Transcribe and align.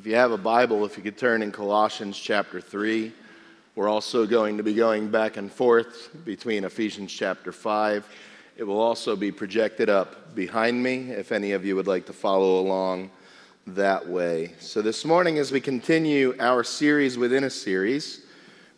If 0.00 0.06
you 0.06 0.14
have 0.14 0.32
a 0.32 0.38
Bible, 0.38 0.86
if 0.86 0.96
you 0.96 1.02
could 1.02 1.18
turn 1.18 1.42
in 1.42 1.52
Colossians 1.52 2.18
chapter 2.18 2.58
3. 2.58 3.12
We're 3.74 3.90
also 3.90 4.26
going 4.26 4.56
to 4.56 4.62
be 4.62 4.72
going 4.72 5.10
back 5.10 5.36
and 5.36 5.52
forth 5.52 6.08
between 6.24 6.64
Ephesians 6.64 7.12
chapter 7.12 7.52
5. 7.52 8.08
It 8.56 8.64
will 8.64 8.80
also 8.80 9.14
be 9.14 9.30
projected 9.30 9.90
up 9.90 10.34
behind 10.34 10.82
me 10.82 11.10
if 11.10 11.32
any 11.32 11.52
of 11.52 11.66
you 11.66 11.76
would 11.76 11.86
like 11.86 12.06
to 12.06 12.14
follow 12.14 12.60
along 12.60 13.10
that 13.66 14.08
way. 14.08 14.54
So, 14.58 14.80
this 14.80 15.04
morning, 15.04 15.36
as 15.36 15.52
we 15.52 15.60
continue 15.60 16.34
our 16.40 16.64
series 16.64 17.18
within 17.18 17.44
a 17.44 17.50
series, 17.50 18.22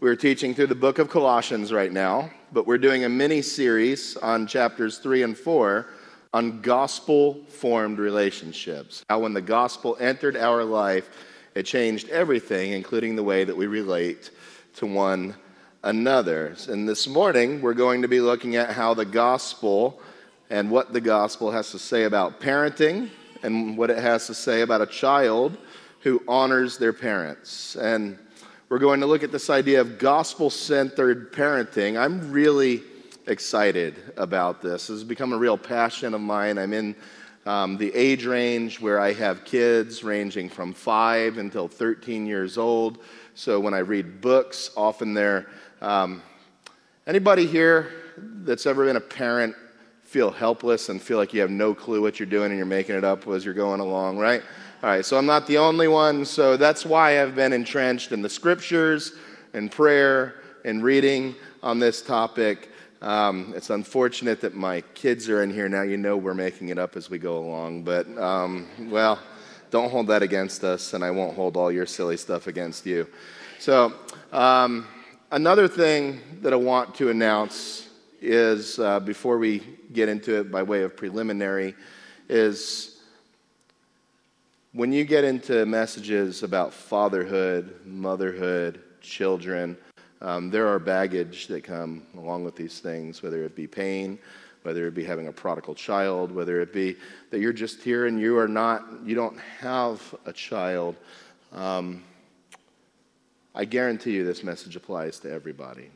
we're 0.01 0.17
teaching 0.17 0.57
through 0.57 0.67
the 0.67 0.75
book 0.75 0.99
of 0.99 1.09
Colossians 1.09 1.73
right 1.73 1.93
now, 1.93 2.33
but 2.53 2.67
we're 2.67 2.79
doing 2.79 3.05
a 3.05 3.09
mini 3.09 3.43
series 3.43 4.17
on 4.17 4.49
chapters 4.49 4.99
3 4.99 5.23
and 5.23 5.39
4 5.39 5.87
on 6.33 6.61
gospel 6.63 7.35
formed 7.49 7.99
relationships. 7.99 9.05
How, 9.09 9.21
when 9.21 9.35
the 9.35 9.43
gospel 9.43 9.97
entered 10.01 10.37
our 10.37 10.65
life, 10.65 11.11
it 11.55 11.65
changed 11.65 12.09
everything, 12.09 12.73
including 12.73 13.17
the 13.17 13.23
way 13.23 13.45
that 13.45 13.57
we 13.57 13.67
relate 13.67 14.31
to 14.77 14.87
one 14.87 15.35
another. 15.83 16.57
And 16.69 16.89
this 16.89 17.07
morning, 17.07 17.61
we're 17.61 17.75
going 17.75 18.03
to 18.03 18.09
be 18.09 18.21
looking 18.21 18.57
at 18.57 18.71
how 18.71 18.95
the 18.95 19.05
gospel 19.05 20.01
and 20.49 20.71
what 20.71 20.93
the 20.93 21.01
gospel 21.01 21.51
has 21.51 21.71
to 21.73 21.79
say 21.79 22.05
about 22.05 22.41
parenting 22.41 23.11
and 23.43 23.77
what 23.77 23.91
it 23.91 23.99
has 23.99 24.27
to 24.29 24.35
say 24.35 24.63
about 24.63 24.81
a 24.81 24.87
child 24.87 25.57
who 26.01 26.23
honors 26.27 26.79
their 26.79 26.93
parents. 26.93 27.77
And 27.77 28.19
we're 28.69 28.79
going 28.79 29.01
to 29.01 29.07
look 29.07 29.23
at 29.23 29.33
this 29.33 29.51
idea 29.51 29.81
of 29.83 29.99
gospel 29.99 30.49
centered 30.49 31.33
parenting. 31.33 32.01
I'm 32.01 32.33
really 32.33 32.83
excited 33.27 33.95
about 34.17 34.63
this. 34.63 34.89
This 34.89 34.97
has 35.01 35.05
become 35.05 35.33
a 35.33 35.39
real 35.39 35.59
passion 35.59 36.15
of 36.15 36.21
mine. 36.21 36.59
I'm 36.59 36.73
in 36.73 36.97
um, 37.47 37.77
the 37.77 37.93
age 37.95 38.25
range 38.25 38.81
where 38.81 39.01
I 39.01 39.13
have 39.13 39.45
kids 39.45 40.05
ranging 40.05 40.49
from 40.49 40.73
five 40.73 41.39
until 41.39 41.69
13 41.69 42.27
years 42.27 42.59
old. 42.59 42.99
So 43.35 43.59
when 43.61 43.75
I 43.75 43.79
read 43.79 44.21
books, 44.21 44.71
often 44.77 45.15
they're. 45.15 45.47
Um, 45.81 46.23
anybody 47.07 47.47
here 47.47 47.91
that's 48.17 48.67
ever 48.67 48.85
been 48.85 48.97
a 48.97 49.01
parent 49.01 49.57
feel 50.05 50.31
helpless 50.31 50.91
and 50.91 51.01
feel 51.01 51.17
like 51.17 51.33
you 51.33 51.41
have 51.41 51.51
no 51.51 51.75
clue 51.75 52.03
what 52.03 52.21
you're 52.21 52.27
doing 52.27 52.51
and 52.51 52.57
you're 52.57 52.67
making 52.67 52.95
it 52.95 53.03
up 53.03 53.27
as 53.29 53.45
you're 53.45 53.55
going 53.55 53.81
along, 53.81 54.19
right? 54.19 54.43
All 54.83 54.91
right, 54.91 55.05
so 55.05 55.17
I'm 55.17 55.27
not 55.27 55.47
the 55.47 55.57
only 55.59 55.89
one. 55.89 56.25
So 56.25 56.57
that's 56.57 56.85
why 56.85 57.23
I've 57.23 57.35
been 57.35 57.53
entrenched 57.53 58.13
in 58.13 58.21
the 58.21 58.29
scriptures 58.29 59.13
and 59.55 59.71
prayer 59.71 60.43
and 60.65 60.83
reading 60.83 61.35
on 61.63 61.79
this 61.79 62.03
topic. 62.03 62.69
Um, 63.03 63.53
it's 63.57 63.71
unfortunate 63.71 64.41
that 64.43 64.55
my 64.55 64.81
kids 64.95 65.29
are 65.29 65.43
in 65.43 65.53
here 65.53 65.69
now. 65.69 65.83
You 65.83 65.97
know 65.97 66.17
we're 66.17 66.35
making 66.35 66.69
it 66.69 66.79
up 66.79 66.97
as 66.97 67.11
we 67.11 67.19
go 67.19 67.39
along, 67.39 67.83
but 67.83 68.07
um, 68.17 68.69
well, 68.79 69.19
don't 69.73 69.91
hold 69.91 70.07
that 70.07 70.23
against 70.23 70.63
us, 70.63 70.95
and 70.95 71.03
I 71.03 71.11
won't 71.11 71.35
hold 71.35 71.57
all 71.57 71.73
your 71.73 71.85
silly 71.85 72.17
stuff 72.17 72.47
against 72.47 72.87
you. 72.87 73.09
So, 73.59 73.93
um, 74.31 74.87
another 75.33 75.67
thing 75.67 76.21
that 76.43 76.53
I 76.53 76.57
want 76.57 76.95
to 76.97 77.11
announce 77.11 77.89
is 78.21 78.79
uh, 78.79 79.01
before 79.01 79.37
we 79.37 79.65
get 79.93 80.09
into 80.09 80.39
it 80.39 80.53
by 80.53 80.63
way 80.63 80.83
of 80.83 80.97
preliminary, 80.97 81.75
is 82.29 83.01
when 84.73 84.93
you 84.93 85.05
get 85.05 85.25
into 85.25 85.67
messages 85.67 86.45
about 86.45 86.73
fatherhood, 86.73 87.85
motherhood, 87.85 88.81
children, 89.01 89.77
um, 90.23 90.51
there 90.51 90.69
are 90.69 90.79
baggage 90.79 91.49
that 91.49 91.65
come 91.65 92.05
along 92.17 92.45
with 92.45 92.55
these 92.55 92.79
things, 92.79 93.23
whether 93.23 93.43
it 93.45 93.57
be 93.57 93.67
pain, 93.67 94.19
whether 94.63 94.87
it 94.87 94.95
be 94.95 95.05
having 95.05 95.27
a 95.27 95.33
prodigal 95.33 95.75
child, 95.75 96.31
whether 96.31 96.61
it 96.61 96.73
be 96.73 96.97
that 97.31 97.41
you're 97.41 97.53
just 97.53 97.83
here 97.83 98.07
and 98.07 98.21
you 98.21 98.39
are 98.39 98.47
not, 98.47 98.87
you 99.05 99.17
don't 99.17 99.39
have 99.59 100.15
a 100.25 100.33
child. 100.33 100.95
Um, 101.53 102.05
I 103.55 103.65
guarantee 103.65 104.13
you 104.13 104.25
this 104.25 104.45
message 104.45 104.77
applies 104.77 105.19
to 105.21 105.31
everybody. 105.31 105.91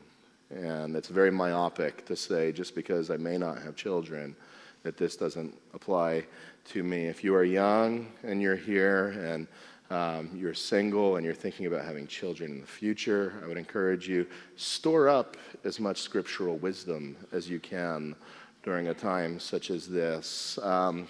And 0.49 0.95
it's 0.95 1.07
very 1.07 1.31
myopic 1.31 2.05
to 2.05 2.15
say 2.15 2.51
just 2.51 2.75
because 2.75 3.09
I 3.09 3.17
may 3.17 3.37
not 3.37 3.61
have 3.61 3.75
children 3.75 4.35
that 4.83 4.97
this 4.97 5.15
doesn't 5.15 5.53
apply 5.73 6.25
to 6.69 6.83
me. 6.83 7.07
If 7.07 7.23
you 7.23 7.33
are 7.33 7.43
young 7.43 8.07
and 8.23 8.41
you're 8.41 8.55
here 8.55 9.09
and 9.09 9.47
um, 9.89 10.29
you're 10.35 10.53
single 10.53 11.15
and 11.15 11.25
you're 11.25 11.33
thinking 11.33 11.65
about 11.65 11.85
having 11.85 12.07
children 12.07 12.51
in 12.51 12.61
the 12.61 12.67
future, 12.67 13.33
I 13.43 13.47
would 13.47 13.57
encourage 13.57 14.07
you 14.07 14.27
store 14.55 15.07
up 15.07 15.37
as 15.63 15.79
much 15.79 16.01
scriptural 16.01 16.57
wisdom 16.57 17.15
as 17.31 17.49
you 17.49 17.59
can 17.59 18.15
during 18.63 18.89
a 18.89 18.93
time 18.93 19.39
such 19.39 19.69
as 19.71 19.87
this. 19.87 20.59
Um, 20.61 21.07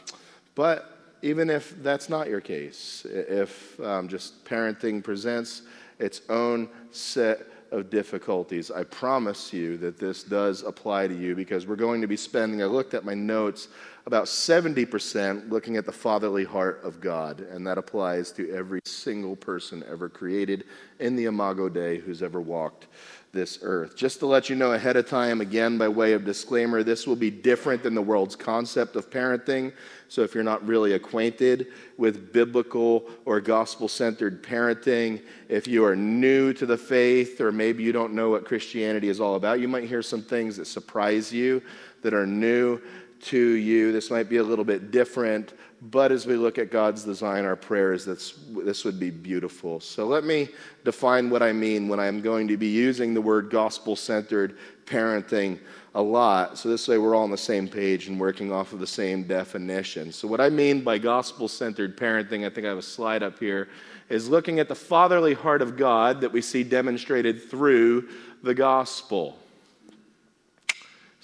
but 0.54 0.98
even 1.22 1.50
if 1.50 1.82
that's 1.82 2.10
not 2.10 2.28
your 2.28 2.42
case, 2.42 3.06
if 3.10 3.80
um, 3.80 4.08
just 4.08 4.46
parenting 4.46 5.04
presents 5.04 5.64
its 6.00 6.22
own 6.30 6.70
set 6.92 7.48
of 7.72 7.90
difficulties, 7.90 8.72
I 8.72 8.84
promise 8.84 9.52
you 9.54 9.78
that 9.78 9.98
this 9.98 10.24
does 10.24 10.64
apply 10.64 11.08
to 11.08 11.16
you 11.16 11.36
because 11.36 11.68
we're 11.68 11.76
going 11.76 12.02
to 12.02 12.08
be 12.08 12.18
spending, 12.18 12.62
I 12.62 12.66
looked 12.66 12.94
at 12.94 13.06
my 13.06 13.14
notes, 13.14 13.68
about 14.06 14.26
70% 14.26 15.52
looking 15.52 15.76
at 15.76 15.86
the 15.86 15.92
fatherly 15.92 16.46
heart 16.46 16.80
of 16.84 17.02
God, 17.02 17.42
and 17.42 17.68
that 17.68 17.78
applies 17.78 18.32
to 18.34 18.50
every 18.54 18.80
single 18.86 19.36
person 19.36 19.84
ever 19.90 20.08
created 20.08 20.64
in 21.00 21.16
the 21.16 21.26
Imago 21.26 21.68
Dei 21.68 21.98
who's 21.98 22.24
ever 22.24 22.40
walked 22.40 22.88
this 23.34 23.60
earth. 23.62 23.96
Just 23.98 24.20
to 24.20 24.26
let 24.26 24.50
you 24.50 24.56
know 24.56 24.72
ahead 24.72 24.96
of 24.96 25.10
time, 25.10 25.42
again, 25.42 25.78
by 25.78 25.88
way 25.88 26.14
of 26.14 26.24
disclaimer, 26.24 26.84
this 26.84 27.06
will 27.06 27.16
be 27.16 27.30
different 27.30 27.84
than 27.84 27.96
the 27.96 28.02
world's 28.02 28.36
concept 28.36 28.96
of 28.96 29.10
parenting. 29.10 29.74
So 30.10 30.22
if 30.22 30.34
you're 30.34 30.44
not 30.44 30.66
really 30.66 30.94
acquainted 30.94 31.68
with 31.98 32.32
biblical 32.32 33.10
or 33.26 33.42
gospel 33.42 33.88
centered 33.88 34.42
parenting, 34.42 35.22
if 35.50 35.68
you 35.68 35.84
are 35.86 35.96
new 35.96 36.54
to 36.54 36.66
the 36.66 36.78
faith, 36.78 37.42
or 37.42 37.52
maybe 37.52 37.84
you 37.84 37.92
don't 37.92 38.14
know 38.14 38.30
what 38.30 38.46
Christianity 38.46 39.10
is 39.10 39.20
all 39.20 39.36
about, 39.36 39.60
you 39.60 39.68
might 39.68 39.84
hear 39.84 40.02
some 40.02 40.22
things 40.22 40.58
that 40.58 40.66
surprise 40.66 41.34
you 41.34 41.62
that 42.02 42.14
are 42.14 42.26
new 42.26 42.80
to 43.20 43.38
you. 43.38 43.92
This 43.92 44.12
might 44.12 44.30
be 44.30 44.38
a 44.38 44.44
little 44.44 44.66
bit 44.66 44.92
different, 44.92 45.54
but 45.82 46.12
as 46.12 46.26
we 46.26 46.36
look 46.36 46.58
at 46.58 46.72
God's 46.72 47.04
design, 47.04 47.46
our 47.46 47.56
prayers, 47.56 48.06
that's, 48.06 48.36
this 48.64 48.86
would 48.86 49.00
be 49.00 49.10
beautiful. 49.10 49.80
So 49.80 50.06
let 50.06 50.24
me 50.24 50.50
define 50.86 51.30
what 51.30 51.44
I 51.44 51.52
mean 51.52 51.88
when 51.88 52.00
I'm 52.00 52.22
going 52.22 52.48
to 52.48 52.58
be 52.58 52.68
using 52.68 53.14
the 53.14 53.22
word 53.22 53.50
gospel 53.50 53.96
centered 53.96 54.58
parenting 54.88 55.60
a 55.94 56.02
lot. 56.02 56.58
So 56.58 56.70
this 56.70 56.88
way 56.88 56.98
we're 56.98 57.16
all 57.16 57.24
on 57.24 57.32
the 57.32 57.38
same 57.38 57.68
page 57.68 58.08
and 58.08 58.20
working 58.20 58.52
off 58.52 58.74
of 58.74 58.80
the 58.80 58.88
same 58.88 59.24
definition. 59.24 60.12
So, 60.12 60.28
what 60.28 60.42
I 60.42 60.50
mean 60.50 60.82
by 60.82 60.98
gospel 60.98 61.48
centered 61.48 61.98
parenting, 61.98 62.46
I 62.46 62.50
think 62.50 62.66
I 62.66 62.70
have 62.70 62.78
a 62.78 62.82
slide 62.82 63.24
up 63.24 63.40
here, 63.40 63.70
is 64.10 64.30
looking 64.30 64.60
at 64.60 64.68
the 64.68 64.76
fatherly 64.76 65.34
heart 65.34 65.62
of 65.62 65.78
God 65.78 66.22
that 66.22 66.32
we 66.32 66.42
see 66.42 66.64
demonstrated 66.64 67.50
through 67.50 68.10
the 68.44 68.54
gospel 68.54 69.38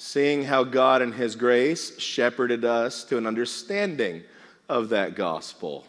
seeing 0.04 0.44
how 0.44 0.66
God 0.66 1.02
in 1.02 1.14
His 1.14 1.36
grace 1.36 1.98
shepherded 1.98 2.66
us 2.66 3.06
to 3.06 3.18
an 3.18 3.26
understanding 3.26 4.24
of 4.68 4.90
that 4.90 5.16
gospel. 5.16 5.86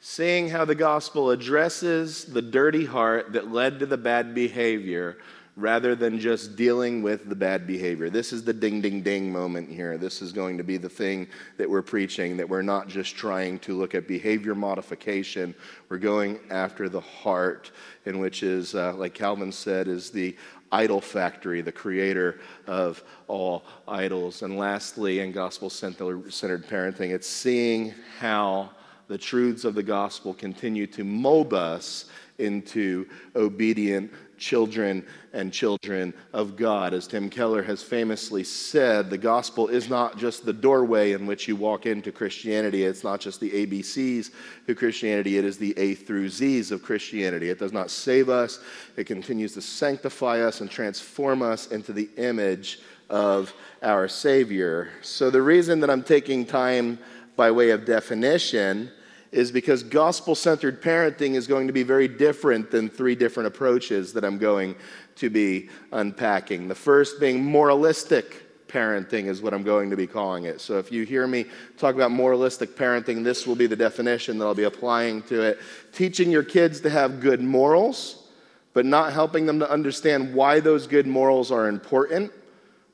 Seeing 0.00 0.48
how 0.48 0.64
the 0.64 0.74
gospel 0.74 1.30
addresses 1.30 2.24
the 2.24 2.40
dirty 2.40 2.86
heart 2.86 3.34
that 3.34 3.52
led 3.52 3.80
to 3.80 3.86
the 3.86 3.98
bad 3.98 4.34
behavior 4.34 5.18
rather 5.58 5.96
than 5.96 6.20
just 6.20 6.54
dealing 6.54 7.02
with 7.02 7.28
the 7.28 7.34
bad 7.34 7.66
behavior. 7.66 8.08
This 8.08 8.32
is 8.32 8.44
the 8.44 8.52
ding, 8.52 8.80
ding, 8.80 9.02
ding 9.02 9.32
moment 9.32 9.68
here. 9.68 9.98
This 9.98 10.22
is 10.22 10.32
going 10.32 10.56
to 10.56 10.62
be 10.62 10.76
the 10.76 10.88
thing 10.88 11.26
that 11.56 11.68
we're 11.68 11.82
preaching, 11.82 12.36
that 12.36 12.48
we're 12.48 12.62
not 12.62 12.86
just 12.86 13.16
trying 13.16 13.58
to 13.60 13.76
look 13.76 13.92
at 13.96 14.06
behavior 14.06 14.54
modification. 14.54 15.52
We're 15.88 15.98
going 15.98 16.38
after 16.50 16.88
the 16.88 17.00
heart, 17.00 17.72
in 18.04 18.20
which 18.20 18.44
is, 18.44 18.76
uh, 18.76 18.94
like 18.94 19.14
Calvin 19.14 19.50
said, 19.50 19.88
is 19.88 20.12
the 20.12 20.36
idol 20.70 21.00
factory, 21.00 21.60
the 21.60 21.72
creator 21.72 22.38
of 22.68 23.02
all 23.26 23.64
idols. 23.88 24.42
And 24.42 24.56
lastly, 24.56 25.18
in 25.18 25.32
gospel 25.32 25.70
centered 25.70 26.68
parenting, 26.68 27.10
it's 27.10 27.26
seeing 27.26 27.94
how 28.20 28.70
the 29.08 29.18
truths 29.18 29.64
of 29.64 29.74
the 29.74 29.82
gospel 29.82 30.34
continue 30.34 30.86
to 30.86 31.02
mold 31.02 31.52
us 31.52 32.04
into 32.38 33.08
obedient 33.34 34.12
children 34.38 35.04
and 35.32 35.52
children 35.52 36.14
of 36.32 36.56
God. 36.56 36.94
As 36.94 37.06
Tim 37.06 37.28
Keller 37.28 37.62
has 37.62 37.82
famously 37.82 38.44
said, 38.44 39.10
the 39.10 39.18
gospel 39.18 39.68
is 39.68 39.88
not 39.88 40.16
just 40.16 40.44
the 40.44 40.52
doorway 40.52 41.12
in 41.12 41.26
which 41.26 41.48
you 41.48 41.56
walk 41.56 41.86
into 41.86 42.12
Christianity. 42.12 42.84
It's 42.84 43.04
not 43.04 43.20
just 43.20 43.40
the 43.40 43.50
ABCs 43.50 44.30
of 44.68 44.76
Christianity, 44.76 45.38
it 45.38 45.44
is 45.44 45.58
the 45.58 45.74
A 45.78 45.94
through 45.94 46.28
Zs 46.28 46.70
of 46.70 46.82
Christianity. 46.82 47.50
It 47.50 47.58
does 47.58 47.72
not 47.72 47.90
save 47.90 48.28
us, 48.28 48.60
it 48.96 49.04
continues 49.04 49.54
to 49.54 49.62
sanctify 49.62 50.40
us 50.40 50.60
and 50.60 50.70
transform 50.70 51.42
us 51.42 51.68
into 51.68 51.92
the 51.92 52.08
image 52.16 52.80
of 53.10 53.52
our 53.82 54.08
Savior. 54.08 54.90
So, 55.02 55.30
the 55.30 55.42
reason 55.42 55.80
that 55.80 55.90
I'm 55.90 56.02
taking 56.02 56.44
time 56.44 56.98
by 57.36 57.50
way 57.50 57.70
of 57.70 57.84
definition 57.84 58.90
is 59.30 59.52
because 59.52 59.82
gospel 59.82 60.34
centered 60.34 60.82
parenting 60.82 61.34
is 61.34 61.46
going 61.46 61.66
to 61.66 61.72
be 61.72 61.82
very 61.82 62.08
different 62.08 62.70
than 62.70 62.88
three 62.88 63.14
different 63.14 63.46
approaches 63.46 64.12
that 64.14 64.24
I'm 64.24 64.38
going 64.38 64.74
to 65.16 65.28
be 65.28 65.68
unpacking. 65.92 66.68
The 66.68 66.74
first 66.74 67.20
being 67.20 67.44
moralistic 67.44 68.68
parenting 68.68 69.24
is 69.24 69.42
what 69.42 69.54
I'm 69.54 69.62
going 69.62 69.90
to 69.90 69.96
be 69.96 70.06
calling 70.06 70.44
it. 70.44 70.60
So 70.60 70.78
if 70.78 70.92
you 70.92 71.04
hear 71.04 71.26
me 71.26 71.46
talk 71.76 71.94
about 71.94 72.10
moralistic 72.10 72.76
parenting, 72.76 73.24
this 73.24 73.46
will 73.46 73.56
be 73.56 73.66
the 73.66 73.76
definition 73.76 74.38
that 74.38 74.44
I'll 74.44 74.54
be 74.54 74.64
applying 74.64 75.22
to 75.24 75.42
it. 75.42 75.58
Teaching 75.92 76.30
your 76.30 76.42
kids 76.42 76.80
to 76.82 76.90
have 76.90 77.20
good 77.20 77.40
morals, 77.42 78.28
but 78.74 78.84
not 78.84 79.12
helping 79.12 79.46
them 79.46 79.58
to 79.58 79.70
understand 79.70 80.34
why 80.34 80.60
those 80.60 80.86
good 80.86 81.06
morals 81.06 81.50
are 81.50 81.68
important, 81.68 82.30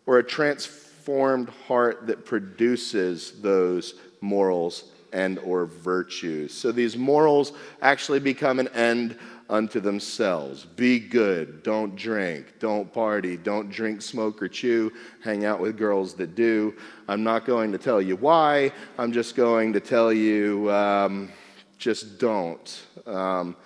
or 0.07 0.19
a 0.19 0.25
transformed 0.25 1.49
heart 1.67 2.07
that 2.07 2.25
produces 2.25 3.41
those 3.41 3.95
morals 4.21 4.85
and 5.15 5.39
or 5.39 5.65
virtues. 5.65 6.53
So 6.53 6.73
these 6.73 6.99
morals 6.99 7.53
actually 7.81 8.19
become 8.19 8.59
an 8.59 8.69
end 8.69 9.17
unto 9.49 9.79
themselves. 9.79 10.65
Be 10.65 10.99
good, 10.99 11.63
don't 11.63 11.95
drink, 11.95 12.55
don't 12.59 12.93
party, 12.93 13.37
don't 13.37 13.71
drink, 13.71 14.03
smoke, 14.03 14.43
or 14.43 14.49
chew, 14.49 14.93
hang 15.23 15.45
out 15.45 15.61
with 15.61 15.79
girls 15.79 16.15
that 16.15 16.35
do. 16.35 16.75
I'm 17.09 17.23
not 17.23 17.45
going 17.45 17.71
to 17.73 17.79
tell 17.79 18.03
you 18.03 18.17
why, 18.17 18.73
I'm 18.99 19.13
just 19.13 19.37
going 19.37 19.73
to 19.75 19.81
tell 19.81 20.13
you 20.13 20.71
um, 20.73 21.31
just 21.79 22.19
don't. 22.19 22.83
Um, 23.07 23.57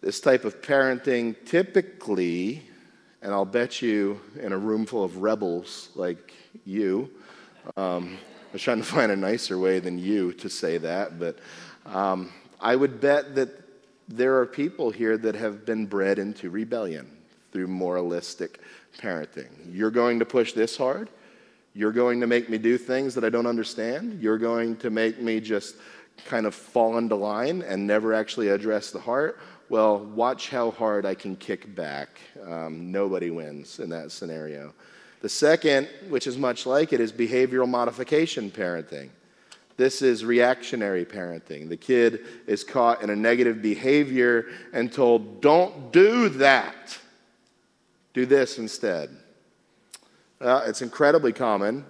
this 0.00 0.20
type 0.20 0.44
of 0.44 0.62
parenting 0.62 1.34
typically, 1.44 2.62
and 3.22 3.32
I'll 3.32 3.44
bet 3.44 3.82
you 3.82 4.20
in 4.40 4.52
a 4.52 4.58
room 4.58 4.86
full 4.86 5.02
of 5.02 5.18
rebels 5.18 5.88
like 5.94 6.34
you, 6.64 7.10
um, 7.76 8.18
I 8.52 8.56
was 8.56 8.62
trying 8.62 8.82
to 8.82 8.84
find 8.84 9.10
a 9.10 9.16
nicer 9.16 9.58
way 9.58 9.78
than 9.78 9.98
you 9.98 10.34
to 10.34 10.50
say 10.50 10.76
that, 10.76 11.18
but 11.18 11.38
um, 11.86 12.30
I 12.60 12.76
would 12.76 13.00
bet 13.00 13.34
that 13.34 13.48
there 14.08 14.38
are 14.40 14.44
people 14.44 14.90
here 14.90 15.16
that 15.16 15.34
have 15.36 15.64
been 15.64 15.86
bred 15.86 16.18
into 16.18 16.50
rebellion 16.50 17.10
through 17.50 17.68
moralistic 17.68 18.60
parenting. 18.98 19.48
You're 19.70 19.90
going 19.90 20.18
to 20.18 20.26
push 20.26 20.52
this 20.52 20.76
hard. 20.76 21.08
You're 21.72 21.92
going 21.92 22.20
to 22.20 22.26
make 22.26 22.50
me 22.50 22.58
do 22.58 22.76
things 22.76 23.14
that 23.14 23.24
I 23.24 23.30
don't 23.30 23.46
understand. 23.46 24.20
You're 24.20 24.36
going 24.36 24.76
to 24.76 24.90
make 24.90 25.18
me 25.18 25.40
just 25.40 25.76
kind 26.26 26.44
of 26.44 26.54
fall 26.54 26.98
into 26.98 27.16
line 27.16 27.62
and 27.62 27.86
never 27.86 28.12
actually 28.12 28.48
address 28.48 28.90
the 28.90 29.00
heart. 29.00 29.40
Well, 29.70 29.98
watch 29.98 30.50
how 30.50 30.72
hard 30.72 31.06
I 31.06 31.14
can 31.14 31.36
kick 31.36 31.74
back. 31.74 32.20
Um, 32.46 32.92
nobody 32.92 33.30
wins 33.30 33.78
in 33.78 33.88
that 33.88 34.12
scenario. 34.12 34.74
The 35.22 35.28
second, 35.28 35.88
which 36.08 36.26
is 36.26 36.36
much 36.36 36.66
like 36.66 36.92
it, 36.92 37.00
is 37.00 37.12
behavioral 37.12 37.68
modification 37.68 38.50
parenting. 38.50 39.08
This 39.76 40.02
is 40.02 40.24
reactionary 40.24 41.04
parenting. 41.04 41.68
The 41.68 41.76
kid 41.76 42.20
is 42.46 42.62
caught 42.64 43.02
in 43.02 43.10
a 43.10 43.16
negative 43.16 43.62
behavior 43.62 44.48
and 44.72 44.92
told, 44.92 45.40
don't 45.40 45.92
do 45.92 46.28
that. 46.28 46.98
Do 48.14 48.26
this 48.26 48.58
instead. 48.58 49.10
Well, 50.40 50.62
it's 50.66 50.82
incredibly 50.82 51.32
common. 51.32 51.86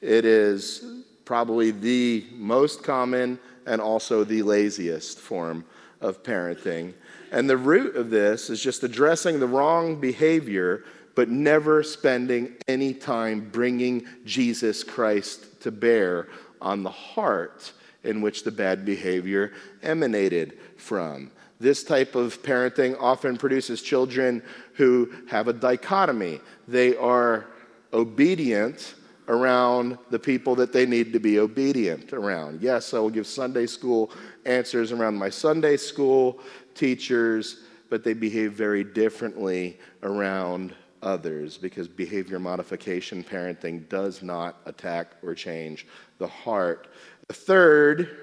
It 0.00 0.24
is 0.24 0.84
probably 1.24 1.70
the 1.70 2.26
most 2.32 2.82
common 2.82 3.38
and 3.66 3.80
also 3.80 4.24
the 4.24 4.42
laziest 4.42 5.18
form 5.18 5.64
of 6.00 6.22
parenting. 6.22 6.94
And 7.30 7.48
the 7.48 7.56
root 7.56 7.96
of 7.96 8.10
this 8.10 8.50
is 8.50 8.60
just 8.60 8.82
addressing 8.82 9.38
the 9.38 9.46
wrong 9.46 10.00
behavior, 10.00 10.84
but 11.14 11.28
never 11.28 11.82
spending 11.82 12.54
any 12.68 12.94
time 12.94 13.48
bringing 13.50 14.06
Jesus 14.24 14.82
Christ 14.82 15.60
to 15.62 15.70
bear 15.70 16.28
on 16.60 16.82
the 16.82 16.90
heart 16.90 17.72
in 18.04 18.20
which 18.20 18.44
the 18.44 18.50
bad 18.50 18.84
behavior 18.84 19.52
emanated 19.82 20.58
from. 20.76 21.30
This 21.60 21.84
type 21.84 22.14
of 22.14 22.42
parenting 22.42 22.96
often 23.00 23.36
produces 23.36 23.82
children 23.82 24.42
who 24.74 25.12
have 25.28 25.46
a 25.46 25.52
dichotomy. 25.52 26.40
They 26.66 26.96
are 26.96 27.46
obedient 27.92 28.94
around 29.28 29.96
the 30.10 30.18
people 30.18 30.56
that 30.56 30.72
they 30.72 30.86
need 30.86 31.12
to 31.12 31.20
be 31.20 31.38
obedient 31.38 32.12
around. 32.12 32.60
Yes, 32.60 32.92
I 32.92 32.98
will 32.98 33.10
give 33.10 33.26
Sunday 33.26 33.66
school 33.66 34.10
answers 34.44 34.90
around 34.90 35.14
my 35.14 35.30
Sunday 35.30 35.76
school 35.76 36.40
teachers, 36.74 37.60
but 37.88 38.02
they 38.02 38.14
behave 38.14 38.54
very 38.54 38.82
differently 38.82 39.78
around 40.02 40.74
others 41.02 41.58
because 41.58 41.88
behavior 41.88 42.38
modification 42.38 43.22
parenting 43.22 43.88
does 43.88 44.22
not 44.22 44.56
attack 44.66 45.12
or 45.22 45.34
change 45.34 45.86
the 46.18 46.26
heart. 46.26 46.88
The 47.28 47.34
third, 47.34 48.16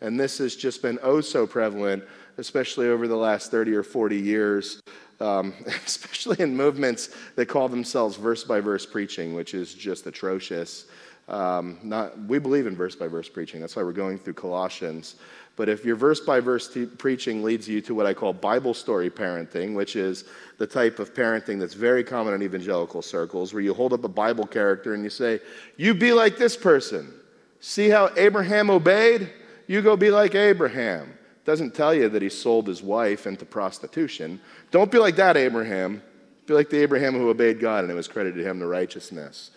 and 0.00 0.18
this 0.18 0.38
has 0.38 0.56
just 0.56 0.82
been 0.82 0.98
oh 1.02 1.20
so 1.20 1.46
prevalent, 1.46 2.04
especially 2.38 2.88
over 2.88 3.08
the 3.08 3.16
last 3.16 3.50
30 3.50 3.74
or 3.74 3.82
40 3.82 4.16
years, 4.16 4.80
um, 5.20 5.54
especially 5.86 6.40
in 6.40 6.56
movements 6.56 7.10
that 7.36 7.46
call 7.46 7.68
themselves 7.68 8.16
verse 8.16 8.44
by 8.44 8.60
verse 8.60 8.86
preaching, 8.86 9.34
which 9.34 9.54
is 9.54 9.74
just 9.74 10.06
atrocious. 10.06 10.86
Um, 11.28 11.78
not, 11.82 12.16
we 12.26 12.38
believe 12.38 12.66
in 12.66 12.76
verse 12.76 12.94
by 12.94 13.08
verse 13.08 13.28
preaching. 13.28 13.60
That's 13.60 13.74
why 13.74 13.82
we're 13.82 13.92
going 13.92 14.18
through 14.18 14.34
Colossians. 14.34 15.16
But 15.56 15.70
if 15.70 15.86
your 15.86 15.96
verse 15.96 16.20
by 16.20 16.40
verse 16.40 16.76
preaching 16.98 17.42
leads 17.42 17.66
you 17.66 17.80
to 17.82 17.94
what 17.94 18.04
I 18.04 18.12
call 18.12 18.34
Bible 18.34 18.74
story 18.74 19.08
parenting, 19.08 19.74
which 19.74 19.96
is 19.96 20.24
the 20.58 20.66
type 20.66 20.98
of 20.98 21.14
parenting 21.14 21.58
that's 21.58 21.72
very 21.74 22.04
common 22.04 22.34
in 22.34 22.42
evangelical 22.42 23.00
circles, 23.00 23.54
where 23.54 23.62
you 23.62 23.72
hold 23.72 23.94
up 23.94 24.04
a 24.04 24.08
Bible 24.08 24.46
character 24.46 24.92
and 24.92 25.02
you 25.02 25.10
say, 25.10 25.40
You 25.78 25.94
be 25.94 26.12
like 26.12 26.36
this 26.36 26.56
person. 26.56 27.12
See 27.60 27.88
how 27.88 28.10
Abraham 28.16 28.68
obeyed? 28.68 29.30
You 29.66 29.80
go 29.80 29.96
be 29.96 30.10
like 30.10 30.34
Abraham. 30.34 31.16
Doesn't 31.46 31.74
tell 31.74 31.94
you 31.94 32.08
that 32.10 32.22
he 32.22 32.28
sold 32.28 32.66
his 32.66 32.82
wife 32.82 33.26
into 33.26 33.46
prostitution. 33.46 34.40
Don't 34.70 34.90
be 34.90 34.98
like 34.98 35.16
that, 35.16 35.36
Abraham. 35.36 36.02
Be 36.44 36.54
like 36.54 36.68
the 36.68 36.82
Abraham 36.82 37.14
who 37.14 37.30
obeyed 37.30 37.60
God 37.60 37.82
and 37.82 37.90
it 37.90 37.94
was 37.94 38.08
credited 38.08 38.42
to 38.42 38.48
him 38.48 38.58
the 38.58 38.66
righteousness. 38.66 39.52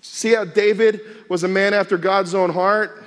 See 0.00 0.34
how 0.34 0.44
David 0.44 1.00
was 1.30 1.44
a 1.44 1.48
man 1.48 1.72
after 1.72 1.96
God's 1.96 2.34
own 2.34 2.50
heart? 2.50 3.06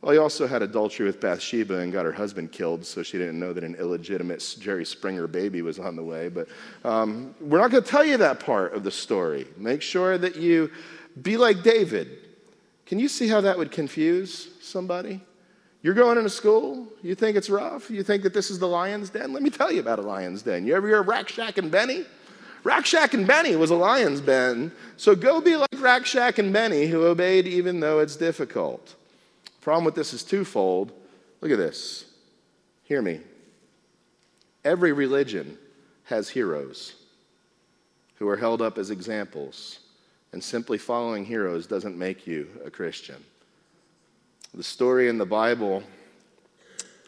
Well, 0.00 0.12
he 0.12 0.18
also 0.18 0.46
had 0.46 0.62
adultery 0.62 1.06
with 1.06 1.20
Bathsheba 1.20 1.78
and 1.78 1.92
got 1.92 2.04
her 2.04 2.12
husband 2.12 2.52
killed, 2.52 2.86
so 2.86 3.02
she 3.02 3.18
didn't 3.18 3.38
know 3.38 3.52
that 3.52 3.64
an 3.64 3.74
illegitimate 3.74 4.56
Jerry 4.60 4.84
Springer 4.84 5.26
baby 5.26 5.60
was 5.60 5.80
on 5.80 5.96
the 5.96 6.04
way. 6.04 6.28
But 6.28 6.48
um, 6.84 7.34
we're 7.40 7.58
not 7.58 7.72
going 7.72 7.82
to 7.82 7.88
tell 7.88 8.04
you 8.04 8.16
that 8.18 8.38
part 8.38 8.74
of 8.74 8.84
the 8.84 8.92
story. 8.92 9.48
Make 9.56 9.82
sure 9.82 10.16
that 10.16 10.36
you 10.36 10.70
be 11.20 11.36
like 11.36 11.64
David. 11.64 12.18
Can 12.86 13.00
you 13.00 13.08
see 13.08 13.26
how 13.26 13.40
that 13.40 13.58
would 13.58 13.72
confuse 13.72 14.48
somebody? 14.60 15.20
You're 15.82 15.94
going 15.94 16.16
into 16.16 16.30
school, 16.30 16.88
you 17.02 17.14
think 17.14 17.36
it's 17.36 17.50
rough, 17.50 17.90
you 17.90 18.02
think 18.02 18.22
that 18.24 18.34
this 18.34 18.50
is 18.50 18.58
the 18.58 18.66
lion's 18.66 19.10
den. 19.10 19.32
Let 19.32 19.42
me 19.42 19.50
tell 19.50 19.70
you 19.70 19.80
about 19.80 19.98
a 19.98 20.02
lion's 20.02 20.42
den. 20.42 20.66
You 20.66 20.74
ever 20.74 20.88
hear 20.88 21.00
of 21.00 21.08
Rack 21.08 21.28
Shack 21.28 21.58
and 21.58 21.70
Benny? 21.70 22.04
Rackshack 22.64 23.14
and 23.14 23.26
Benny 23.26 23.56
was 23.56 23.70
a 23.70 23.76
lion's 23.76 24.20
den, 24.20 24.72
so 24.96 25.14
go 25.14 25.40
be 25.40 25.56
like 25.56 25.70
Rackshack 25.70 26.38
and 26.38 26.52
Benny 26.52 26.86
who 26.86 27.06
obeyed 27.06 27.46
even 27.46 27.80
though 27.80 28.00
it's 28.00 28.16
difficult. 28.16 28.96
Problem 29.68 29.84
with 29.84 29.94
this 29.94 30.14
is 30.14 30.24
twofold. 30.24 30.92
Look 31.42 31.52
at 31.52 31.58
this. 31.58 32.06
Hear 32.84 33.02
me. 33.02 33.20
Every 34.64 34.92
religion 34.92 35.58
has 36.04 36.30
heroes 36.30 36.94
who 38.14 38.26
are 38.30 38.38
held 38.38 38.62
up 38.62 38.78
as 38.78 38.88
examples, 38.88 39.80
and 40.32 40.42
simply 40.42 40.78
following 40.78 41.22
heroes 41.22 41.66
doesn't 41.66 41.98
make 41.98 42.26
you 42.26 42.48
a 42.64 42.70
Christian. 42.70 43.22
The 44.54 44.62
story 44.62 45.10
in 45.10 45.18
the 45.18 45.26
Bible 45.26 45.82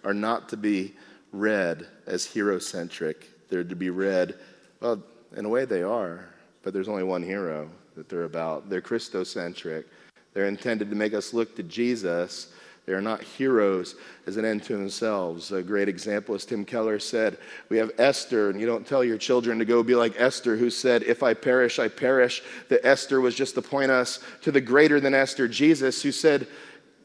are 0.04 0.12
not 0.12 0.50
to 0.50 0.58
be 0.58 0.92
read 1.32 1.86
as 2.06 2.26
hero-centric. 2.26 3.26
They're 3.48 3.64
to 3.64 3.74
be 3.74 3.88
read, 3.88 4.34
well, 4.80 5.02
in 5.34 5.46
a 5.46 5.48
way 5.48 5.64
they 5.64 5.82
are, 5.82 6.26
but 6.62 6.74
there's 6.74 6.88
only 6.88 7.04
one 7.04 7.22
hero 7.22 7.70
that 7.96 8.10
they're 8.10 8.24
about. 8.24 8.68
They're 8.68 8.82
Christocentric. 8.82 9.84
They're 10.32 10.46
intended 10.46 10.90
to 10.90 10.96
make 10.96 11.14
us 11.14 11.34
look 11.34 11.56
to 11.56 11.62
Jesus. 11.62 12.52
They 12.86 12.92
are 12.92 13.00
not 13.00 13.22
heroes 13.22 13.94
as 14.26 14.36
an 14.36 14.44
end 14.44 14.64
to 14.64 14.72
themselves. 14.72 15.52
A 15.52 15.62
great 15.62 15.88
example, 15.88 16.34
as 16.34 16.44
Tim 16.44 16.64
Keller 16.64 16.98
said, 16.98 17.38
we 17.68 17.76
have 17.78 17.92
Esther, 17.98 18.50
and 18.50 18.60
you 18.60 18.66
don't 18.66 18.86
tell 18.86 19.04
your 19.04 19.18
children 19.18 19.58
to 19.58 19.64
go 19.64 19.82
be 19.82 19.94
like 19.94 20.14
Esther, 20.18 20.56
who 20.56 20.70
said, 20.70 21.02
If 21.02 21.22
I 21.22 21.34
perish, 21.34 21.78
I 21.78 21.88
perish. 21.88 22.42
That 22.68 22.84
Esther 22.84 23.20
was 23.20 23.34
just 23.34 23.54
to 23.54 23.62
point 23.62 23.90
us 23.90 24.20
to 24.42 24.50
the 24.50 24.60
greater 24.60 24.98
than 24.98 25.14
Esther, 25.14 25.46
Jesus, 25.46 26.02
who 26.02 26.12
said, 26.12 26.46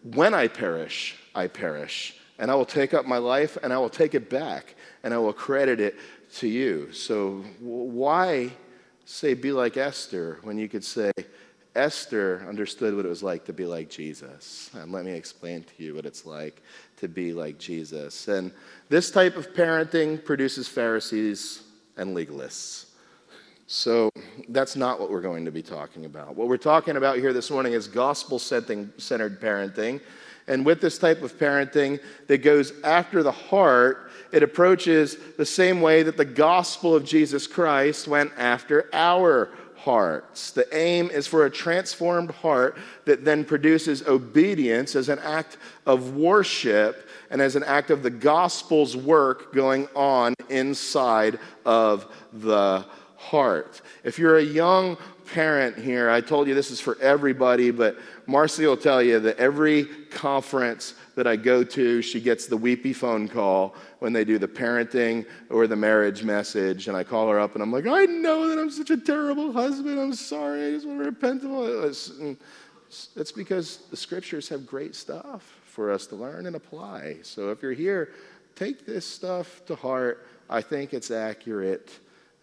When 0.03 0.33
I 0.33 0.47
perish, 0.47 1.17
I 1.35 1.47
perish. 1.47 2.17
And 2.39 2.49
I 2.51 2.55
will 2.55 2.65
take 2.65 2.93
up 2.93 3.05
my 3.05 3.17
life 3.17 3.57
and 3.61 3.71
I 3.71 3.77
will 3.77 3.89
take 3.89 4.13
it 4.13 4.29
back 4.29 4.75
and 5.03 5.13
I 5.13 5.17
will 5.19 5.33
credit 5.33 5.79
it 5.79 5.95
to 6.37 6.47
you. 6.47 6.91
So, 6.91 7.43
why 7.59 8.51
say 9.05 9.35
be 9.35 9.51
like 9.51 9.77
Esther 9.77 10.39
when 10.41 10.57
you 10.57 10.67
could 10.67 10.83
say, 10.83 11.11
Esther 11.75 12.45
understood 12.47 12.95
what 12.95 13.05
it 13.05 13.09
was 13.09 13.23
like 13.23 13.45
to 13.45 13.53
be 13.53 13.65
like 13.65 13.89
Jesus. 13.89 14.69
And 14.73 14.91
let 14.91 15.05
me 15.05 15.11
explain 15.11 15.63
to 15.63 15.83
you 15.83 15.95
what 15.95 16.05
it's 16.05 16.25
like 16.25 16.61
to 16.97 17.07
be 17.07 17.33
like 17.33 17.57
Jesus. 17.57 18.27
And 18.27 18.51
this 18.89 19.11
type 19.11 19.35
of 19.35 19.53
parenting 19.53 20.23
produces 20.23 20.67
Pharisees 20.67 21.63
and 21.97 22.15
legalists. 22.15 22.85
So 23.67 24.09
that's 24.49 24.75
not 24.75 24.99
what 24.99 25.09
we're 25.09 25.21
going 25.21 25.45
to 25.45 25.51
be 25.51 25.63
talking 25.63 26.05
about. 26.05 26.35
What 26.35 26.47
we're 26.47 26.57
talking 26.57 26.97
about 26.97 27.17
here 27.17 27.33
this 27.33 27.49
morning 27.49 27.73
is 27.73 27.87
gospel 27.87 28.37
centered 28.37 29.41
parenting. 29.41 30.01
And 30.47 30.63
with 30.63 30.79
this 30.79 30.99
type 30.99 31.23
of 31.23 31.39
parenting 31.39 31.99
that 32.27 32.43
goes 32.43 32.73
after 32.83 33.23
the 33.23 33.31
heart, 33.31 34.11
it 34.31 34.43
approaches 34.43 35.17
the 35.37 35.45
same 35.45 35.81
way 35.81 36.03
that 36.03 36.17
the 36.17 36.25
gospel 36.25 36.95
of 36.95 37.03
Jesus 37.03 37.47
Christ 37.47 38.07
went 38.07 38.31
after 38.37 38.87
our 38.93 39.49
hearts. 39.85 40.49
The 40.49 40.67
aim 40.75 41.11
is 41.11 41.27
for 41.27 41.45
a 41.45 41.49
transformed 41.49 42.31
heart 42.31 42.75
that 43.05 43.23
then 43.23 43.45
produces 43.45 44.01
obedience 44.07 44.95
as 44.95 45.09
an 45.09 45.19
act 45.19 45.57
of 45.85 46.15
worship 46.15 47.07
and 47.29 47.39
as 47.39 47.55
an 47.55 47.63
act 47.63 47.91
of 47.91 48.01
the 48.01 48.09
gospel's 48.09 48.97
work 48.97 49.53
going 49.53 49.87
on 49.95 50.33
inside 50.49 51.37
of 51.65 52.11
the 52.33 52.83
heart. 53.15 53.81
If 54.03 54.17
you're 54.17 54.37
a 54.37 54.43
young 54.43 54.97
parent 55.27 55.77
here, 55.77 56.09
I 56.09 56.19
told 56.19 56.47
you 56.47 56.55
this 56.55 56.71
is 56.71 56.79
for 56.79 56.99
everybody, 56.99 57.69
but 57.69 57.95
Marcy 58.27 58.65
will 58.65 58.77
tell 58.77 59.01
you 59.01 59.19
that 59.19 59.37
every 59.37 59.85
conference 60.09 60.95
that 61.15 61.27
I 61.27 61.35
go 61.35 61.63
to, 61.63 62.01
she 62.01 62.19
gets 62.19 62.47
the 62.47 62.57
weepy 62.57 62.93
phone 62.93 63.27
call 63.27 63.75
when 63.99 64.13
they 64.13 64.25
do 64.25 64.37
the 64.37 64.47
parenting 64.47 65.25
or 65.49 65.67
the 65.67 65.75
marriage 65.75 66.23
message. 66.23 66.87
And 66.87 66.97
I 66.97 67.03
call 67.03 67.29
her 67.29 67.39
up 67.39 67.53
and 67.53 67.63
I'm 67.63 67.71
like, 67.71 67.87
I 67.87 68.05
know 68.05 68.49
that 68.49 68.59
I'm 68.59 68.69
such 68.69 68.89
a 68.89 68.97
terrible 68.97 69.51
husband. 69.51 69.99
I'm 69.99 70.13
sorry. 70.13 70.67
I 70.67 70.71
just 70.71 70.87
want 70.87 70.99
to 70.99 71.05
repent 71.05 71.43
of 71.43 71.51
all 71.51 71.65
this. 71.65 72.09
Mm, 72.09 72.37
it's 73.15 73.31
because 73.31 73.77
the 73.89 73.97
scriptures 73.97 74.49
have 74.49 74.65
great 74.65 74.95
stuff 74.95 75.59
for 75.65 75.91
us 75.91 76.07
to 76.07 76.15
learn 76.15 76.45
and 76.45 76.55
apply. 76.55 77.17
So 77.21 77.51
if 77.51 77.61
you're 77.61 77.73
here, 77.73 78.11
take 78.55 78.85
this 78.85 79.05
stuff 79.05 79.65
to 79.65 79.75
heart. 79.75 80.27
I 80.49 80.61
think 80.61 80.93
it's 80.93 81.11
accurate. 81.11 81.91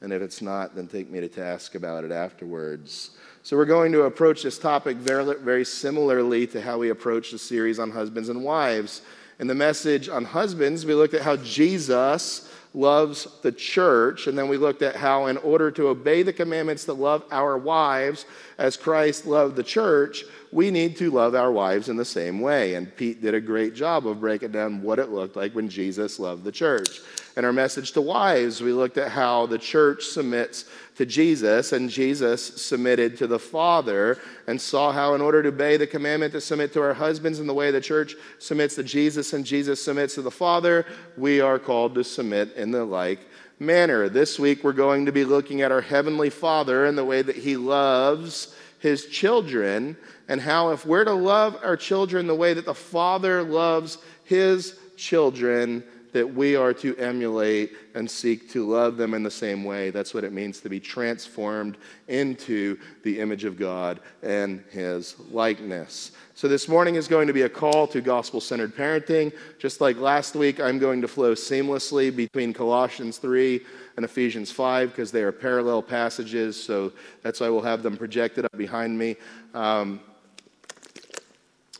And 0.03 0.13
if 0.13 0.21
it's 0.21 0.43
not, 0.43 0.75
then 0.75 0.89
take 0.89 1.09
me 1.11 1.21
to 1.21 1.29
task 1.29 1.75
about 1.75 2.05
it 2.05 2.11
afterwards. 2.11 3.13
So, 3.45 3.57
we're 3.57 3.65
going 3.65 3.93
to 3.93 4.03
approach 4.03 4.43
this 4.43 4.59
topic 4.59 4.97
very, 4.97 5.35
very 5.37 5.65
similarly 5.65 6.47
to 6.49 6.61
how 6.61 6.79
we 6.79 6.91
approach 6.91 7.31
the 7.31 7.39
series 7.39 7.79
on 7.79 7.91
husbands 7.91 8.29
and 8.29 8.45
wives. 8.45 9.03
In 9.39 9.47
the 9.47 9.55
message 9.55 10.09
on 10.09 10.25
husbands, 10.25 10.85
we 10.85 10.95
looked 10.95 11.15
at 11.15 11.23
how 11.23 11.37
Jesus 11.37 12.53
loves 12.75 13.29
the 13.43 13.53
church, 13.53 14.27
and 14.27 14.37
then 14.37 14.49
we 14.49 14.57
looked 14.57 14.83
at 14.83 14.97
how, 14.97 15.27
in 15.27 15.37
order 15.39 15.71
to 15.71 15.89
obey 15.89 16.23
the 16.23 16.33
commandments 16.33 16.87
to 16.87 16.93
love 16.95 17.23
our 17.31 17.59
wives 17.59 18.25
as 18.57 18.77
Christ 18.77 19.27
loved 19.27 19.57
the 19.57 19.63
church, 19.63 20.25
we 20.53 20.71
need 20.71 20.97
to 20.97 21.11
love 21.11 21.35
our 21.35 21.53
wives 21.53 21.89
in 21.89 21.97
the 21.97 22.05
same 22.05 22.41
way. 22.41 22.75
And 22.75 22.95
Pete 22.95 23.21
did 23.21 23.35
a 23.35 23.41
great 23.41 23.75
job 23.75 24.07
of 24.07 24.21
breaking 24.21 24.53
down 24.53 24.83
what 24.83 24.99
it 24.99 25.11
looked 25.11 25.37
like 25.37 25.55
when 25.55 25.69
Jesus 25.69 26.19
loved 26.19 26.45
the 26.45 26.53
church. 26.53 27.01
In 27.37 27.45
our 27.45 27.53
message 27.53 27.93
to 27.93 28.01
wives, 28.01 28.61
we 28.61 28.73
looked 28.73 28.99
at 28.99 29.11
how 29.11 29.47
the 29.47 29.59
church 29.59 30.05
submits 30.05 30.67
to 31.03 31.07
Jesus 31.07 31.73
and 31.73 31.91
Jesus 31.91 32.63
submitted 32.63 33.17
to 33.19 33.27
the 33.27 33.39
Father 33.39 34.19
and 34.47 34.61
saw 34.61 34.93
how, 34.93 35.17
in 35.17 35.21
order 35.21 35.43
to 35.43 35.49
obey 35.49 35.77
the 35.77 35.87
commandment 35.87 36.33
to 36.33 36.41
submit 36.41 36.73
to 36.75 36.81
our 36.81 36.95
husbands 36.95 37.41
in 37.41 37.49
the 37.49 37.55
way 37.55 37.73
the 37.73 37.81
church 37.81 38.15
submits 38.39 38.77
to 38.77 38.85
Jesus 38.85 39.33
and 39.33 39.45
Jesus 39.45 39.85
submits 39.85 40.15
to 40.15 40.23
the 40.23 40.31
Father, 40.31 40.87
we 41.17 41.41
are 41.41 41.59
called 41.59 41.97
to 41.97 42.05
submit 42.05 42.55
in 42.55 42.71
the 42.71 42.85
like 42.85 43.19
manner. 43.59 44.09
This 44.09 44.39
week, 44.39 44.63
we're 44.63 44.73
going 44.73 45.07
to 45.07 45.13
be 45.13 45.25
looking 45.25 45.61
at 45.63 45.73
our 45.73 45.81
Heavenly 45.81 46.31
Father 46.31 46.85
and 46.85 46.97
the 46.97 47.05
way 47.05 47.21
that 47.21 47.37
He 47.37 47.57
loves 47.57 48.55
His 48.79 49.07
children 49.07 49.97
and 50.29 50.41
how, 50.41 50.71
if 50.71 50.87
we're 50.87 51.05
to 51.05 51.15
love 51.15 51.59
our 51.65 51.77
children 51.77 52.29
the 52.29 52.35
way 52.37 52.55
that 52.55 52.65
the 52.65 52.75
Father 52.75 53.43
loves 53.43 53.99
His 54.23 54.79
children, 54.97 55.83
that 56.13 56.35
we 56.35 56.57
are 56.57 56.75
to 56.75 56.97
emulate 56.97 57.73
and 57.95 58.11
seek 58.11 58.51
to 58.51 58.69
love 58.69 58.97
them 58.97 59.15
in 59.15 59.23
the 59.23 59.31
same 59.31 59.65
way. 59.65 59.91
That's 59.91 60.13
what 60.15 60.25
it 60.25 60.33
means 60.33 60.61
to 60.61 60.69
be 60.69 60.79
transformed 60.79 61.79
into 62.09 62.79
the 63.03 63.19
image 63.19 63.45
of 63.45 63.59
God 63.59 64.01
and 64.23 64.63
His 64.71 65.17
likeness. 65.31 66.13
So, 66.35 66.49
this 66.49 66.69
morning 66.69 66.97
is 66.97 67.09
going 67.09 67.27
to 67.27 67.33
be 67.33 67.43
a 67.43 67.49
call 67.49 67.87
to 67.89 68.01
gospel 68.01 68.41
centered 68.41 68.77
parenting. 68.77 69.33
Just 69.59 69.81
like 69.81 69.97
last 69.99 70.35
week, 70.35 70.61
I'm 70.61 70.79
going 70.79 71.01
to 71.01 71.09
flow 71.09 71.35
seamlessly 71.35 72.15
between 72.15 72.53
Colossians 72.53 73.19
3 73.19 73.61
and 73.97 74.05
Ephesians 74.05 74.51
5 74.51 74.91
because 74.91 75.11
they 75.11 75.23
are 75.23 75.33
parallel 75.33 75.83
passages. 75.83 76.63
So, 76.63 76.93
that's 77.23 77.41
why 77.41 77.49
we'll 77.49 77.63
have 77.63 77.83
them 77.83 77.97
projected 77.97 78.45
up 78.45 78.57
behind 78.57 78.99
me. 78.99 79.17
Um, 79.55 80.01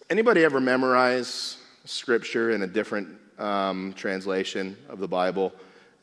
anybody 0.09 0.45
ever 0.45 0.61
memorize 0.61 1.59
scripture 1.85 2.51
in 2.51 2.63
a 2.63 2.67
different 2.67 3.09
um, 3.43 3.93
translation 3.95 4.77
of 4.89 5.01
the 5.01 5.09
Bible, 5.09 5.53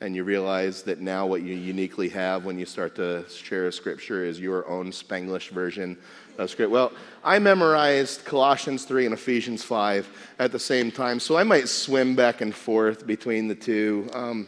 and 0.01 0.15
you 0.15 0.24
realize 0.24 0.84
that 0.84 1.00
now 1.00 1.25
what 1.25 1.41
you 1.41 1.55
uniquely 1.55 2.10
have 2.10 2.46
when 2.46 2.60
you 2.60 2.65
start 2.65 2.96
to 2.96 3.25
share 3.29 3.72
scripture 3.72 4.24
is 4.25 4.39
your 4.39 4.67
own 4.67 4.91
Spanglish 4.91 5.50
version 5.50 5.98
of 6.38 6.50
scripture. 6.50 6.69
Well, 6.69 6.91
I 7.24 7.39
memorized 7.39 8.25
Colossians 8.25 8.86
3 8.86 9.05
and 9.05 9.13
Ephesians 9.13 9.63
5 9.63 10.36
at 10.39 10.51
the 10.51 10.60
same 10.60 10.91
time, 10.91 11.19
so 11.19 11.38
I 11.38 11.43
might 11.43 11.69
swim 11.69 12.15
back 12.15 12.41
and 12.41 12.53
forth 12.53 13.08
between 13.08 13.48
the 13.48 13.55
two. 13.55 14.10
Um, 14.13 14.48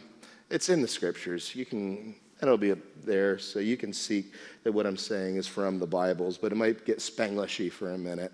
it's 0.50 0.68
in 0.68 0.82
the 0.82 0.88
scriptures. 0.88 1.54
You 1.56 1.64
can 1.64 2.14
it'll 2.42 2.58
be 2.58 2.74
there 3.04 3.38
so 3.38 3.60
you 3.60 3.76
can 3.76 3.92
see 3.92 4.24
that 4.64 4.72
what 4.72 4.84
I'm 4.84 4.96
saying 4.96 5.36
is 5.36 5.46
from 5.46 5.78
the 5.78 5.86
Bibles, 5.86 6.36
but 6.36 6.50
it 6.52 6.56
might 6.56 6.84
get 6.84 6.98
Spanglishy 6.98 7.70
for 7.70 7.92
a 7.92 7.98
minute. 7.98 8.32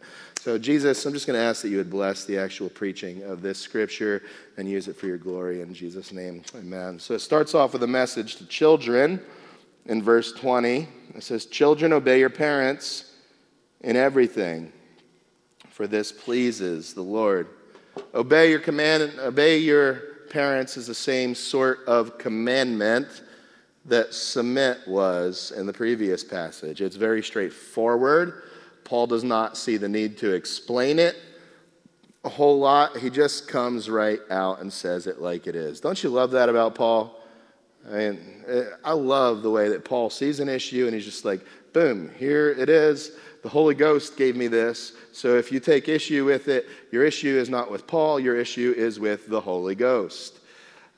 So, 0.48 0.56
Jesus, 0.56 1.04
I'm 1.04 1.12
just 1.12 1.26
going 1.26 1.38
to 1.38 1.44
ask 1.44 1.60
that 1.60 1.68
you 1.68 1.76
would 1.76 1.90
bless 1.90 2.24
the 2.24 2.38
actual 2.38 2.70
preaching 2.70 3.22
of 3.22 3.42
this 3.42 3.58
scripture 3.58 4.22
and 4.56 4.66
use 4.66 4.88
it 4.88 4.96
for 4.96 5.06
your 5.06 5.18
glory 5.18 5.60
in 5.60 5.74
Jesus' 5.74 6.10
name. 6.10 6.42
Amen. 6.54 6.98
So, 6.98 7.12
it 7.12 7.18
starts 7.18 7.54
off 7.54 7.74
with 7.74 7.82
a 7.82 7.86
message 7.86 8.36
to 8.36 8.46
children 8.46 9.20
in 9.84 10.02
verse 10.02 10.32
20. 10.32 10.88
It 11.14 11.22
says, 11.22 11.44
Children, 11.44 11.92
obey 11.92 12.18
your 12.20 12.30
parents 12.30 13.12
in 13.82 13.94
everything, 13.94 14.72
for 15.68 15.86
this 15.86 16.12
pleases 16.12 16.94
the 16.94 17.02
Lord. 17.02 17.48
Obey 18.14 18.48
your 18.48 18.60
command, 18.60 19.18
obey 19.18 19.58
your 19.58 19.96
parents 20.30 20.78
is 20.78 20.86
the 20.86 20.94
same 20.94 21.34
sort 21.34 21.80
of 21.86 22.16
commandment 22.16 23.20
that 23.84 24.14
submit 24.14 24.78
was 24.86 25.52
in 25.54 25.66
the 25.66 25.74
previous 25.74 26.24
passage. 26.24 26.80
It's 26.80 26.96
very 26.96 27.22
straightforward. 27.22 28.44
Paul 28.88 29.06
does 29.06 29.22
not 29.22 29.58
see 29.58 29.76
the 29.76 29.88
need 29.88 30.16
to 30.18 30.32
explain 30.32 30.98
it 30.98 31.14
a 32.24 32.28
whole 32.30 32.58
lot. 32.58 32.96
He 32.96 33.10
just 33.10 33.46
comes 33.46 33.90
right 33.90 34.20
out 34.30 34.62
and 34.62 34.72
says 34.72 35.06
it 35.06 35.20
like 35.20 35.46
it 35.46 35.54
is. 35.54 35.78
Don't 35.78 36.02
you 36.02 36.08
love 36.08 36.30
that 36.30 36.48
about 36.48 36.74
Paul? 36.74 37.20
I 37.86 37.96
mean, 37.96 38.44
I 38.82 38.92
love 38.92 39.42
the 39.42 39.50
way 39.50 39.68
that 39.68 39.84
Paul 39.84 40.08
sees 40.08 40.40
an 40.40 40.48
issue 40.48 40.86
and 40.86 40.94
he's 40.94 41.04
just 41.04 41.26
like, 41.26 41.44
boom, 41.74 42.10
here 42.16 42.50
it 42.50 42.70
is. 42.70 43.12
The 43.42 43.50
Holy 43.50 43.74
Ghost 43.74 44.16
gave 44.16 44.36
me 44.36 44.46
this. 44.46 44.94
So 45.12 45.36
if 45.36 45.52
you 45.52 45.60
take 45.60 45.90
issue 45.90 46.24
with 46.24 46.48
it, 46.48 46.66
your 46.90 47.04
issue 47.04 47.36
is 47.36 47.50
not 47.50 47.70
with 47.70 47.86
Paul, 47.86 48.18
your 48.18 48.36
issue 48.36 48.72
is 48.74 48.98
with 48.98 49.28
the 49.28 49.40
Holy 49.40 49.74
Ghost. 49.74 50.38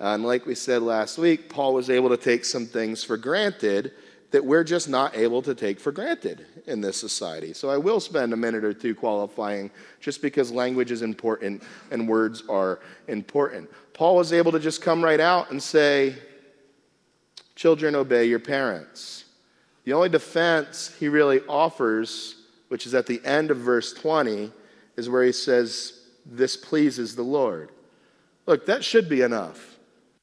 Uh, 0.01 0.15
and 0.15 0.25
like 0.25 0.47
we 0.47 0.55
said 0.55 0.81
last 0.81 1.19
week, 1.19 1.49
Paul 1.49 1.75
was 1.75 1.91
able 1.91 2.09
to 2.11 2.17
take 2.17 2.45
some 2.45 2.67
things 2.67 3.03
for 3.03 3.17
granted 3.17 3.93
that 4.31 4.45
we're 4.45 4.65
just 4.65 4.89
not 4.89 5.17
able 5.17 5.43
to 5.43 5.55
take 5.55 5.81
for 5.81 5.91
granted 5.91 6.47
in 6.67 6.81
this 6.81 6.97
society. 6.97 7.53
So 7.53 7.69
I 7.69 7.77
will 7.77 8.01
spend 8.01 8.33
a 8.33 8.37
minute 8.37 8.65
or 8.65 8.73
two 8.73 8.95
qualifying 8.95 9.71
just 10.01 10.23
because 10.23 10.53
language 10.53 10.93
is 10.93 11.03
important 11.03 11.63
and 11.91 12.09
words 12.09 12.45
are 12.49 12.81
important. 13.09 13.69
Paul 13.93 14.17
was 14.17 14.33
able 14.33 14.53
to 14.53 14.61
just 14.61 14.83
come 14.83 15.03
right 15.03 15.21
out 15.21 15.51
and 15.51 15.63
say, 15.63 16.15
Children, 17.57 17.95
obey 17.95 18.25
your 18.25 18.39
parents. 18.39 19.25
The 19.85 19.93
only 19.93 20.09
defense 20.09 20.95
he 20.99 21.09
really 21.09 21.41
offers, 21.47 22.37
which 22.69 22.87
is 22.87 22.95
at 22.95 23.07
the 23.07 23.21
end 23.23 23.51
of 23.51 23.59
verse 23.59 23.93
20, 23.93 24.51
is 24.97 25.11
where 25.11 25.25
he 25.25 25.33
says, 25.33 26.01
This 26.25 26.57
pleases 26.57 27.17
the 27.17 27.23
Lord. 27.23 27.71
Look, 28.47 28.67
that 28.67 28.85
should 28.85 29.09
be 29.09 29.21
enough. 29.21 29.79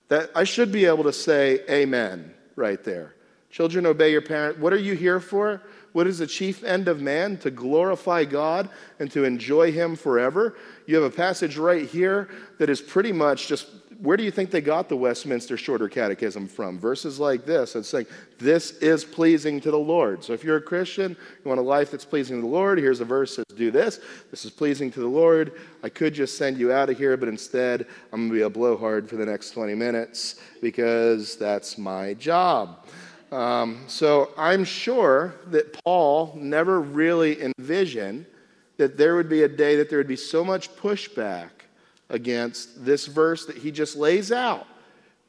That 0.07 0.31
I 0.33 0.45
should 0.45 0.71
be 0.71 0.85
able 0.85 1.03
to 1.03 1.13
say 1.13 1.59
amen 1.69 2.33
right 2.55 2.83
there. 2.83 3.13
Children, 3.49 3.85
obey 3.85 4.11
your 4.11 4.21
parent. 4.21 4.59
What 4.59 4.73
are 4.73 4.79
you 4.79 4.93
here 4.93 5.19
for? 5.19 5.61
What 5.93 6.05
is 6.05 6.19
the 6.19 6.27
chief 6.27 6.63
end 6.63 6.87
of 6.87 7.01
man? 7.01 7.37
To 7.37 7.49
glorify 7.49 8.25
God 8.25 8.69
and 8.99 9.09
to 9.11 9.23
enjoy 9.23 9.71
Him 9.71 9.95
forever. 9.95 10.57
You 10.85 10.95
have 10.95 11.11
a 11.11 11.15
passage 11.15 11.57
right 11.57 11.87
here 11.87 12.29
that 12.59 12.69
is 12.69 12.81
pretty 12.81 13.11
much 13.11 13.47
just 13.47 13.67
where 14.01 14.17
do 14.17 14.23
you 14.23 14.31
think 14.31 14.51
they 14.51 14.61
got 14.61 14.89
the 14.89 14.95
Westminster 14.95 15.57
Shorter 15.57 15.89
Catechism 15.89 16.47
from? 16.47 16.77
Verses 16.77 17.19
like 17.19 17.45
this. 17.45 17.75
It's 17.75 17.89
saying, 17.89 18.05
This 18.37 18.71
is 18.77 19.03
pleasing 19.03 19.59
to 19.61 19.71
the 19.71 19.79
Lord. 19.79 20.23
So 20.23 20.33
if 20.33 20.43
you're 20.43 20.57
a 20.57 20.61
Christian, 20.61 21.11
you 21.11 21.49
want 21.49 21.59
a 21.59 21.63
life 21.63 21.91
that's 21.91 22.05
pleasing 22.05 22.37
to 22.37 22.41
the 22.41 22.47
Lord, 22.47 22.77
here's 22.77 22.99
a 22.99 23.05
verse 23.05 23.35
that 23.35 23.49
says, 23.49 23.57
Do 23.57 23.71
this. 23.71 23.99
This 24.29 24.45
is 24.45 24.51
pleasing 24.51 24.91
to 24.91 24.99
the 24.99 25.07
Lord. 25.07 25.53
I 25.83 25.89
could 25.89 26.13
just 26.13 26.37
send 26.37 26.57
you 26.57 26.71
out 26.71 26.89
of 26.89 26.97
here, 26.97 27.17
but 27.17 27.29
instead, 27.29 27.87
I'm 28.13 28.27
going 28.27 28.29
to 28.29 28.35
be 28.35 28.41
a 28.41 28.49
blowhard 28.49 29.09
for 29.09 29.15
the 29.15 29.25
next 29.25 29.51
20 29.51 29.73
minutes 29.73 30.35
because 30.61 31.35
that's 31.35 31.77
my 31.77 32.13
job. 32.13 32.85
Um, 33.31 33.83
so 33.87 34.31
I'm 34.37 34.63
sure 34.63 35.35
that 35.47 35.73
Paul 35.83 36.33
never 36.39 36.79
really 36.79 37.41
envisioned 37.41 38.25
that 38.77 38.97
there 38.97 39.15
would 39.15 39.27
be 39.27 39.43
a 39.43 39.47
day 39.47 39.75
that 39.75 39.89
there 39.89 39.97
would 39.97 40.07
be 40.07 40.15
so 40.15 40.45
much 40.45 40.73
pushback 40.75 41.49
against 42.09 42.85
this 42.85 43.05
verse 43.05 43.45
that 43.45 43.57
he 43.57 43.71
just 43.71 43.95
lays 43.95 44.31
out. 44.31 44.65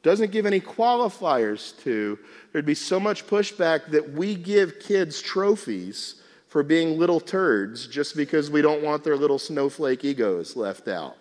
Doesn't 0.01 0.31
give 0.31 0.45
any 0.45 0.61
qualifiers 0.61 1.77
to. 1.83 2.17
There'd 2.51 2.65
be 2.65 2.75
so 2.75 2.99
much 2.99 3.27
pushback 3.27 3.91
that 3.91 4.13
we 4.13 4.35
give 4.35 4.79
kids 4.79 5.21
trophies 5.21 6.21
for 6.47 6.63
being 6.63 6.97
little 6.97 7.19
turds 7.19 7.85
just 7.85 8.15
because 8.15 8.49
we 8.49 8.61
don't 8.61 8.81
want 8.81 9.03
their 9.03 9.17
little 9.17 9.37
snowflake 9.37 10.05
egos 10.05 10.55
left 10.55 10.87
out. 10.87 11.17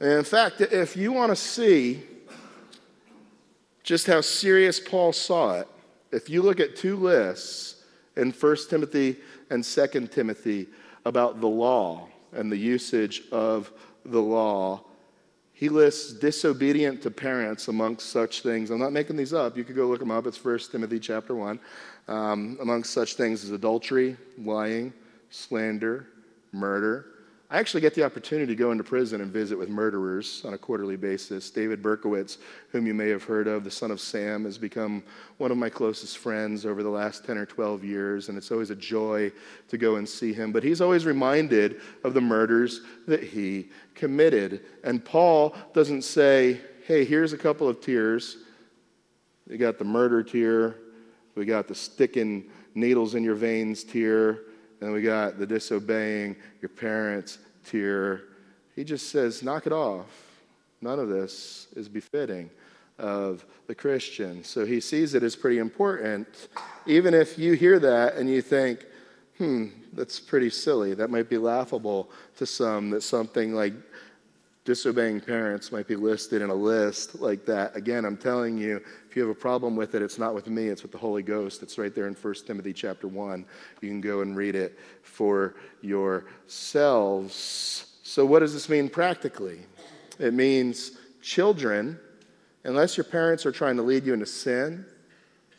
And 0.00 0.12
in 0.12 0.24
fact, 0.24 0.60
if 0.60 0.96
you 0.96 1.12
want 1.12 1.30
to 1.30 1.36
see 1.36 2.02
just 3.82 4.06
how 4.06 4.20
serious 4.20 4.78
Paul 4.78 5.12
saw 5.12 5.60
it, 5.60 5.68
if 6.14 6.30
you 6.30 6.42
look 6.42 6.60
at 6.60 6.76
two 6.76 6.96
lists 6.96 7.82
in 8.16 8.30
1 8.30 8.56
Timothy 8.68 9.16
and 9.50 9.64
2 9.64 10.06
Timothy 10.08 10.68
about 11.04 11.40
the 11.40 11.48
law 11.48 12.08
and 12.32 12.50
the 12.50 12.56
usage 12.56 13.22
of 13.32 13.72
the 14.04 14.20
law. 14.20 14.82
He 15.52 15.68
lists 15.68 16.12
disobedient 16.12 17.00
to 17.02 17.10
parents 17.10 17.68
amongst 17.68 18.10
such 18.10 18.42
things. 18.42 18.70
I'm 18.70 18.80
not 18.80 18.92
making 18.92 19.16
these 19.16 19.32
up. 19.32 19.56
You 19.56 19.64
could 19.64 19.76
go 19.76 19.86
look 19.86 20.00
them 20.00 20.10
up. 20.10 20.26
It's 20.26 20.42
1 20.42 20.58
Timothy 20.72 20.98
chapter 20.98 21.34
1. 21.34 21.60
Um, 22.08 22.58
amongst 22.60 22.92
such 22.92 23.14
things 23.14 23.44
as 23.44 23.50
adultery, 23.50 24.16
lying, 24.36 24.92
slander, 25.30 26.08
murder, 26.52 27.06
I 27.54 27.58
actually 27.58 27.82
get 27.82 27.94
the 27.94 28.02
opportunity 28.02 28.52
to 28.52 28.56
go 28.56 28.72
into 28.72 28.82
prison 28.82 29.20
and 29.20 29.30
visit 29.30 29.56
with 29.56 29.68
murderers 29.68 30.42
on 30.44 30.54
a 30.54 30.58
quarterly 30.58 30.96
basis. 30.96 31.50
David 31.50 31.84
Berkowitz, 31.84 32.38
whom 32.72 32.84
you 32.84 32.94
may 32.94 33.08
have 33.10 33.22
heard 33.22 33.46
of, 33.46 33.62
the 33.62 33.70
son 33.70 33.92
of 33.92 34.00
Sam, 34.00 34.44
has 34.44 34.58
become 34.58 35.04
one 35.38 35.52
of 35.52 35.56
my 35.56 35.68
closest 35.68 36.18
friends 36.18 36.66
over 36.66 36.82
the 36.82 36.88
last 36.88 37.24
10 37.24 37.38
or 37.38 37.46
12 37.46 37.84
years, 37.84 38.28
and 38.28 38.36
it's 38.36 38.50
always 38.50 38.70
a 38.70 38.74
joy 38.74 39.30
to 39.68 39.78
go 39.78 39.94
and 39.94 40.08
see 40.08 40.32
him. 40.32 40.50
But 40.50 40.64
he's 40.64 40.80
always 40.80 41.06
reminded 41.06 41.80
of 42.02 42.12
the 42.12 42.20
murders 42.20 42.80
that 43.06 43.22
he 43.22 43.68
committed. 43.94 44.64
And 44.82 45.04
Paul 45.04 45.54
doesn't 45.74 46.02
say, 46.02 46.60
hey, 46.88 47.04
here's 47.04 47.34
a 47.34 47.38
couple 47.38 47.68
of 47.68 47.80
tiers. 47.80 48.38
We 49.48 49.58
got 49.58 49.78
the 49.78 49.84
murder 49.84 50.24
tier, 50.24 50.74
we 51.36 51.44
got 51.44 51.68
the 51.68 51.76
sticking 51.76 52.50
needles 52.74 53.14
in 53.14 53.22
your 53.22 53.36
veins 53.36 53.84
tier. 53.84 54.40
And 54.80 54.92
we 54.92 55.00
got 55.00 55.38
the 55.38 55.46
disobeying 55.46 56.36
your 56.60 56.68
parents 56.68 57.38
tier. 57.64 58.24
He 58.76 58.84
just 58.84 59.10
says, 59.10 59.42
knock 59.42 59.66
it 59.66 59.72
off. 59.72 60.06
None 60.80 60.98
of 60.98 61.08
this 61.08 61.68
is 61.76 61.88
befitting 61.88 62.50
of 62.98 63.44
the 63.66 63.74
Christian. 63.74 64.44
So 64.44 64.64
he 64.64 64.80
sees 64.80 65.14
it 65.14 65.22
as 65.22 65.34
pretty 65.34 65.58
important. 65.58 66.48
Even 66.86 67.14
if 67.14 67.38
you 67.38 67.54
hear 67.54 67.78
that 67.80 68.14
and 68.14 68.28
you 68.28 68.42
think, 68.42 68.84
hmm, 69.38 69.68
that's 69.92 70.20
pretty 70.20 70.50
silly, 70.50 70.94
that 70.94 71.10
might 71.10 71.28
be 71.28 71.38
laughable 71.38 72.10
to 72.36 72.46
some, 72.46 72.90
that 72.90 73.02
something 73.02 73.54
like 73.54 73.72
disobeying 74.64 75.20
parents 75.20 75.70
might 75.70 75.86
be 75.86 75.94
listed 75.94 76.40
in 76.40 76.48
a 76.48 76.54
list 76.54 77.20
like 77.20 77.44
that. 77.44 77.76
Again, 77.76 78.06
I'm 78.06 78.16
telling 78.16 78.56
you, 78.56 78.80
if 79.08 79.14
you 79.14 79.20
have 79.22 79.30
a 79.30 79.34
problem 79.38 79.76
with 79.76 79.94
it, 79.94 80.00
it's 80.00 80.18
not 80.18 80.34
with 80.34 80.48
me, 80.48 80.68
it's 80.68 80.82
with 80.82 80.92
the 80.92 80.98
Holy 80.98 81.22
Ghost. 81.22 81.62
It's 81.62 81.76
right 81.76 81.94
there 81.94 82.06
in 82.06 82.14
1 82.14 82.34
Timothy 82.46 82.72
chapter 82.72 83.06
1. 83.06 83.44
You 83.82 83.88
can 83.88 84.00
go 84.00 84.22
and 84.22 84.34
read 84.34 84.54
it 84.54 84.78
for 85.02 85.56
yourselves. 85.82 87.42
So, 88.02 88.24
what 88.24 88.38
does 88.38 88.54
this 88.54 88.70
mean 88.70 88.88
practically? 88.88 89.60
It 90.18 90.32
means 90.32 90.92
children, 91.20 91.98
unless 92.64 92.96
your 92.96 93.04
parents 93.04 93.44
are 93.44 93.52
trying 93.52 93.76
to 93.76 93.82
lead 93.82 94.04
you 94.04 94.14
into 94.14 94.26
sin 94.26 94.86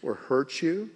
or 0.01 0.15
hurt 0.15 0.61
you 0.61 0.89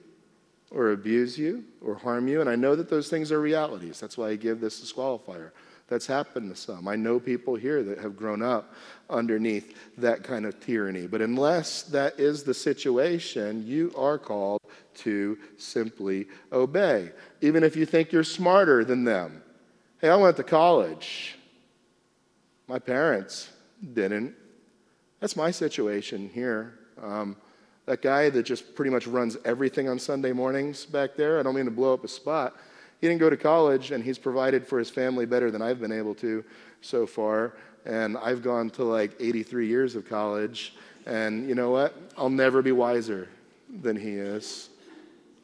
or 0.72 0.91
abuse 0.91 1.38
you 1.38 1.63
or 1.82 1.95
harm 1.95 2.28
you, 2.28 2.41
and 2.41 2.50
I 2.50 2.56
know 2.56 2.76
that 2.76 2.89
those 2.89 3.08
things 3.10 3.32
are 3.32 3.39
realities. 3.39 4.00
That's 4.00 4.17
why 4.17 4.30
I 4.30 4.36
give 4.36 4.60
this 4.60 4.82
disqualifier. 4.82 5.52
That's 5.89 6.06
happened 6.06 6.54
to 6.54 6.56
some. 6.56 6.88
I 6.88 6.95
know 6.95 7.19
people 7.19 7.56
here 7.56 7.82
that 7.84 7.97
have 7.97 8.15
grown 8.15 8.43
up 8.43 8.75
underneath 9.10 9.75
that 9.97 10.23
kind 10.23 10.45
of 10.45 10.60
tyranny. 10.60 11.08
But 11.08 11.21
unless 11.21 11.82
that 11.84 12.19
is 12.19 12.43
the 12.43 12.54
situation, 12.54 13.65
you 13.65 13.91
are 13.97 14.19
called 14.19 14.62
to 14.97 15.38
simply 15.58 16.28
obey, 16.54 17.12
even 17.41 17.63
if 17.63 17.75
you 17.75 17.88
think 17.88 18.12
you're 18.12 18.23
smarter 18.23 18.86
than 18.86 19.04
them. 19.04 19.41
Hey, 19.99 20.10
I 20.10 20.15
went 20.15 20.38
to 20.38 20.43
college. 20.43 21.38
My 22.67 22.78
parents 22.78 23.49
didn't. 23.93 24.36
That's 25.19 25.36
my 25.36 25.49
situation 25.49 26.30
here. 26.32 26.78
Um, 27.02 27.36
that 27.88 28.04
guy 28.04 28.30
that 28.30 28.43
just 28.43 28.75
pretty 28.75 28.91
much 28.91 29.08
runs 29.08 29.38
everything 29.43 29.89
on 29.89 29.97
Sunday 29.97 30.34
mornings 30.34 30.86
back 30.86 31.15
there, 31.15 31.39
I 31.39 31.43
don't 31.43 31.56
mean 31.56 31.65
to 31.65 31.71
blow 31.71 31.95
up 31.95 32.04
a 32.04 32.08
spot. 32.08 32.56
He 33.00 33.08
didn't 33.08 33.20
go 33.20 33.30
to 33.30 33.38
college, 33.38 33.92
and 33.92 34.04
he's 34.04 34.18
provided 34.18 34.68
for 34.68 34.78
his 34.78 34.90
family 34.90 35.26
better 35.26 35.52
than 35.52 35.62
I've 35.62 35.80
been 35.80 35.92
able 35.92 36.16
to 36.16 36.44
so 36.82 37.08
far. 37.08 37.54
And 37.86 38.18
I've 38.18 38.44
gone 38.44 38.70
to 38.72 38.84
like 38.84 39.14
83 39.20 39.68
years 39.68 39.96
of 39.96 40.08
college, 40.08 40.76
and 41.06 41.48
you 41.48 41.56
know 41.56 41.72
what? 41.72 41.96
I'll 42.18 42.30
never 42.30 42.62
be 42.62 42.74
wiser 42.74 43.30
than 43.82 43.96
he 43.96 44.12
is. 44.12 44.70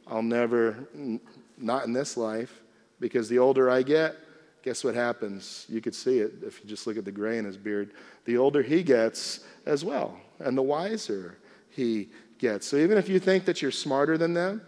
I'll 0.05 0.21
never, 0.21 0.75
not 1.57 1.85
in 1.85 1.93
this 1.93 2.17
life, 2.17 2.61
because 2.99 3.29
the 3.29 3.39
older 3.39 3.69
I 3.69 3.83
get, 3.83 4.17
guess 4.63 4.83
what 4.83 4.95
happens? 4.95 5.65
You 5.69 5.79
could 5.79 5.95
see 5.95 6.19
it 6.19 6.33
if 6.45 6.61
you 6.61 6.69
just 6.69 6.87
look 6.87 6.97
at 6.97 7.05
the 7.05 7.11
gray 7.11 7.37
in 7.37 7.45
his 7.45 7.57
beard. 7.57 7.91
The 8.25 8.37
older 8.37 8.61
he 8.61 8.83
gets 8.83 9.45
as 9.65 9.85
well, 9.85 10.19
and 10.39 10.57
the 10.57 10.61
wiser 10.61 11.37
he 11.69 12.09
gets. 12.37 12.67
So 12.67 12.77
even 12.77 12.97
if 12.97 13.07
you 13.07 13.19
think 13.19 13.45
that 13.45 13.61
you're 13.61 13.71
smarter 13.71 14.17
than 14.17 14.33
them, 14.33 14.61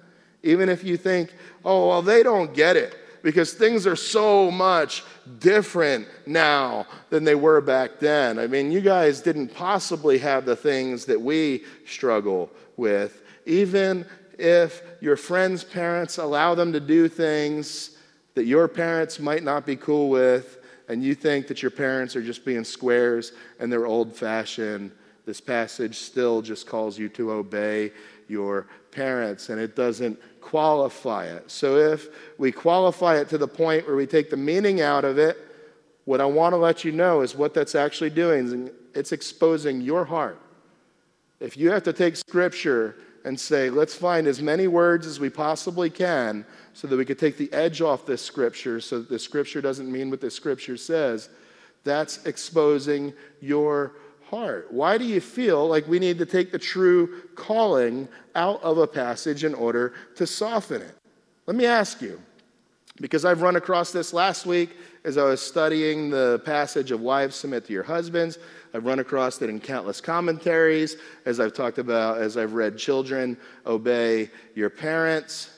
even 0.48 0.70
if 0.70 0.84
you 0.84 0.96
think, 0.96 1.34
oh, 1.66 1.90
well, 1.90 2.02
they 2.02 2.24
don't 2.24 2.54
get 2.54 2.78
it 2.78 2.98
because 3.22 3.54
things 3.54 3.86
are 3.86 3.96
so 3.96 4.50
much 4.50 5.04
different 5.40 6.08
now 6.26 6.86
than 7.10 7.26
they 7.26 7.36
were 7.36 7.60
back 7.60 8.00
then. 8.00 8.40
I 8.40 8.48
mean, 8.48 8.72
you 8.72 8.80
guys 8.80 9.22
didn't 9.22 9.54
possibly 9.54 10.18
have 10.20 10.46
the 10.46 10.56
things 10.56 11.06
that 11.06 11.20
we 11.20 11.66
struggle 11.86 12.50
with. 12.78 13.22
Even 13.46 14.06
if 14.40 14.82
your 15.02 15.18
friends' 15.18 15.64
parents 15.64 16.18
allow 16.18 16.56
them 16.56 16.72
to 16.72 16.80
do 16.80 17.10
things 17.10 17.98
that 18.36 18.46
your 18.46 18.68
parents 18.70 19.20
might 19.20 19.44
not 19.44 19.66
be 19.66 19.76
cool 19.76 20.10
with, 20.10 20.60
and 20.88 21.04
you 21.04 21.14
think 21.14 21.48
that 21.48 21.62
your 21.62 21.72
parents 21.72 22.16
are 22.16 22.22
just 22.22 22.46
being 22.46 22.64
squares 22.64 23.34
and 23.60 23.70
they're 23.70 23.86
old 23.86 24.16
fashioned, 24.16 24.92
this 25.26 25.42
passage 25.42 25.98
still 25.98 26.42
just 26.42 26.66
calls 26.66 26.98
you 26.98 27.10
to 27.10 27.32
obey 27.32 27.92
your 28.30 28.68
parents, 28.92 29.50
and 29.50 29.60
it 29.60 29.76
doesn't 29.76 30.20
qualify 30.42 31.26
it. 31.26 31.50
So 31.52 31.78
if 31.78 32.08
we 32.38 32.52
qualify 32.52 33.18
it 33.18 33.30
to 33.30 33.38
the 33.38 33.48
point 33.48 33.86
where 33.86 33.96
we 33.96 34.08
take 34.08 34.30
the 34.30 34.38
meaning 34.38 34.82
out 34.82 35.06
of 35.06 35.18
it, 35.18 35.38
what 36.06 36.22
I 36.22 36.26
want 36.26 36.54
to 36.54 36.58
let 36.58 36.86
you 36.86 36.92
know 36.92 37.22
is 37.22 37.36
what 37.36 37.54
that's 37.54 37.76
actually 37.76 38.12
doing. 38.12 38.70
It's 38.96 39.12
exposing 39.12 39.82
your 39.82 40.06
heart. 40.06 40.40
If 41.40 41.58
you 41.58 41.70
have 41.72 41.84
to 41.84 41.94
take 41.94 42.16
scripture 42.16 42.96
and 43.26 43.38
say, 43.38 43.70
let's 43.70 43.94
find 43.94 44.26
as 44.26 44.42
many 44.42 44.68
words 44.68 45.06
as 45.06 45.20
we 45.20 45.30
possibly 45.30 45.90
can 45.90 46.46
so 46.74 46.88
that 46.88 46.96
we 46.96 47.04
could 47.04 47.20
take 47.20 47.38
the 47.38 47.52
edge 47.52 47.82
off 47.82 48.06
this 48.06 48.22
scripture 48.22 48.80
so 48.80 49.00
that 49.00 49.10
the 49.10 49.20
scripture 49.20 49.62
doesn't 49.62 49.92
mean 49.92 50.10
what 50.10 50.22
the 50.22 50.32
scripture 50.32 50.78
says, 50.78 51.30
that's 51.84 52.26
exposing 52.26 53.14
your 53.42 53.96
heart? 54.30 54.68
Why 54.72 54.98
do 54.98 55.06
you 55.06 55.22
feel 55.22 55.68
like 55.68 55.88
we 55.88 56.00
need 56.00 56.18
to 56.20 56.26
take 56.26 56.52
the 56.52 56.60
true 56.60 57.24
calling 57.36 58.08
out 58.36 58.62
of 58.62 58.78
a 58.78 58.88
passage 58.88 59.44
in 59.44 59.54
order 59.54 59.94
to 60.16 60.28
soften 60.28 60.82
it? 60.82 60.96
Let 61.46 61.56
me 61.56 61.66
ask 61.66 62.02
you, 62.02 62.22
because 63.00 63.26
I've 63.26 63.42
run 63.42 63.56
across 63.56 63.92
this 63.92 64.12
last 64.12 64.46
week 64.46 64.76
as 65.04 65.18
I 65.18 65.24
was 65.24 65.42
studying 65.42 66.10
the 66.10 66.42
passage 66.44 66.92
of 66.92 67.00
wives 67.00 67.36
submit 67.36 67.66
to 67.66 67.74
your 67.74 67.84
husbands. 67.84 68.38
I've 68.74 68.86
run 68.86 69.00
across 69.00 69.42
it 69.42 69.50
in 69.50 69.62
countless 69.62 70.02
commentaries 70.02 70.98
as 71.26 71.40
I've 71.40 71.54
talked 71.54 71.78
about, 71.78 72.18
as 72.18 72.36
I've 72.36 72.54
read 72.54 72.78
children 72.78 73.38
obey 73.66 74.30
your 74.56 74.70
parents. 74.70 75.52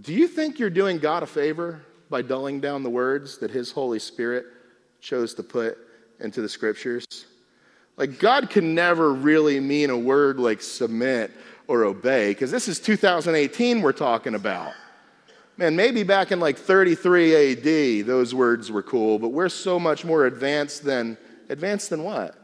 Do 0.00 0.12
you 0.12 0.28
think 0.28 0.58
you're 0.58 0.70
doing 0.70 0.98
God 0.98 1.22
a 1.22 1.26
favor 1.26 1.80
by 2.08 2.22
dulling 2.22 2.60
down 2.60 2.84
the 2.84 2.90
words 2.90 3.38
that 3.38 3.50
His 3.50 3.72
Holy 3.72 3.98
Spirit 3.98 4.46
chose 5.00 5.34
to 5.34 5.42
put 5.42 5.78
into 6.20 6.40
the 6.40 6.48
scriptures? 6.48 7.04
Like, 7.96 8.18
God 8.18 8.50
can 8.50 8.74
never 8.74 9.12
really 9.12 9.58
mean 9.60 9.90
a 9.90 9.98
word 9.98 10.38
like 10.38 10.60
submit 10.60 11.30
or 11.66 11.84
obey, 11.84 12.30
because 12.30 12.50
this 12.50 12.68
is 12.68 12.78
2018 12.78 13.82
we're 13.82 13.92
talking 13.92 14.34
about. 14.34 14.72
Man, 15.56 15.74
maybe 15.74 16.02
back 16.02 16.32
in 16.32 16.38
like 16.38 16.58
33 16.58 17.52
AD, 17.52 18.06
those 18.06 18.34
words 18.34 18.70
were 18.70 18.82
cool, 18.82 19.18
but 19.18 19.30
we're 19.30 19.48
so 19.48 19.80
much 19.80 20.04
more 20.04 20.26
advanced 20.26 20.84
than, 20.84 21.16
advanced 21.48 21.90
than 21.90 22.04
what? 22.04 22.36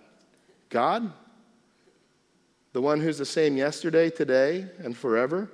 God? 0.70 1.12
The 2.72 2.80
one 2.80 3.00
who's 3.00 3.18
the 3.18 3.26
same 3.26 3.56
yesterday, 3.58 4.08
today, 4.08 4.66
and 4.82 4.96
forever? 4.96 5.50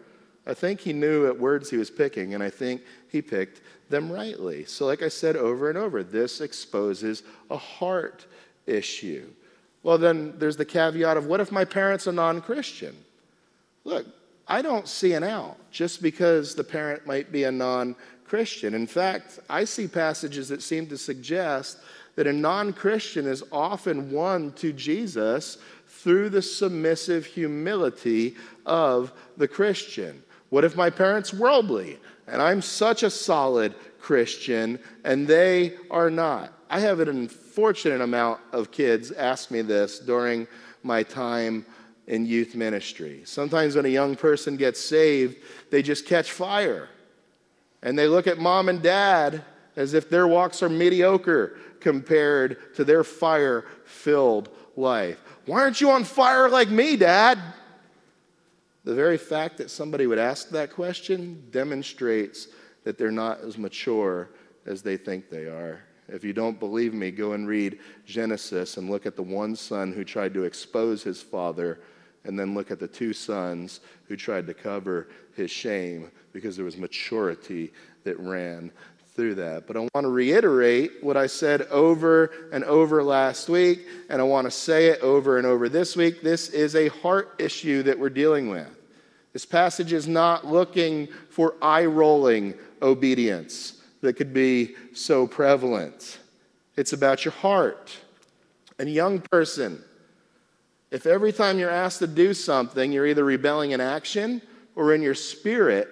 I 0.46 0.54
think 0.54 0.80
he 0.80 0.92
knew 0.92 1.26
what 1.26 1.40
words 1.40 1.68
he 1.68 1.76
was 1.76 1.90
picking, 1.90 2.34
and 2.34 2.42
I 2.42 2.48
think 2.48 2.82
he 3.10 3.20
picked 3.20 3.60
them 3.90 4.10
rightly. 4.10 4.64
So, 4.64 4.86
like 4.86 5.02
I 5.02 5.08
said 5.08 5.36
over 5.36 5.68
and 5.68 5.76
over, 5.76 6.04
this 6.04 6.40
exposes 6.40 7.24
a 7.50 7.56
heart 7.56 8.24
issue. 8.66 9.28
Well, 9.88 9.96
then 9.96 10.34
there's 10.36 10.58
the 10.58 10.66
caveat 10.66 11.16
of 11.16 11.24
what 11.24 11.40
if 11.40 11.50
my 11.50 11.64
parent's 11.64 12.06
are 12.06 12.12
non 12.12 12.42
Christian? 12.42 12.94
Look, 13.84 14.04
I 14.46 14.60
don't 14.60 14.86
see 14.86 15.14
an 15.14 15.24
out 15.24 15.56
just 15.70 16.02
because 16.02 16.54
the 16.54 16.62
parent 16.62 17.06
might 17.06 17.32
be 17.32 17.44
a 17.44 17.50
non 17.50 17.96
Christian. 18.26 18.74
In 18.74 18.86
fact, 18.86 19.38
I 19.48 19.64
see 19.64 19.88
passages 19.88 20.50
that 20.50 20.60
seem 20.60 20.88
to 20.88 20.98
suggest 20.98 21.78
that 22.16 22.26
a 22.26 22.32
non 22.34 22.74
Christian 22.74 23.26
is 23.26 23.42
often 23.50 24.12
won 24.12 24.52
to 24.56 24.74
Jesus 24.74 25.56
through 25.86 26.28
the 26.28 26.42
submissive 26.42 27.24
humility 27.24 28.36
of 28.66 29.10
the 29.38 29.48
Christian. 29.48 30.22
What 30.50 30.64
if 30.64 30.76
my 30.76 30.90
parent's 30.90 31.32
worldly 31.32 31.98
and 32.26 32.42
I'm 32.42 32.60
such 32.60 33.02
a 33.04 33.08
solid 33.08 33.74
Christian 33.98 34.80
and 35.02 35.26
they 35.26 35.76
are 35.90 36.10
not? 36.10 36.52
I 36.68 36.80
have 36.80 37.00
an 37.00 37.08
unfortunate 37.58 38.00
amount 38.00 38.38
of 38.52 38.70
kids 38.70 39.10
ask 39.10 39.50
me 39.50 39.62
this 39.62 39.98
during 39.98 40.46
my 40.84 41.02
time 41.02 41.66
in 42.06 42.24
youth 42.24 42.54
ministry. 42.54 43.22
Sometimes 43.24 43.74
when 43.74 43.84
a 43.84 43.88
young 43.88 44.14
person 44.14 44.56
gets 44.56 44.78
saved, 44.78 45.38
they 45.72 45.82
just 45.82 46.06
catch 46.06 46.30
fire. 46.30 46.88
And 47.82 47.98
they 47.98 48.06
look 48.06 48.28
at 48.28 48.38
mom 48.38 48.68
and 48.68 48.80
dad 48.80 49.42
as 49.74 49.92
if 49.92 50.08
their 50.08 50.28
walks 50.28 50.62
are 50.62 50.68
mediocre 50.68 51.58
compared 51.80 52.76
to 52.76 52.84
their 52.84 53.02
fire 53.02 53.64
filled 53.84 54.50
life. 54.76 55.20
Why 55.44 55.62
aren't 55.62 55.80
you 55.80 55.90
on 55.90 56.04
fire 56.04 56.48
like 56.48 56.70
me, 56.70 56.94
dad? 56.96 57.40
The 58.84 58.94
very 58.94 59.18
fact 59.18 59.56
that 59.58 59.68
somebody 59.68 60.06
would 60.06 60.20
ask 60.20 60.50
that 60.50 60.70
question 60.72 61.42
demonstrates 61.50 62.46
that 62.84 62.98
they're 62.98 63.10
not 63.10 63.40
as 63.40 63.58
mature 63.58 64.30
as 64.64 64.80
they 64.80 64.96
think 64.96 65.28
they 65.28 65.46
are. 65.46 65.80
If 66.08 66.24
you 66.24 66.32
don't 66.32 66.58
believe 66.58 66.94
me, 66.94 67.10
go 67.10 67.32
and 67.32 67.46
read 67.46 67.78
Genesis 68.06 68.78
and 68.78 68.90
look 68.90 69.04
at 69.04 69.16
the 69.16 69.22
one 69.22 69.54
son 69.54 69.92
who 69.92 70.04
tried 70.04 70.34
to 70.34 70.44
expose 70.44 71.02
his 71.02 71.20
father, 71.20 71.80
and 72.24 72.38
then 72.38 72.54
look 72.54 72.70
at 72.70 72.80
the 72.80 72.88
two 72.88 73.12
sons 73.12 73.80
who 74.06 74.16
tried 74.16 74.46
to 74.46 74.54
cover 74.54 75.08
his 75.36 75.50
shame 75.50 76.10
because 76.32 76.56
there 76.56 76.64
was 76.64 76.76
maturity 76.76 77.72
that 78.04 78.18
ran 78.18 78.70
through 79.14 79.34
that. 79.34 79.66
But 79.66 79.76
I 79.76 79.80
want 79.80 80.04
to 80.04 80.08
reiterate 80.08 81.02
what 81.02 81.16
I 81.16 81.26
said 81.26 81.62
over 81.62 82.30
and 82.52 82.64
over 82.64 83.02
last 83.02 83.48
week, 83.48 83.86
and 84.08 84.20
I 84.20 84.24
want 84.24 84.46
to 84.46 84.50
say 84.50 84.86
it 84.86 85.00
over 85.00 85.38
and 85.38 85.46
over 85.46 85.68
this 85.68 85.96
week. 85.96 86.22
This 86.22 86.48
is 86.50 86.74
a 86.74 86.88
heart 86.88 87.34
issue 87.38 87.82
that 87.84 87.98
we're 87.98 88.10
dealing 88.10 88.48
with. 88.48 88.68
This 89.32 89.44
passage 89.44 89.92
is 89.92 90.08
not 90.08 90.46
looking 90.46 91.08
for 91.30 91.54
eye 91.60 91.84
rolling 91.84 92.54
obedience 92.80 93.77
that 94.00 94.14
could 94.14 94.32
be 94.32 94.74
so 94.94 95.26
prevalent. 95.26 96.18
It's 96.76 96.92
about 96.92 97.24
your 97.24 97.32
heart. 97.32 97.96
And, 98.78 98.88
young 98.92 99.20
person, 99.20 99.82
if 100.90 101.06
every 101.06 101.32
time 101.32 101.58
you're 101.58 101.70
asked 101.70 101.98
to 101.98 102.06
do 102.06 102.32
something, 102.32 102.92
you're 102.92 103.06
either 103.06 103.24
rebelling 103.24 103.72
in 103.72 103.80
action 103.80 104.40
or 104.76 104.94
in 104.94 105.02
your 105.02 105.14
spirit, 105.14 105.88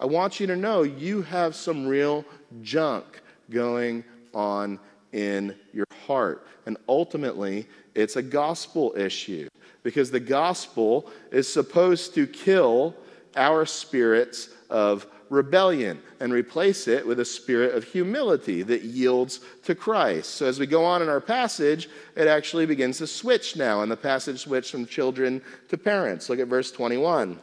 I 0.00 0.06
want 0.06 0.38
you 0.38 0.46
to 0.46 0.56
know 0.56 0.82
you 0.82 1.22
have 1.22 1.56
some 1.56 1.86
real 1.86 2.24
junk 2.62 3.20
going 3.50 4.04
on 4.32 4.78
in 5.12 5.56
your 5.72 5.86
heart. 6.06 6.46
And 6.66 6.76
ultimately, 6.88 7.66
it's 7.94 8.16
a 8.16 8.22
gospel 8.22 8.94
issue 8.96 9.48
because 9.82 10.10
the 10.10 10.20
gospel 10.20 11.10
is 11.32 11.52
supposed 11.52 12.14
to 12.14 12.26
kill 12.26 12.94
our 13.36 13.66
spirits 13.66 14.50
of 14.70 15.06
rebellion 15.30 16.00
and 16.20 16.32
replace 16.32 16.88
it 16.88 17.06
with 17.06 17.20
a 17.20 17.24
spirit 17.24 17.74
of 17.74 17.84
humility 17.84 18.62
that 18.62 18.82
yields 18.82 19.40
to 19.64 19.74
Christ. 19.74 20.30
So, 20.34 20.46
as 20.46 20.58
we 20.58 20.66
go 20.66 20.84
on 20.84 21.02
in 21.02 21.08
our 21.08 21.20
passage, 21.20 21.88
it 22.16 22.26
actually 22.26 22.66
begins 22.66 22.98
to 22.98 23.06
switch 23.06 23.56
now, 23.56 23.82
and 23.82 23.90
the 23.90 23.96
passage 23.96 24.40
switches 24.40 24.70
from 24.70 24.86
children 24.86 25.42
to 25.68 25.78
parents. 25.78 26.28
Look 26.28 26.40
at 26.40 26.48
verse 26.48 26.70
21. 26.70 27.38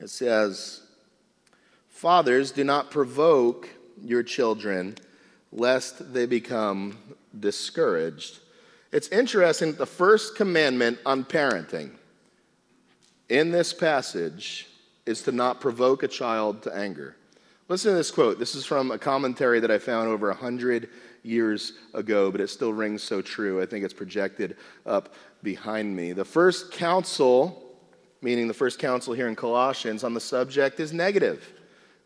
It 0.00 0.10
says, 0.10 0.82
Fathers, 1.88 2.52
do 2.52 2.62
not 2.64 2.90
provoke 2.90 3.68
your 4.00 4.22
children, 4.22 4.96
lest 5.52 6.12
they 6.12 6.26
become 6.26 6.96
discouraged. 7.38 8.38
It's 8.92 9.08
interesting 9.08 9.72
that 9.72 9.78
the 9.78 9.86
first 9.86 10.36
commandment 10.36 10.98
on 11.04 11.24
parenting 11.24 11.90
in 13.28 13.50
this 13.50 13.72
passage 13.72 14.68
is 15.08 15.22
to 15.22 15.32
not 15.32 15.60
provoke 15.60 16.02
a 16.02 16.08
child 16.08 16.62
to 16.62 16.76
anger. 16.76 17.16
Listen 17.68 17.92
to 17.92 17.96
this 17.96 18.10
quote. 18.10 18.38
This 18.38 18.54
is 18.54 18.64
from 18.64 18.90
a 18.90 18.98
commentary 18.98 19.58
that 19.60 19.70
I 19.70 19.78
found 19.78 20.08
over 20.08 20.28
100 20.28 20.90
years 21.22 21.72
ago, 21.94 22.30
but 22.30 22.40
it 22.40 22.48
still 22.48 22.72
rings 22.72 23.02
so 23.02 23.20
true. 23.22 23.60
I 23.60 23.66
think 23.66 23.84
it's 23.84 23.94
projected 23.94 24.56
up 24.86 25.14
behind 25.42 25.96
me. 25.96 26.12
The 26.12 26.24
first 26.24 26.72
counsel, 26.72 27.74
meaning 28.22 28.48
the 28.48 28.54
first 28.54 28.78
counsel 28.78 29.14
here 29.14 29.28
in 29.28 29.34
Colossians, 29.34 30.04
on 30.04 30.14
the 30.14 30.20
subject 30.20 30.78
is 30.78 30.92
negative 30.92 31.52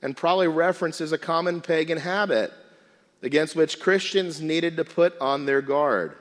and 0.00 0.16
probably 0.16 0.48
references 0.48 1.12
a 1.12 1.18
common 1.18 1.60
pagan 1.60 1.98
habit 1.98 2.52
against 3.22 3.54
which 3.54 3.78
Christians 3.80 4.40
needed 4.40 4.76
to 4.76 4.84
put 4.84 5.16
on 5.20 5.46
their 5.46 5.62
guard. 5.62 6.16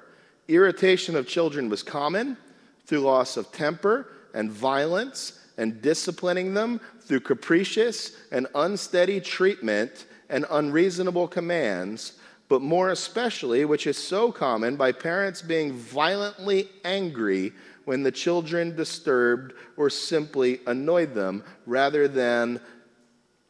Irritation 0.47 1.15
of 1.15 1.27
children 1.27 1.69
was 1.69 1.81
common 1.83 2.37
through 2.85 2.99
loss 2.99 3.37
of 3.37 3.51
temper 3.51 4.07
and 4.33 4.51
violence 4.51 5.40
and 5.57 5.81
disciplining 5.81 6.53
them 6.53 6.79
through 7.01 7.19
capricious 7.21 8.15
and 8.31 8.47
unsteady 8.55 9.19
treatment 9.19 10.05
and 10.29 10.45
unreasonable 10.49 11.27
commands, 11.27 12.13
but 12.49 12.61
more 12.61 12.89
especially, 12.89 13.65
which 13.65 13.87
is 13.87 13.97
so 13.97 14.31
common, 14.31 14.75
by 14.75 14.91
parents 14.91 15.41
being 15.41 15.73
violently 15.73 16.69
angry 16.83 17.53
when 17.85 18.03
the 18.03 18.11
children 18.11 18.75
disturbed 18.75 19.53
or 19.77 19.89
simply 19.89 20.59
annoyed 20.67 21.13
them 21.13 21.43
rather 21.65 22.07
than 22.07 22.59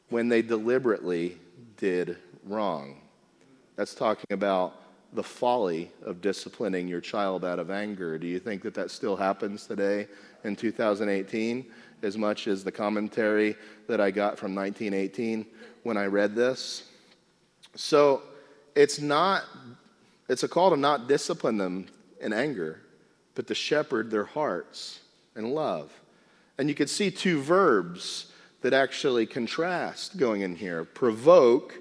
when 0.10 0.30
they 0.30 0.42
deliberately 0.42 1.38
did 1.78 2.18
wrong. 2.46 3.02
That's 3.76 3.96
talking 3.96 4.32
about 4.32 4.76
the 5.14 5.24
folly 5.24 5.92
of 6.04 6.22
disciplining 6.22 6.88
your 6.88 7.02
child 7.02 7.44
out 7.44 7.60
of 7.60 7.70
anger. 7.70 8.18
Do 8.18 8.28
you 8.28 8.40
think 8.40 8.62
that 8.64 8.74
that 8.76 8.92
still 8.92 9.16
happens 9.16 9.66
today 9.68 10.08
in 10.44 10.56
2018? 10.56 11.66
As 12.04 12.18
much 12.18 12.48
as 12.48 12.64
the 12.64 12.72
commentary 12.72 13.56
that 13.88 14.02
I 14.02 14.12
got 14.12 14.38
from 14.38 14.56
1918 14.56 15.46
when 15.84 15.98
I 15.98 16.06
read 16.06 16.36
this. 16.36 16.84
So 17.76 18.22
it's 18.76 19.00
not, 19.00 19.44
it's 20.30 20.44
a 20.44 20.48
call 20.48 20.72
to 20.72 20.78
not 20.78 21.08
discipline 21.08 21.58
them 21.58 21.88
in 22.20 22.34
anger, 22.34 22.82
but 23.36 23.48
to 23.48 23.56
shepherd 23.56 24.12
their 24.12 24.26
hearts 24.26 25.00
in 25.36 25.52
love. 25.52 25.92
And 26.58 26.70
you 26.70 26.76
could 26.76 26.90
see 26.90 27.12
two 27.12 27.42
verbs 27.42 28.32
that 28.62 28.74
actually 28.74 29.26
contrast 29.26 30.18
going 30.18 30.42
in 30.42 30.56
here 30.56 30.84
provoke 30.84 31.76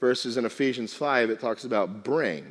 versus 0.00 0.36
in 0.36 0.44
Ephesians 0.44 0.94
5, 0.94 1.30
it 1.30 1.40
talks 1.40 1.64
about 1.64 2.04
bring. 2.04 2.46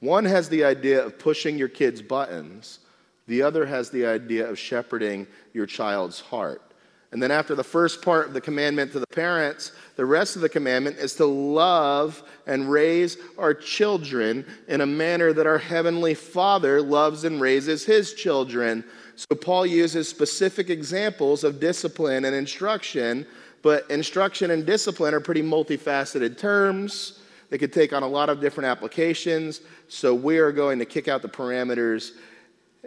One 0.00 0.24
has 0.24 0.48
the 0.48 0.64
idea 0.64 1.04
of 1.04 1.18
pushing 1.18 1.56
your 1.58 1.68
kids' 1.68 2.02
buttons, 2.02 2.80
the 3.26 3.42
other 3.42 3.66
has 3.66 3.90
the 3.90 4.06
idea 4.06 4.48
of 4.48 4.58
shepherding 4.58 5.26
your 5.52 5.66
child's 5.66 6.20
heart. 6.20 6.62
And 7.14 7.22
then, 7.22 7.30
after 7.30 7.54
the 7.54 7.62
first 7.62 8.02
part 8.02 8.26
of 8.26 8.34
the 8.34 8.40
commandment 8.40 8.90
to 8.90 8.98
the 8.98 9.06
parents, 9.06 9.70
the 9.94 10.04
rest 10.04 10.34
of 10.34 10.42
the 10.42 10.48
commandment 10.48 10.96
is 10.96 11.14
to 11.14 11.26
love 11.26 12.20
and 12.44 12.68
raise 12.68 13.16
our 13.38 13.54
children 13.54 14.44
in 14.66 14.80
a 14.80 14.86
manner 14.86 15.32
that 15.32 15.46
our 15.46 15.58
Heavenly 15.58 16.14
Father 16.14 16.82
loves 16.82 17.22
and 17.22 17.40
raises 17.40 17.84
His 17.84 18.14
children. 18.14 18.82
So, 19.14 19.36
Paul 19.36 19.64
uses 19.64 20.08
specific 20.08 20.70
examples 20.70 21.44
of 21.44 21.60
discipline 21.60 22.24
and 22.24 22.34
instruction, 22.34 23.24
but 23.62 23.88
instruction 23.88 24.50
and 24.50 24.66
discipline 24.66 25.14
are 25.14 25.20
pretty 25.20 25.42
multifaceted 25.42 26.36
terms. 26.36 27.20
They 27.48 27.58
could 27.58 27.72
take 27.72 27.92
on 27.92 28.02
a 28.02 28.08
lot 28.08 28.28
of 28.28 28.40
different 28.40 28.66
applications. 28.66 29.60
So, 29.86 30.16
we 30.16 30.38
are 30.38 30.50
going 30.50 30.80
to 30.80 30.84
kick 30.84 31.06
out 31.06 31.22
the 31.22 31.28
parameters 31.28 32.10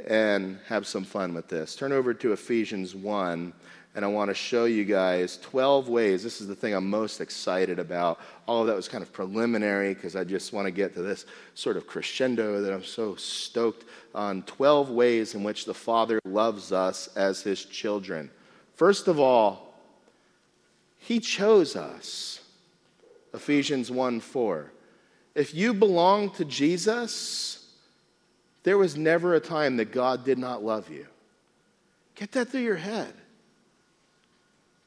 and 0.06 0.60
have 0.68 0.86
some 0.86 1.04
fun 1.04 1.34
with 1.34 1.48
this. 1.48 1.76
Turn 1.76 1.92
over 1.92 2.14
to 2.14 2.34
Ephesians 2.34 2.96
1, 2.96 3.54
and 3.96 4.06
I 4.06 4.08
want 4.08 4.30
to 4.30 4.36
show 4.36 4.66
you 4.66 4.86
guys 4.86 5.38
12 5.38 5.90
ways. 5.90 6.24
This 6.24 6.40
is 6.40 6.48
the 6.48 6.56
thing 6.56 6.74
I'm 6.74 6.90
most 6.90 7.20
excited 7.20 7.80
about. 7.80 8.20
All 8.46 8.62
of 8.62 8.68
that 8.68 8.76
was 8.76 8.88
kind 8.88 9.02
of 9.02 9.12
preliminary 9.12 9.94
because 9.94 10.16
I 10.16 10.24
just 10.24 10.54
want 10.54 10.66
to 10.66 10.72
get 10.72 10.94
to 10.94 11.02
this 11.02 11.26
sort 11.56 11.78
of 11.78 11.88
crescendo 11.88 12.62
that 12.62 12.72
I'm 12.72 12.84
so 12.84 13.16
stoked 13.16 13.86
on 14.14 14.44
12 14.44 14.92
ways 14.92 15.34
in 15.34 15.44
which 15.44 15.66
the 15.66 15.74
Father 15.74 16.20
loves 16.26 16.72
us 16.72 17.10
as 17.16 17.42
his 17.42 17.66
children. 17.66 18.30
First 18.76 19.08
of 19.08 19.20
all, 19.20 19.74
he 21.00 21.20
chose 21.20 21.76
us. 21.76 22.42
Ephesians 23.34 23.90
1 23.90 24.20
4. 24.20 24.72
If 25.36 25.54
you 25.54 25.74
belong 25.74 26.32
to 26.32 26.46
Jesus, 26.46 27.67
there 28.68 28.78
was 28.78 28.98
never 28.98 29.34
a 29.34 29.40
time 29.40 29.78
that 29.78 29.94
God 29.94 30.26
did 30.26 30.38
not 30.38 30.62
love 30.62 30.90
you. 30.90 31.08
Get 32.16 32.34
that 32.34 32.50
through 32.50 32.64
your 32.64 32.76
head. 32.76 33.14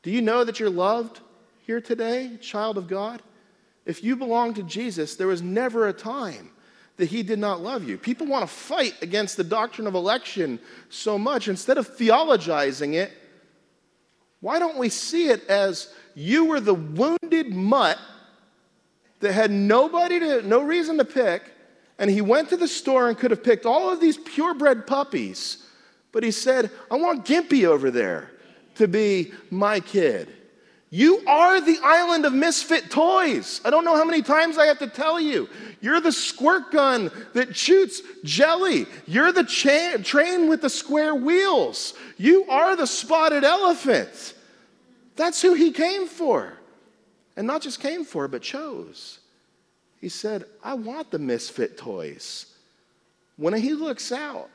Do 0.02 0.10
you 0.10 0.20
know 0.20 0.44
that 0.44 0.60
you're 0.60 0.68
loved 0.68 1.20
here 1.64 1.80
today, 1.80 2.36
child 2.42 2.76
of 2.76 2.88
God? 2.88 3.22
If 3.86 4.04
you 4.04 4.16
belong 4.16 4.52
to 4.52 4.62
Jesus, 4.62 5.16
there 5.16 5.28
was 5.28 5.40
never 5.40 5.88
a 5.88 5.94
time 5.94 6.50
that 6.98 7.06
he 7.06 7.22
did 7.22 7.38
not 7.38 7.62
love 7.62 7.88
you. 7.88 7.96
People 7.96 8.26
want 8.26 8.42
to 8.42 8.54
fight 8.54 8.96
against 9.00 9.38
the 9.38 9.44
doctrine 9.44 9.86
of 9.86 9.94
election 9.94 10.60
so 10.90 11.18
much. 11.18 11.48
Instead 11.48 11.78
of 11.78 11.96
theologizing 11.96 12.92
it, 12.92 13.10
why 14.40 14.58
don't 14.58 14.76
we 14.76 14.90
see 14.90 15.28
it 15.28 15.48
as 15.48 15.90
you 16.14 16.44
were 16.44 16.60
the 16.60 16.74
wounded 16.74 17.54
mutt 17.54 17.96
that 19.20 19.32
had 19.32 19.50
nobody 19.50 20.20
to, 20.20 20.42
no 20.42 20.60
reason 20.60 20.98
to 20.98 21.04
pick, 21.06 21.54
and 22.00 22.10
he 22.10 22.22
went 22.22 22.48
to 22.48 22.56
the 22.56 22.66
store 22.66 23.08
and 23.08 23.18
could 23.18 23.30
have 23.30 23.44
picked 23.44 23.66
all 23.66 23.92
of 23.92 24.00
these 24.00 24.16
purebred 24.16 24.86
puppies, 24.86 25.58
but 26.12 26.24
he 26.24 26.30
said, 26.30 26.70
I 26.90 26.96
want 26.96 27.26
Gimpy 27.26 27.66
over 27.66 27.90
there 27.90 28.30
to 28.76 28.88
be 28.88 29.32
my 29.50 29.80
kid. 29.80 30.32
You 30.88 31.22
are 31.26 31.60
the 31.60 31.78
island 31.84 32.24
of 32.24 32.32
misfit 32.32 32.90
toys. 32.90 33.60
I 33.66 33.70
don't 33.70 33.84
know 33.84 33.96
how 33.96 34.04
many 34.04 34.22
times 34.22 34.56
I 34.56 34.64
have 34.64 34.78
to 34.78 34.88
tell 34.88 35.20
you. 35.20 35.48
You're 35.82 36.00
the 36.00 36.10
squirt 36.10 36.72
gun 36.72 37.12
that 37.34 37.54
shoots 37.54 38.00
jelly. 38.24 38.86
You're 39.06 39.30
the 39.30 39.44
cha- 39.44 39.98
train 40.02 40.48
with 40.48 40.62
the 40.62 40.70
square 40.70 41.14
wheels. 41.14 41.94
You 42.16 42.46
are 42.48 42.76
the 42.76 42.86
spotted 42.86 43.44
elephant. 43.44 44.34
That's 45.16 45.42
who 45.42 45.52
he 45.52 45.70
came 45.70 46.08
for. 46.08 46.54
And 47.36 47.46
not 47.46 47.60
just 47.60 47.78
came 47.78 48.04
for, 48.04 48.26
but 48.26 48.42
chose. 48.42 49.19
He 50.00 50.08
said, 50.08 50.44
I 50.62 50.74
want 50.74 51.10
the 51.10 51.18
misfit 51.18 51.76
toys. 51.76 52.46
When 53.36 53.54
he 53.54 53.74
looks 53.74 54.12
out, 54.12 54.48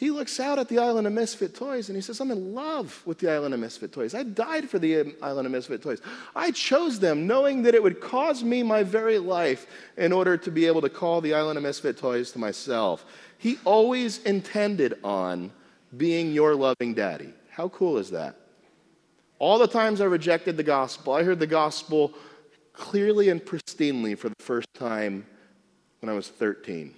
he 0.00 0.10
looks 0.10 0.40
out 0.40 0.58
at 0.58 0.68
the 0.68 0.78
island 0.78 1.06
of 1.06 1.12
misfit 1.12 1.54
toys 1.54 1.90
and 1.90 1.96
he 1.96 2.00
says, 2.00 2.20
I'm 2.20 2.30
in 2.30 2.54
love 2.54 3.02
with 3.04 3.18
the 3.18 3.30
island 3.30 3.52
of 3.52 3.60
misfit 3.60 3.92
toys. 3.92 4.14
I 4.14 4.22
died 4.22 4.70
for 4.70 4.78
the 4.78 5.00
um, 5.00 5.14
island 5.20 5.44
of 5.44 5.52
misfit 5.52 5.82
toys. 5.82 6.00
I 6.34 6.52
chose 6.52 6.98
them 6.98 7.26
knowing 7.26 7.64
that 7.64 7.74
it 7.74 7.82
would 7.82 8.00
cause 8.00 8.42
me 8.42 8.62
my 8.62 8.82
very 8.82 9.18
life 9.18 9.66
in 9.98 10.10
order 10.10 10.38
to 10.38 10.50
be 10.50 10.66
able 10.66 10.80
to 10.80 10.88
call 10.88 11.20
the 11.20 11.34
island 11.34 11.58
of 11.58 11.64
misfit 11.64 11.98
toys 11.98 12.32
to 12.32 12.38
myself. 12.38 13.04
He 13.36 13.58
always 13.66 14.22
intended 14.22 14.98
on 15.04 15.52
being 15.96 16.32
your 16.32 16.54
loving 16.54 16.94
daddy. 16.94 17.34
How 17.50 17.68
cool 17.68 17.98
is 17.98 18.10
that? 18.10 18.36
All 19.38 19.58
the 19.58 19.68
times 19.68 20.00
I 20.00 20.04
rejected 20.04 20.56
the 20.56 20.62
gospel, 20.62 21.12
I 21.12 21.24
heard 21.24 21.40
the 21.40 21.46
gospel 21.46 22.14
clearly 22.72 23.28
and 23.28 23.40
pristinely 23.40 24.16
for 24.16 24.28
the 24.28 24.42
first 24.42 24.68
time 24.74 25.26
when 26.00 26.08
I 26.10 26.14
was 26.14 26.28
13. 26.28 26.94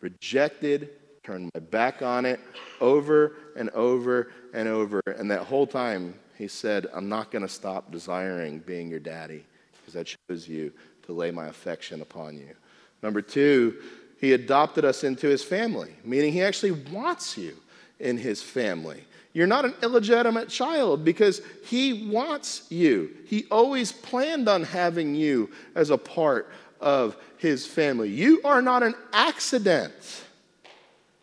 Rejected, 0.00 0.90
turned 1.24 1.50
my 1.54 1.60
back 1.60 2.00
on 2.00 2.24
it 2.24 2.40
over 2.80 3.34
and 3.56 3.68
over 3.70 4.30
and 4.54 4.68
over. 4.68 5.00
And 5.06 5.30
that 5.30 5.42
whole 5.42 5.66
time, 5.66 6.14
he 6.38 6.48
said, 6.48 6.86
I'm 6.94 7.08
not 7.08 7.30
going 7.30 7.42
to 7.42 7.48
stop 7.48 7.90
desiring 7.90 8.60
being 8.60 8.88
your 8.88 9.00
daddy 9.00 9.44
because 9.72 9.96
I 9.96 10.04
chose 10.30 10.48
you 10.48 10.72
to 11.02 11.12
lay 11.12 11.30
my 11.30 11.48
affection 11.48 12.00
upon 12.00 12.38
you. 12.38 12.54
Number 13.02 13.20
two, 13.20 13.76
he 14.20 14.32
adopted 14.32 14.84
us 14.84 15.04
into 15.04 15.28
his 15.28 15.44
family, 15.44 15.92
meaning 16.04 16.32
he 16.32 16.42
actually 16.42 16.72
wants 16.72 17.36
you 17.36 17.56
in 18.00 18.16
his 18.16 18.42
family. 18.42 19.04
You're 19.32 19.46
not 19.46 19.64
an 19.64 19.74
illegitimate 19.82 20.48
child 20.48 21.04
because 21.04 21.42
he 21.64 22.08
wants 22.08 22.66
you. 22.70 23.10
He 23.26 23.46
always 23.50 23.92
planned 23.92 24.48
on 24.48 24.64
having 24.64 25.14
you 25.14 25.50
as 25.74 25.90
a 25.90 25.98
part 25.98 26.50
of 26.80 27.16
his 27.36 27.66
family. 27.66 28.08
You 28.08 28.40
are 28.44 28.62
not 28.62 28.82
an 28.82 28.94
accident. 29.12 29.92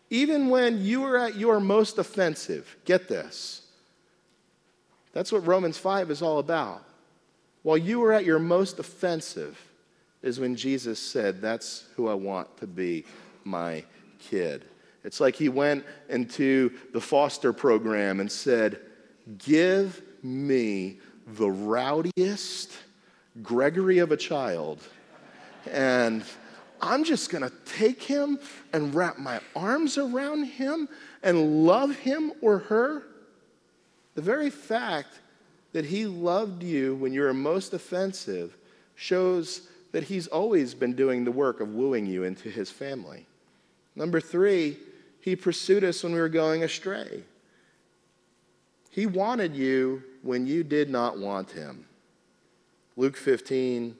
Even 0.08 0.48
when 0.48 0.84
you 0.84 1.04
are 1.04 1.18
at 1.18 1.36
your 1.36 1.58
most 1.60 1.98
offensive, 1.98 2.76
get 2.84 3.08
this. 3.08 3.62
That's 5.12 5.32
what 5.32 5.46
Romans 5.46 5.78
5 5.78 6.10
is 6.10 6.22
all 6.22 6.38
about. 6.38 6.84
While 7.62 7.78
you 7.78 8.00
were 8.00 8.12
at 8.12 8.24
your 8.24 8.38
most 8.38 8.78
offensive, 8.78 9.58
is 10.26 10.40
when 10.40 10.56
Jesus 10.56 10.98
said, 10.98 11.40
That's 11.40 11.84
who 11.94 12.08
I 12.08 12.14
want 12.14 12.56
to 12.58 12.66
be 12.66 13.04
my 13.44 13.84
kid. 14.18 14.64
It's 15.06 15.20
like 15.20 15.36
he 15.36 15.48
went 15.48 15.86
into 16.08 16.72
the 16.92 17.00
foster 17.00 17.52
program 17.52 18.18
and 18.18 18.30
said, 18.30 18.80
Give 19.38 20.02
me 20.20 20.98
the 21.28 21.48
rowdiest 21.48 22.72
Gregory 23.40 23.98
of 23.98 24.10
a 24.10 24.16
child, 24.16 24.82
and 25.70 26.24
I'm 26.82 27.04
just 27.04 27.30
going 27.30 27.44
to 27.44 27.52
take 27.64 28.02
him 28.02 28.40
and 28.72 28.92
wrap 28.94 29.16
my 29.16 29.40
arms 29.54 29.96
around 29.96 30.44
him 30.44 30.88
and 31.22 31.64
love 31.64 31.94
him 31.94 32.32
or 32.40 32.58
her. 32.58 33.04
The 34.16 34.22
very 34.22 34.50
fact 34.50 35.20
that 35.72 35.84
he 35.84 36.06
loved 36.06 36.64
you 36.64 36.96
when 36.96 37.12
you 37.12 37.20
were 37.20 37.34
most 37.34 37.74
offensive 37.74 38.56
shows 38.96 39.68
that 39.92 40.02
he's 40.04 40.26
always 40.26 40.74
been 40.74 40.94
doing 40.94 41.24
the 41.24 41.30
work 41.30 41.60
of 41.60 41.74
wooing 41.74 42.06
you 42.06 42.24
into 42.24 42.48
his 42.48 42.70
family. 42.70 43.24
Number 43.94 44.20
three, 44.20 44.76
he 45.26 45.34
pursued 45.34 45.82
us 45.82 46.04
when 46.04 46.12
we 46.12 46.20
were 46.20 46.28
going 46.28 46.62
astray. 46.62 47.24
He 48.90 49.06
wanted 49.06 49.56
you 49.56 50.04
when 50.22 50.46
you 50.46 50.62
did 50.62 50.88
not 50.88 51.18
want 51.18 51.50
him. 51.50 51.84
Luke 52.96 53.16
15, 53.16 53.96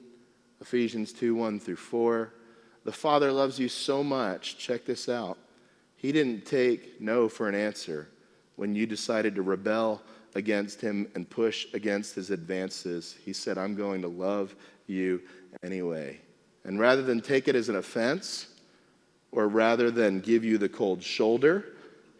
Ephesians 0.61 1.11
2 1.11 1.35
1 1.35 1.59
through 1.59 1.75
4. 1.75 2.33
The 2.85 2.93
Father 2.93 3.29
loves 3.33 3.59
you 3.59 3.67
so 3.67 4.05
much. 4.05 4.57
Check 4.57 4.85
this 4.85 5.09
out. 5.09 5.37
He 5.97 6.13
didn't 6.13 6.45
take 6.45 7.01
no 7.01 7.27
for 7.27 7.49
an 7.49 7.55
answer 7.55 8.07
when 8.55 8.73
you 8.73 8.87
decided 8.87 9.35
to 9.35 9.41
rebel 9.41 10.01
against 10.35 10.79
him 10.79 11.11
and 11.13 11.29
push 11.29 11.67
against 11.73 12.15
his 12.15 12.29
advances. 12.29 13.17
He 13.25 13.33
said, 13.33 13.57
I'm 13.57 13.75
going 13.75 14.01
to 14.01 14.07
love 14.07 14.55
you 14.87 15.21
anyway. 15.61 16.21
And 16.63 16.79
rather 16.79 17.01
than 17.01 17.19
take 17.19 17.49
it 17.49 17.55
as 17.55 17.67
an 17.67 17.75
offense, 17.75 18.47
or 19.31 19.47
rather 19.47 19.91
than 19.91 20.19
give 20.19 20.43
you 20.43 20.57
the 20.57 20.69
cold 20.69 21.03
shoulder, 21.03 21.65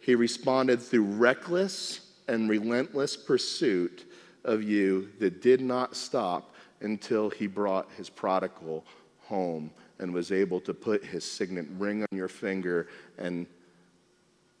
he 0.00 0.14
responded 0.14 0.80
through 0.80 1.04
reckless 1.04 2.00
and 2.28 2.48
relentless 2.48 3.16
pursuit 3.16 4.10
of 4.44 4.62
you 4.62 5.10
that 5.18 5.42
did 5.42 5.60
not 5.60 5.96
stop 5.96 6.54
until 6.80 7.30
he 7.30 7.46
brought 7.46 7.90
his 7.96 8.08
prodigal 8.08 8.84
home 9.22 9.70
and 9.98 10.12
was 10.12 10.30
able 10.30 10.60
to 10.60 10.72
put 10.72 11.04
his 11.04 11.24
signet 11.24 11.66
ring 11.76 12.02
on 12.02 12.16
your 12.16 12.28
finger 12.28 12.88
and 13.18 13.46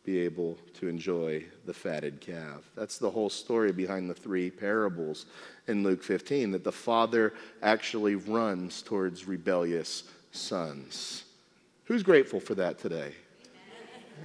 be 0.04 0.18
able 0.18 0.56
to 0.72 0.88
enjoy 0.88 1.44
the 1.66 1.74
fatted 1.74 2.20
calf. 2.20 2.62
That's 2.74 2.98
the 2.98 3.10
whole 3.10 3.28
story 3.28 3.72
behind 3.72 4.08
the 4.08 4.14
three 4.14 4.50
parables 4.50 5.26
in 5.66 5.82
Luke 5.82 6.02
15 6.02 6.50
that 6.52 6.64
the 6.64 6.72
father 6.72 7.34
actually 7.62 8.14
runs 8.14 8.80
towards 8.80 9.28
rebellious 9.28 10.04
sons. 10.32 11.24
Who's 11.88 12.02
grateful 12.02 12.38
for 12.38 12.54
that 12.56 12.78
today? 12.78 13.14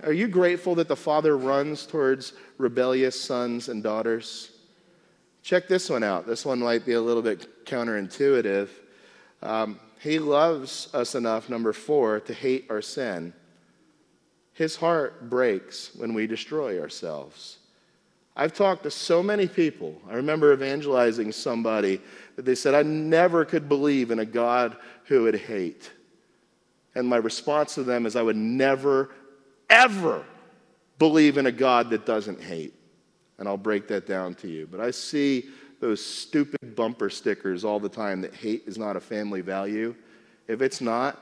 Are 0.04 0.12
you 0.12 0.28
grateful 0.28 0.76
that 0.76 0.89
the 0.89 0.97
father 0.97 1.38
runs 1.38 1.86
towards 1.86 2.34
rebellious 2.58 3.17
sons 3.17 3.69
and 3.69 3.82
daughters? 3.82 4.52
Check 5.43 5.69
this 5.69 5.89
one 5.89 6.04
out. 6.04 6.28
This 6.28 6.45
one 6.45 6.60
might 6.60 6.86
be 6.86 6.91
a 6.91 7.02
little 7.02 7.21
bit 7.21 7.65
counterintuitive. 7.65 8.67
Um, 9.41 9.80
he 10.02 10.19
loves 10.19 10.93
us 10.93 11.15
enough, 11.15 11.47
number 11.47 11.71
four, 11.71 12.19
to 12.19 12.34
hate 12.34 12.65
our 12.69 12.82
sin. 12.82 13.32
His 14.52 14.76
heart 14.76 15.30
breaks 15.30 15.95
when 15.95 16.13
we 16.13 16.28
destroy 16.28 16.82
ourselves. 16.82 17.60
I've 18.36 18.54
talked 18.54 18.84
to 18.84 18.91
so 18.91 19.23
many 19.23 19.47
people. 19.47 20.02
I 20.10 20.15
remember 20.15 20.52
evangelizing 20.52 21.32
somebody 21.32 22.02
that 22.36 22.43
they 22.43 22.56
said, 22.56 22.73
I 22.73 22.84
never 22.84 23.45
could 23.45 23.69
believe 23.69 24.12
in 24.12 24.19
a 24.19 24.26
God 24.26 24.76
who 25.06 25.23
would 25.23 25.36
hate. 25.36 25.89
And 26.96 27.08
my 27.08 27.18
response 27.18 27.76
to 27.76 27.84
them 27.84 28.06
is, 28.06 28.16
I 28.16 28.22
would 28.22 28.36
never, 28.36 29.10
ever 29.70 30.24
believe 31.00 31.38
in 31.38 31.48
a 31.48 31.52
God 31.52 31.90
that 31.90 32.06
doesn't 32.06 32.42
hate. 32.42 32.74
And 33.38 33.48
I'll 33.48 33.58
break 33.58 33.88
that 33.88 34.06
down 34.06 34.36
to 34.36 34.48
you. 34.48 34.68
But 34.70 34.80
I 34.80 34.92
see 34.92 35.50
those 35.80 36.04
stupid 36.04 36.76
bumper 36.76 37.10
stickers 37.10 37.66
all 37.66 37.80
the 37.80 37.90
time 37.90 38.22
that 38.22 38.34
hate 38.34 38.64
is 38.68 38.78
not 38.78 38.96
a 38.96 39.00
family 39.00 39.42
value. 39.42 39.96
If 40.48 40.62
it's 40.62 40.82
not, 40.82 41.20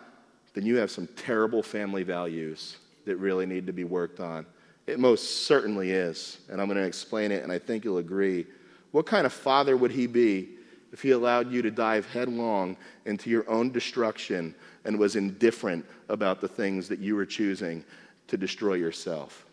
then 0.53 0.65
you 0.65 0.75
have 0.75 0.91
some 0.91 1.07
terrible 1.15 1.63
family 1.63 2.03
values 2.03 2.77
that 3.05 3.15
really 3.15 3.45
need 3.45 3.65
to 3.67 3.73
be 3.73 3.85
worked 3.85 4.19
on. 4.19 4.45
It 4.87 4.99
most 4.99 5.45
certainly 5.47 5.91
is, 5.91 6.39
and 6.49 6.59
I'm 6.59 6.67
going 6.67 6.77
to 6.77 6.85
explain 6.85 7.31
it, 7.31 7.43
and 7.43 7.51
I 7.51 7.59
think 7.59 7.85
you'll 7.85 7.99
agree. 7.99 8.45
What 8.91 9.05
kind 9.05 9.25
of 9.25 9.33
father 9.33 9.77
would 9.77 9.91
he 9.91 10.05
be 10.05 10.49
if 10.91 11.01
he 11.01 11.11
allowed 11.11 11.51
you 11.51 11.61
to 11.61 11.71
dive 11.71 12.05
headlong 12.07 12.75
into 13.05 13.29
your 13.29 13.49
own 13.49 13.71
destruction 13.71 14.53
and 14.85 14.97
was 14.97 15.15
indifferent 15.15 15.85
about 16.09 16.41
the 16.41 16.47
things 16.47 16.87
that 16.89 16.99
you 16.99 17.15
were 17.15 17.25
choosing 17.25 17.83
to 18.27 18.37
destroy 18.37 18.73
yourself? 18.75 19.45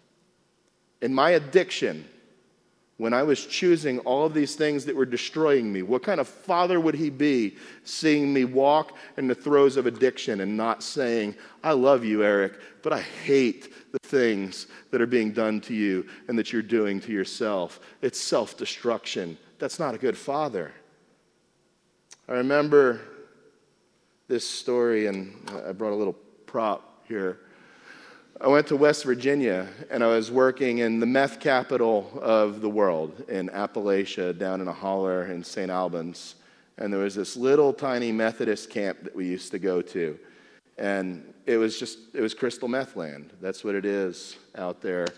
In 1.00 1.14
my 1.14 1.30
addiction, 1.30 2.04
when 2.98 3.14
I 3.14 3.22
was 3.22 3.46
choosing 3.46 4.00
all 4.00 4.26
of 4.26 4.34
these 4.34 4.56
things 4.56 4.84
that 4.84 4.94
were 4.94 5.06
destroying 5.06 5.72
me? 5.72 5.82
What 5.82 6.02
kind 6.02 6.20
of 6.20 6.26
father 6.26 6.80
would 6.80 6.96
he 6.96 7.10
be 7.10 7.56
seeing 7.84 8.32
me 8.32 8.44
walk 8.44 8.96
in 9.16 9.28
the 9.28 9.36
throes 9.36 9.76
of 9.76 9.86
addiction 9.86 10.40
and 10.40 10.56
not 10.56 10.82
saying, 10.82 11.36
I 11.62 11.72
love 11.72 12.04
you, 12.04 12.24
Eric, 12.24 12.54
but 12.82 12.92
I 12.92 13.00
hate 13.00 13.72
the 13.92 14.00
things 14.02 14.66
that 14.90 15.00
are 15.00 15.06
being 15.06 15.32
done 15.32 15.60
to 15.62 15.74
you 15.74 16.06
and 16.26 16.36
that 16.38 16.52
you're 16.52 16.60
doing 16.60 17.00
to 17.02 17.12
yourself? 17.12 17.78
It's 18.02 18.20
self 18.20 18.56
destruction. 18.56 19.38
That's 19.60 19.78
not 19.78 19.94
a 19.94 19.98
good 19.98 20.18
father. 20.18 20.72
I 22.28 22.32
remember 22.32 23.00
this 24.28 24.48
story, 24.48 25.06
and 25.06 25.34
I 25.66 25.72
brought 25.72 25.92
a 25.92 25.96
little 25.96 26.16
prop 26.44 27.02
here. 27.08 27.40
I 28.40 28.46
went 28.46 28.66
to 28.68 28.76
West 28.76 29.04
Virginia 29.04 29.66
and 29.90 30.04
I 30.04 30.06
was 30.08 30.30
working 30.30 30.78
in 30.78 31.00
the 31.00 31.06
meth 31.06 31.40
capital 31.40 32.08
of 32.22 32.60
the 32.60 32.68
world 32.68 33.24
in 33.28 33.48
Appalachia, 33.48 34.38
down 34.38 34.60
in 34.60 34.68
a 34.68 34.72
holler 34.72 35.24
in 35.24 35.42
St. 35.42 35.70
Albans. 35.70 36.36
And 36.76 36.92
there 36.92 37.00
was 37.00 37.16
this 37.16 37.36
little 37.36 37.72
tiny 37.72 38.12
Methodist 38.12 38.70
camp 38.70 39.02
that 39.02 39.16
we 39.16 39.26
used 39.26 39.50
to 39.50 39.58
go 39.58 39.82
to. 39.82 40.16
And 40.76 41.34
it 41.46 41.56
was 41.56 41.76
just, 41.76 41.98
it 42.14 42.20
was 42.20 42.34
crystal 42.34 42.68
meth 42.68 42.94
land. 42.94 43.32
That's 43.40 43.64
what 43.64 43.74
it 43.74 43.84
is 43.84 44.36
out 44.56 44.80
there. 44.80 45.08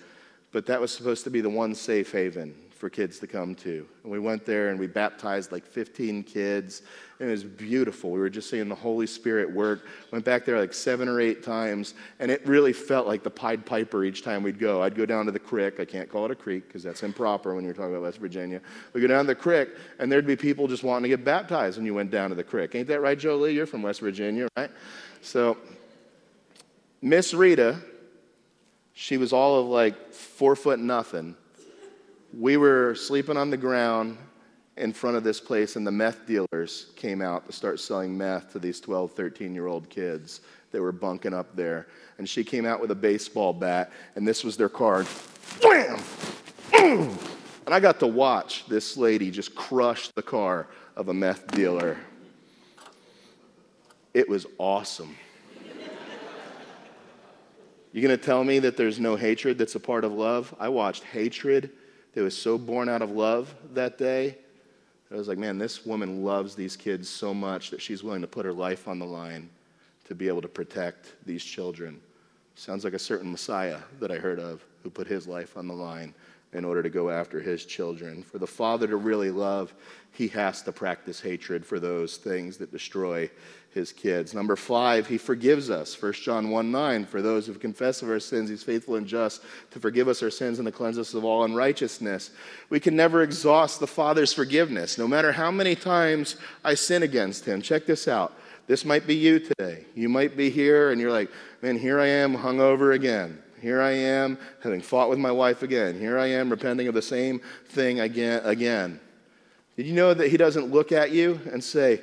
But 0.52 0.64
that 0.66 0.80
was 0.80 0.94
supposed 0.94 1.24
to 1.24 1.30
be 1.30 1.42
the 1.42 1.50
one 1.50 1.74
safe 1.74 2.12
haven 2.12 2.54
for 2.80 2.88
kids 2.88 3.18
to 3.18 3.26
come 3.26 3.54
to. 3.54 3.86
And 4.02 4.10
we 4.10 4.18
went 4.18 4.46
there 4.46 4.70
and 4.70 4.80
we 4.80 4.86
baptized 4.86 5.52
like 5.52 5.66
15 5.66 6.22
kids. 6.22 6.80
And 7.20 7.28
it 7.28 7.32
was 7.32 7.44
beautiful. 7.44 8.10
We 8.10 8.18
were 8.18 8.30
just 8.30 8.48
seeing 8.48 8.70
the 8.70 8.74
Holy 8.74 9.06
Spirit 9.06 9.52
work. 9.52 9.84
Went 10.10 10.24
back 10.24 10.46
there 10.46 10.58
like 10.58 10.72
seven 10.72 11.06
or 11.06 11.20
eight 11.20 11.42
times, 11.42 11.92
and 12.18 12.30
it 12.30 12.44
really 12.46 12.72
felt 12.72 13.06
like 13.06 13.22
the 13.22 13.30
Pied 13.30 13.66
Piper 13.66 14.02
each 14.04 14.22
time 14.22 14.42
we'd 14.42 14.58
go. 14.58 14.82
I'd 14.82 14.94
go 14.94 15.04
down 15.04 15.26
to 15.26 15.32
the 15.32 15.38
creek. 15.38 15.78
I 15.78 15.84
can't 15.84 16.08
call 16.08 16.24
it 16.24 16.30
a 16.30 16.34
creek 16.34 16.66
because 16.68 16.82
that's 16.82 17.02
improper 17.02 17.54
when 17.54 17.64
you're 17.64 17.74
talking 17.74 17.90
about 17.90 18.00
West 18.00 18.18
Virginia. 18.18 18.62
We'd 18.94 19.02
go 19.02 19.06
down 19.08 19.26
to 19.26 19.28
the 19.28 19.34
creek, 19.34 19.68
and 19.98 20.10
there'd 20.10 20.26
be 20.26 20.34
people 20.34 20.66
just 20.66 20.82
wanting 20.82 21.02
to 21.02 21.14
get 21.14 21.22
baptized 21.22 21.76
when 21.76 21.84
you 21.84 21.92
went 21.92 22.10
down 22.10 22.30
to 22.30 22.34
the 22.34 22.42
creek. 22.42 22.74
Ain't 22.74 22.88
that 22.88 23.02
right, 23.02 23.18
Jolie? 23.18 23.52
You're 23.52 23.66
from 23.66 23.82
West 23.82 24.00
Virginia, 24.00 24.48
right? 24.56 24.70
So, 25.20 25.58
Miss 27.02 27.34
Rita, 27.34 27.78
she 28.94 29.18
was 29.18 29.34
all 29.34 29.60
of 29.60 29.66
like 29.66 30.14
four 30.14 30.56
foot 30.56 30.78
nothing 30.78 31.36
we 32.32 32.56
were 32.56 32.94
sleeping 32.94 33.36
on 33.36 33.50
the 33.50 33.56
ground 33.56 34.18
in 34.76 34.92
front 34.92 35.16
of 35.16 35.24
this 35.24 35.40
place, 35.40 35.76
and 35.76 35.86
the 35.86 35.92
meth 35.92 36.26
dealers 36.26 36.86
came 36.96 37.20
out 37.20 37.46
to 37.46 37.52
start 37.52 37.80
selling 37.80 38.16
meth 38.16 38.52
to 38.52 38.58
these 38.58 38.80
12, 38.80 39.12
13 39.12 39.54
year 39.54 39.66
old 39.66 39.88
kids 39.90 40.40
that 40.70 40.80
were 40.80 40.92
bunking 40.92 41.34
up 41.34 41.54
there. 41.56 41.88
And 42.18 42.28
she 42.28 42.44
came 42.44 42.64
out 42.64 42.80
with 42.80 42.90
a 42.90 42.94
baseball 42.94 43.52
bat, 43.52 43.90
and 44.14 44.26
this 44.26 44.44
was 44.44 44.56
their 44.56 44.68
card. 44.68 45.06
Wham! 45.62 46.00
And 46.72 47.74
I 47.74 47.80
got 47.80 48.00
to 48.00 48.06
watch 48.06 48.66
this 48.66 48.96
lady 48.96 49.30
just 49.30 49.54
crush 49.54 50.08
the 50.08 50.22
car 50.22 50.66
of 50.96 51.08
a 51.08 51.14
meth 51.14 51.48
dealer. 51.52 51.96
It 54.14 54.28
was 54.28 54.46
awesome. 54.58 55.16
You 57.92 58.02
gonna 58.02 58.16
tell 58.16 58.44
me 58.44 58.60
that 58.60 58.76
there's 58.76 59.00
no 59.00 59.16
hatred 59.16 59.58
that's 59.58 59.74
a 59.74 59.80
part 59.80 60.04
of 60.04 60.12
love? 60.12 60.54
I 60.60 60.68
watched 60.68 61.02
hatred 61.04 61.70
that 62.12 62.22
was 62.22 62.36
so 62.36 62.58
born 62.58 62.88
out 62.88 63.02
of 63.02 63.10
love 63.10 63.54
that 63.74 63.98
day. 63.98 64.36
I 65.12 65.16
was 65.16 65.28
like, 65.28 65.38
man, 65.38 65.58
this 65.58 65.84
woman 65.84 66.22
loves 66.22 66.54
these 66.54 66.76
kids 66.76 67.08
so 67.08 67.34
much 67.34 67.70
that 67.70 67.82
she's 67.82 68.04
willing 68.04 68.20
to 68.20 68.28
put 68.28 68.44
her 68.44 68.52
life 68.52 68.86
on 68.86 68.98
the 68.98 69.06
line 69.06 69.50
to 70.04 70.14
be 70.14 70.28
able 70.28 70.42
to 70.42 70.48
protect 70.48 71.14
these 71.26 71.44
children. 71.44 72.00
Sounds 72.54 72.84
like 72.84 72.94
a 72.94 72.98
certain 72.98 73.30
Messiah 73.30 73.78
that 73.98 74.10
I 74.10 74.16
heard 74.16 74.38
of 74.38 74.64
who 74.82 74.90
put 74.90 75.06
his 75.06 75.26
life 75.26 75.56
on 75.56 75.66
the 75.66 75.74
line 75.74 76.14
in 76.52 76.64
order 76.64 76.82
to 76.82 76.90
go 76.90 77.10
after 77.10 77.40
his 77.40 77.64
children. 77.64 78.22
For 78.22 78.38
the 78.38 78.46
father 78.46 78.86
to 78.86 78.96
really 78.96 79.30
love, 79.30 79.72
he 80.12 80.28
has 80.28 80.62
to 80.62 80.72
practice 80.72 81.20
hatred 81.20 81.64
for 81.64 81.78
those 81.78 82.16
things 82.16 82.56
that 82.58 82.72
destroy 82.72 83.30
his 83.72 83.92
kids. 83.92 84.34
Number 84.34 84.56
five, 84.56 85.06
he 85.06 85.16
forgives 85.16 85.70
us. 85.70 86.00
1 86.00 86.12
John 86.14 86.50
1 86.50 86.72
9, 86.72 87.04
for 87.06 87.22
those 87.22 87.46
who 87.46 87.54
confess 87.54 88.02
of 88.02 88.10
our 88.10 88.18
sins, 88.18 88.50
he's 88.50 88.62
faithful 88.62 88.96
and 88.96 89.06
just 89.06 89.42
to 89.70 89.78
forgive 89.78 90.08
us 90.08 90.22
our 90.22 90.30
sins 90.30 90.58
and 90.58 90.66
to 90.66 90.72
cleanse 90.72 90.98
us 90.98 91.14
of 91.14 91.24
all 91.24 91.44
unrighteousness. 91.44 92.30
We 92.68 92.80
can 92.80 92.96
never 92.96 93.22
exhaust 93.22 93.78
the 93.78 93.86
Father's 93.86 94.32
forgiveness, 94.32 94.98
no 94.98 95.06
matter 95.06 95.32
how 95.32 95.50
many 95.50 95.76
times 95.76 96.36
I 96.64 96.74
sin 96.74 97.02
against 97.02 97.44
him. 97.44 97.62
Check 97.62 97.86
this 97.86 98.08
out. 98.08 98.32
This 98.66 98.84
might 98.84 99.06
be 99.06 99.14
you 99.14 99.38
today. 99.40 99.84
You 99.94 100.08
might 100.08 100.36
be 100.36 100.50
here 100.50 100.90
and 100.90 101.00
you're 101.00 101.10
like, 101.10 101.30
man, 101.62 101.78
here 101.78 102.00
I 102.00 102.06
am 102.06 102.36
hungover 102.36 102.94
again. 102.94 103.40
Here 103.60 103.82
I 103.82 103.90
am 103.90 104.38
having 104.62 104.80
fought 104.80 105.10
with 105.10 105.18
my 105.18 105.32
wife 105.32 105.62
again. 105.62 105.98
Here 105.98 106.18
I 106.18 106.26
am 106.26 106.50
repenting 106.50 106.88
of 106.88 106.94
the 106.94 107.02
same 107.02 107.40
thing 107.68 108.00
again. 108.00 108.42
again. 108.44 109.00
Did 109.76 109.86
you 109.86 109.94
know 109.94 110.14
that 110.14 110.28
he 110.28 110.36
doesn't 110.36 110.70
look 110.70 110.92
at 110.92 111.10
you 111.10 111.40
and 111.52 111.62
say, 111.62 112.00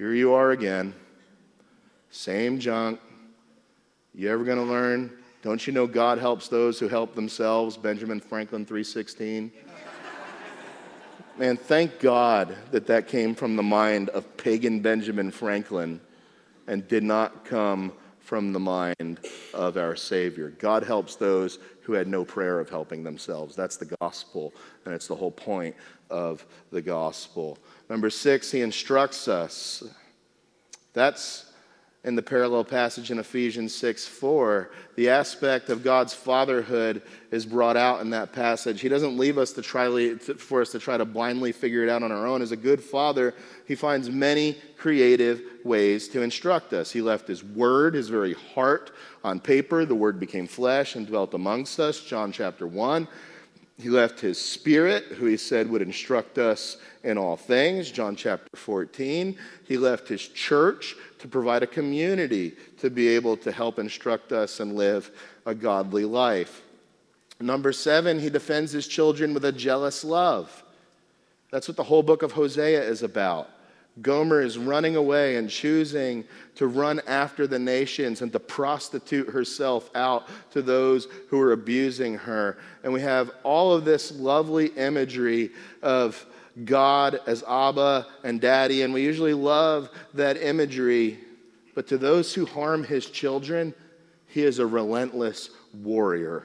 here 0.00 0.14
you 0.14 0.32
are 0.32 0.52
again. 0.52 0.94
Same 2.08 2.58
junk. 2.58 2.98
You 4.14 4.30
ever 4.30 4.44
going 4.44 4.56
to 4.56 4.64
learn? 4.64 5.12
Don't 5.42 5.66
you 5.66 5.74
know 5.74 5.86
God 5.86 6.16
helps 6.16 6.48
those 6.48 6.80
who 6.80 6.88
help 6.88 7.14
themselves? 7.14 7.76
Benjamin 7.76 8.18
Franklin 8.18 8.64
316. 8.64 9.52
Man, 11.36 11.58
thank 11.58 11.98
God 11.98 12.56
that 12.70 12.86
that 12.86 13.08
came 13.08 13.34
from 13.34 13.56
the 13.56 13.62
mind 13.62 14.08
of 14.08 14.38
pagan 14.38 14.80
Benjamin 14.80 15.30
Franklin 15.30 16.00
and 16.66 16.88
did 16.88 17.02
not 17.02 17.44
come 17.44 17.92
from 18.30 18.52
the 18.52 18.60
mind 18.60 19.18
of 19.52 19.76
our 19.76 19.96
Savior. 19.96 20.50
God 20.60 20.84
helps 20.84 21.16
those 21.16 21.58
who 21.82 21.94
had 21.94 22.06
no 22.06 22.24
prayer 22.24 22.60
of 22.60 22.70
helping 22.70 23.02
themselves. 23.02 23.56
That's 23.56 23.76
the 23.76 23.96
gospel, 24.00 24.54
and 24.84 24.94
it's 24.94 25.08
the 25.08 25.16
whole 25.16 25.32
point 25.32 25.74
of 26.10 26.46
the 26.70 26.80
gospel. 26.80 27.58
Number 27.88 28.08
six, 28.08 28.52
he 28.52 28.60
instructs 28.60 29.26
us. 29.26 29.82
That's 30.92 31.49
in 32.02 32.14
the 32.14 32.22
parallel 32.22 32.64
passage 32.64 33.10
in 33.10 33.18
Ephesians 33.18 33.74
6 33.74 34.06
4. 34.06 34.70
The 34.96 35.10
aspect 35.10 35.68
of 35.68 35.84
God's 35.84 36.14
fatherhood 36.14 37.02
is 37.30 37.44
brought 37.44 37.76
out 37.76 38.00
in 38.00 38.10
that 38.10 38.32
passage. 38.32 38.80
He 38.80 38.88
doesn't 38.88 39.18
leave 39.18 39.36
us 39.36 39.52
to 39.52 39.62
try, 39.62 40.14
for 40.16 40.62
us 40.62 40.70
to 40.72 40.78
try 40.78 40.96
to 40.96 41.04
blindly 41.04 41.52
figure 41.52 41.82
it 41.82 41.90
out 41.90 42.02
on 42.02 42.10
our 42.10 42.26
own. 42.26 42.40
As 42.40 42.52
a 42.52 42.56
good 42.56 42.82
father, 42.82 43.34
he 43.66 43.74
finds 43.74 44.10
many 44.10 44.56
creative 44.78 45.42
ways 45.62 46.08
to 46.08 46.22
instruct 46.22 46.72
us. 46.72 46.90
He 46.90 47.02
left 47.02 47.28
his 47.28 47.44
word, 47.44 47.94
his 47.94 48.08
very 48.08 48.32
heart, 48.32 48.92
on 49.22 49.38
paper. 49.38 49.84
The 49.84 49.94
word 49.94 50.18
became 50.18 50.46
flesh 50.46 50.96
and 50.96 51.06
dwelt 51.06 51.34
amongst 51.34 51.78
us. 51.78 52.00
John 52.00 52.32
chapter 52.32 52.66
1. 52.66 53.06
He 53.80 53.88
left 53.88 54.20
his 54.20 54.38
spirit, 54.38 55.04
who 55.04 55.26
he 55.26 55.36
said 55.36 55.70
would 55.70 55.80
instruct 55.80 56.36
us 56.36 56.76
in 57.02 57.16
all 57.16 57.36
things, 57.36 57.90
John 57.90 58.14
chapter 58.14 58.54
14. 58.54 59.36
He 59.66 59.78
left 59.78 60.06
his 60.06 60.28
church 60.28 60.96
to 61.18 61.28
provide 61.28 61.62
a 61.62 61.66
community 61.66 62.52
to 62.78 62.90
be 62.90 63.08
able 63.08 63.36
to 63.38 63.50
help 63.50 63.78
instruct 63.78 64.32
us 64.32 64.60
and 64.60 64.76
live 64.76 65.10
a 65.46 65.54
godly 65.54 66.04
life. 66.04 66.62
Number 67.40 67.72
seven, 67.72 68.20
he 68.20 68.28
defends 68.28 68.70
his 68.70 68.86
children 68.86 69.32
with 69.32 69.46
a 69.46 69.52
jealous 69.52 70.04
love. 70.04 70.62
That's 71.50 71.66
what 71.66 71.78
the 71.78 71.84
whole 71.84 72.02
book 72.02 72.22
of 72.22 72.32
Hosea 72.32 72.82
is 72.82 73.02
about. 73.02 73.48
Gomer 74.02 74.40
is 74.40 74.56
running 74.56 74.96
away 74.96 75.36
and 75.36 75.50
choosing 75.50 76.24
to 76.54 76.66
run 76.66 77.00
after 77.06 77.46
the 77.46 77.58
nations 77.58 78.22
and 78.22 78.32
to 78.32 78.40
prostitute 78.40 79.28
herself 79.28 79.90
out 79.94 80.28
to 80.52 80.62
those 80.62 81.08
who 81.28 81.40
are 81.40 81.52
abusing 81.52 82.16
her. 82.18 82.58
And 82.82 82.92
we 82.92 83.00
have 83.00 83.30
all 83.42 83.72
of 83.72 83.84
this 83.84 84.12
lovely 84.12 84.66
imagery 84.68 85.50
of 85.82 86.24
God 86.64 87.20
as 87.26 87.42
Abba 87.46 88.06
and 88.24 88.40
Daddy, 88.40 88.82
and 88.82 88.94
we 88.94 89.02
usually 89.02 89.34
love 89.34 89.90
that 90.14 90.40
imagery. 90.40 91.18
But 91.74 91.86
to 91.88 91.98
those 91.98 92.34
who 92.34 92.46
harm 92.46 92.84
his 92.84 93.06
children, 93.06 93.74
he 94.26 94.44
is 94.44 94.58
a 94.58 94.66
relentless 94.66 95.50
warrior. 95.74 96.44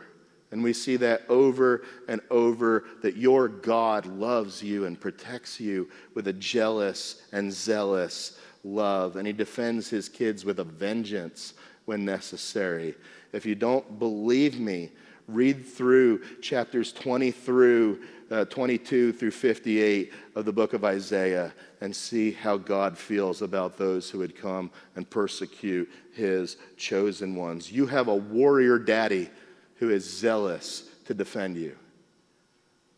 And 0.52 0.64
we 0.64 0.74
see 0.74 0.96
that 0.98 1.24
over 1.28 1.84
and 2.08 2.22
over 2.30 2.86
that 3.02 3.18
your 3.18 3.48
God 3.48 4.06
loves 4.06 4.62
you 4.64 4.86
and 4.86 5.00
protects 5.00 5.60
you 5.60 5.90
with 6.14 6.28
a 6.28 6.34
jealous 6.34 7.24
and 7.32 7.52
zealous 7.52 8.38
love. 8.64 9.16
And 9.16 9.28
he 9.28 9.34
defends 9.34 9.90
his 9.90 10.08
kids 10.08 10.46
with 10.46 10.60
a 10.60 10.64
vengeance 10.64 11.54
when 11.86 12.06
necessary. 12.06 12.96
If 13.34 13.46
you 13.46 13.56
don't 13.56 14.00
believe 14.00 14.60
me, 14.60 14.92
read 15.28 15.66
through 15.66 16.22
chapters 16.42 16.94
20 16.94 17.32
through 17.32 18.02
uh, 18.32 18.46
22 18.46 19.14
through 19.14 19.32
58 19.32 20.12
of 20.36 20.46
the 20.46 20.54
book 20.54 20.74
of 20.74 20.84
Isaiah 20.84 21.54
and 21.82 21.96
see 21.96 22.32
how 22.32 22.58
God 22.58 22.98
feels 22.98 23.42
about 23.42 23.78
those 23.78 24.10
who 24.10 24.20
would 24.20 24.36
come 24.36 24.72
and 24.96 25.08
persecute 25.08 25.90
his 26.12 26.58
chosen 26.76 27.36
ones. 27.36 27.72
You 27.72 27.86
have 27.86 28.08
a 28.08 28.16
warrior 28.16 28.80
daddy 28.80 29.30
who 29.76 29.90
is 29.90 30.04
zealous 30.10 30.84
to 31.06 31.14
defend 31.14 31.58
you. 31.58 31.76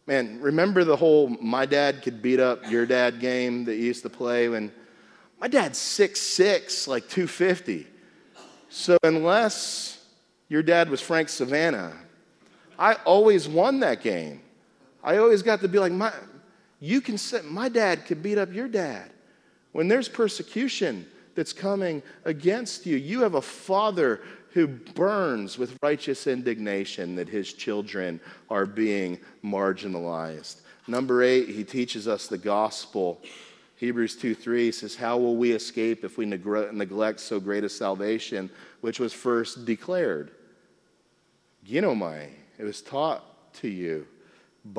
Man, 0.06 0.40
remember 0.40 0.84
the 0.84 0.96
whole 0.96 1.28
my 1.28 1.66
dad 1.66 2.02
could 2.02 2.22
beat 2.22 2.40
up 2.40 2.70
your 2.70 2.86
dad 2.86 3.20
game 3.20 3.66
that 3.66 3.76
you 3.76 3.84
used 3.84 4.04
to 4.04 4.10
play 4.10 4.48
when 4.48 4.72
my 5.40 5.48
dad's 5.48 5.78
six 5.78 6.22
six, 6.22 6.88
like 6.88 7.10
250. 7.10 7.86
So 8.70 8.98
unless 9.04 10.06
your 10.50 10.64
dad 10.64 10.90
was 10.90 11.02
Frank 11.02 11.30
Savannah, 11.30 11.94
I 12.80 12.94
always 13.06 13.48
won 13.48 13.80
that 13.82 14.02
game. 14.02 14.42
I 15.04 15.18
always 15.18 15.42
got 15.42 15.62
to 15.62 15.68
be 15.68 15.80
like, 15.80 15.92
my, 15.92 16.12
you 16.80 17.02
can 17.02 17.18
say, 17.18 17.42
my 17.44 17.70
dad 17.70 18.06
could 18.06 18.22
beat 18.22 18.38
up 18.38 18.54
your 18.54 18.68
dad. 18.68 19.12
When 19.72 19.88
there's 19.88 20.10
persecution 20.10 21.06
that's 21.36 21.54
coming 21.54 22.02
against 22.26 22.86
you, 22.86 22.98
you 22.98 23.22
have 23.22 23.36
a 23.36 23.42
father 23.42 24.22
who 24.58 24.66
burns 24.66 25.60
with 25.60 25.78
righteous 25.84 26.26
indignation 26.26 27.16
that 27.16 27.30
his 27.30 27.54
children 27.54 28.20
are 28.50 28.66
being 28.66 29.20
marginalized. 29.44 30.62
Number 30.88 31.22
eight, 31.22 31.48
he 31.48 31.64
teaches 31.64 32.08
us 32.08 32.26
the 32.26 32.40
gospel. 32.40 33.22
Hebrews 33.76 34.16
2 34.16 34.34
3 34.34 34.72
says, 34.72 34.96
How 34.96 35.16
will 35.20 35.36
we 35.36 35.52
escape 35.52 36.04
if 36.04 36.18
we 36.18 36.26
neglect 36.26 37.20
so 37.20 37.40
great 37.40 37.66
a 37.66 37.70
salvation, 37.70 38.50
which 38.82 39.00
was 39.00 39.14
first 39.14 39.64
declared? 39.64 40.32
Ginomai. 41.64 42.30
It 42.58 42.64
was 42.64 42.82
taught 42.82 43.54
to 43.62 43.68
you 43.68 44.08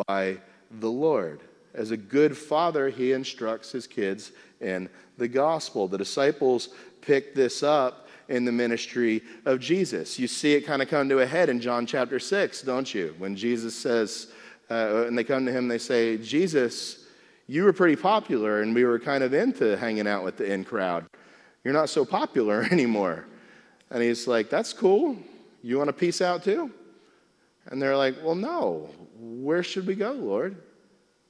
by 0.08 0.38
the 0.80 0.90
Lord. 0.90 1.38
As 1.72 1.92
a 1.92 1.96
good 1.96 2.36
father, 2.36 2.88
he 2.88 3.12
instructs 3.12 3.70
his 3.70 3.86
kids 3.86 4.32
in 4.60 4.88
the 5.18 5.28
gospel. 5.28 5.86
The 5.86 5.98
disciples 5.98 6.70
picked 7.00 7.36
this 7.36 7.62
up 7.62 8.07
in 8.28 8.44
the 8.44 8.52
ministry 8.52 9.22
of 9.44 9.58
Jesus. 9.58 10.18
You 10.18 10.28
see 10.28 10.54
it 10.54 10.62
kind 10.62 10.82
of 10.82 10.88
come 10.88 11.08
to 11.08 11.20
a 11.20 11.26
head 11.26 11.48
in 11.48 11.60
John 11.60 11.86
chapter 11.86 12.18
6, 12.18 12.62
don't 12.62 12.92
you? 12.92 13.14
When 13.18 13.34
Jesus 13.34 13.74
says, 13.74 14.30
uh, 14.70 15.04
and 15.06 15.16
they 15.16 15.24
come 15.24 15.46
to 15.46 15.52
him, 15.52 15.68
they 15.68 15.78
say, 15.78 16.18
Jesus, 16.18 17.06
you 17.46 17.64
were 17.64 17.72
pretty 17.72 17.96
popular, 17.96 18.60
and 18.60 18.74
we 18.74 18.84
were 18.84 18.98
kind 18.98 19.24
of 19.24 19.32
into 19.32 19.76
hanging 19.76 20.06
out 20.06 20.24
with 20.24 20.36
the 20.36 20.52
in 20.52 20.64
crowd. 20.64 21.06
You're 21.64 21.74
not 21.74 21.88
so 21.88 22.04
popular 22.04 22.62
anymore. 22.70 23.26
And 23.90 24.02
he's 24.02 24.28
like, 24.28 24.50
That's 24.50 24.72
cool. 24.72 25.16
You 25.62 25.78
want 25.78 25.88
to 25.88 25.94
peace 25.94 26.20
out 26.20 26.44
too? 26.44 26.70
And 27.66 27.80
they're 27.80 27.96
like, 27.96 28.16
Well, 28.22 28.34
no. 28.34 28.90
Where 29.18 29.62
should 29.62 29.86
we 29.86 29.94
go, 29.94 30.12
Lord? 30.12 30.56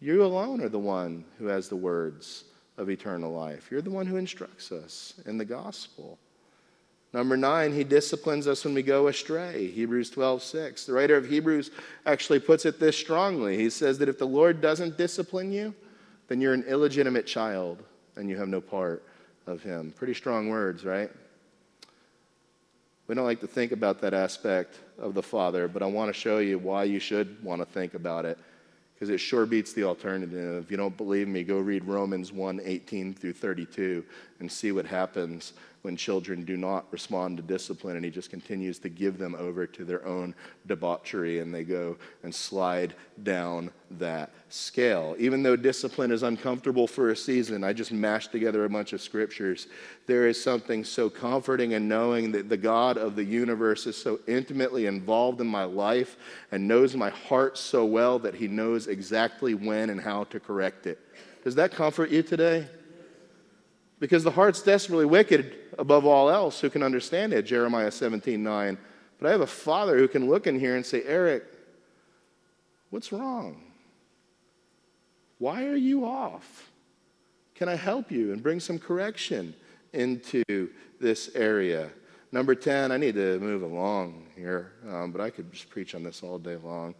You 0.00 0.24
alone 0.24 0.60
are 0.60 0.68
the 0.68 0.78
one 0.78 1.24
who 1.38 1.46
has 1.46 1.68
the 1.68 1.76
words 1.76 2.44
of 2.76 2.90
eternal 2.90 3.32
life. 3.32 3.68
You're 3.70 3.82
the 3.82 3.90
one 3.90 4.06
who 4.06 4.16
instructs 4.16 4.70
us 4.70 5.14
in 5.26 5.38
the 5.38 5.44
gospel. 5.44 6.18
Number 7.12 7.36
nine, 7.36 7.72
he 7.72 7.84
disciplines 7.84 8.46
us 8.46 8.64
when 8.64 8.74
we 8.74 8.82
go 8.82 9.08
astray. 9.08 9.68
Hebrews 9.68 10.10
12, 10.10 10.42
6. 10.42 10.84
The 10.84 10.92
writer 10.92 11.16
of 11.16 11.26
Hebrews 11.26 11.70
actually 12.04 12.38
puts 12.38 12.66
it 12.66 12.78
this 12.78 12.96
strongly. 12.96 13.56
He 13.56 13.70
says 13.70 13.98
that 13.98 14.08
if 14.08 14.18
the 14.18 14.26
Lord 14.26 14.60
doesn't 14.60 14.98
discipline 14.98 15.50
you, 15.50 15.74
then 16.28 16.40
you're 16.40 16.52
an 16.52 16.64
illegitimate 16.64 17.26
child 17.26 17.82
and 18.16 18.28
you 18.28 18.36
have 18.36 18.48
no 18.48 18.60
part 18.60 19.02
of 19.46 19.62
him. 19.62 19.92
Pretty 19.96 20.12
strong 20.12 20.50
words, 20.50 20.84
right? 20.84 21.10
We 23.06 23.14
don't 23.14 23.24
like 23.24 23.40
to 23.40 23.46
think 23.46 23.72
about 23.72 24.02
that 24.02 24.12
aspect 24.12 24.78
of 24.98 25.14
the 25.14 25.22
Father, 25.22 25.66
but 25.66 25.82
I 25.82 25.86
want 25.86 26.12
to 26.12 26.12
show 26.12 26.38
you 26.38 26.58
why 26.58 26.84
you 26.84 27.00
should 27.00 27.42
want 27.42 27.62
to 27.62 27.64
think 27.64 27.94
about 27.94 28.26
it 28.26 28.38
because 28.94 29.08
it 29.08 29.18
sure 29.18 29.46
beats 29.46 29.72
the 29.72 29.84
alternative. 29.84 30.64
If 30.64 30.70
you 30.70 30.76
don't 30.76 30.96
believe 30.96 31.26
me, 31.26 31.42
go 31.44 31.58
read 31.58 31.84
Romans 31.84 32.32
1 32.32 32.60
18 32.62 33.14
through 33.14 33.32
32 33.32 34.04
and 34.40 34.50
see 34.50 34.72
what 34.72 34.84
happens 34.84 35.54
when 35.82 35.96
children 35.96 36.44
do 36.44 36.56
not 36.56 36.86
respond 36.90 37.36
to 37.36 37.42
discipline 37.42 37.96
and 37.96 38.04
he 38.04 38.10
just 38.10 38.30
continues 38.30 38.78
to 38.80 38.88
give 38.88 39.16
them 39.18 39.34
over 39.38 39.66
to 39.66 39.84
their 39.84 40.04
own 40.06 40.34
debauchery 40.66 41.38
and 41.38 41.54
they 41.54 41.62
go 41.62 41.96
and 42.22 42.34
slide 42.34 42.94
down 43.22 43.70
that 43.92 44.30
scale. 44.48 45.14
Even 45.18 45.42
though 45.42 45.56
discipline 45.56 46.10
is 46.10 46.22
uncomfortable 46.22 46.86
for 46.86 47.10
a 47.10 47.16
season, 47.16 47.64
I 47.64 47.72
just 47.72 47.92
mashed 47.92 48.32
together 48.32 48.64
a 48.64 48.68
bunch 48.68 48.92
of 48.92 49.00
scriptures. 49.00 49.68
There 50.06 50.26
is 50.26 50.42
something 50.42 50.84
so 50.84 51.08
comforting 51.08 51.72
in 51.72 51.88
knowing 51.88 52.32
that 52.32 52.48
the 52.48 52.56
God 52.56 52.98
of 52.98 53.16
the 53.16 53.24
universe 53.24 53.86
is 53.86 53.96
so 53.96 54.20
intimately 54.26 54.86
involved 54.86 55.40
in 55.40 55.46
my 55.46 55.64
life 55.64 56.16
and 56.52 56.66
knows 56.66 56.96
my 56.96 57.10
heart 57.10 57.56
so 57.56 57.84
well 57.84 58.18
that 58.18 58.34
he 58.34 58.48
knows 58.48 58.88
exactly 58.88 59.54
when 59.54 59.90
and 59.90 60.00
how 60.00 60.24
to 60.24 60.40
correct 60.40 60.86
it. 60.86 60.98
Does 61.44 61.54
that 61.54 61.72
comfort 61.72 62.10
you 62.10 62.22
today? 62.22 62.66
Because 64.00 64.24
the 64.24 64.30
heart's 64.30 64.62
desperately 64.62 65.06
wicked 65.06 65.54
above 65.78 66.06
all 66.06 66.30
else. 66.30 66.60
Who 66.60 66.70
can 66.70 66.82
understand 66.82 67.32
it? 67.32 67.42
Jeremiah 67.42 67.90
17 67.90 68.42
9. 68.42 68.78
But 69.18 69.28
I 69.28 69.32
have 69.32 69.40
a 69.40 69.46
father 69.46 69.98
who 69.98 70.06
can 70.06 70.28
look 70.28 70.46
in 70.46 70.58
here 70.58 70.76
and 70.76 70.86
say, 70.86 71.02
Eric, 71.04 71.44
what's 72.90 73.10
wrong? 73.10 73.62
Why 75.38 75.66
are 75.66 75.76
you 75.76 76.04
off? 76.04 76.70
Can 77.54 77.68
I 77.68 77.74
help 77.74 78.12
you 78.12 78.32
and 78.32 78.42
bring 78.42 78.60
some 78.60 78.78
correction 78.78 79.54
into 79.92 80.44
this 81.00 81.30
area? 81.34 81.90
Number 82.30 82.54
10, 82.54 82.92
I 82.92 82.96
need 82.98 83.14
to 83.14 83.38
move 83.40 83.62
along 83.62 84.26
here, 84.36 84.72
um, 84.88 85.10
but 85.10 85.20
I 85.20 85.30
could 85.30 85.50
just 85.52 85.70
preach 85.70 85.94
on 85.94 86.02
this 86.02 86.22
all 86.22 86.38
day 86.38 86.56
long. 86.56 86.94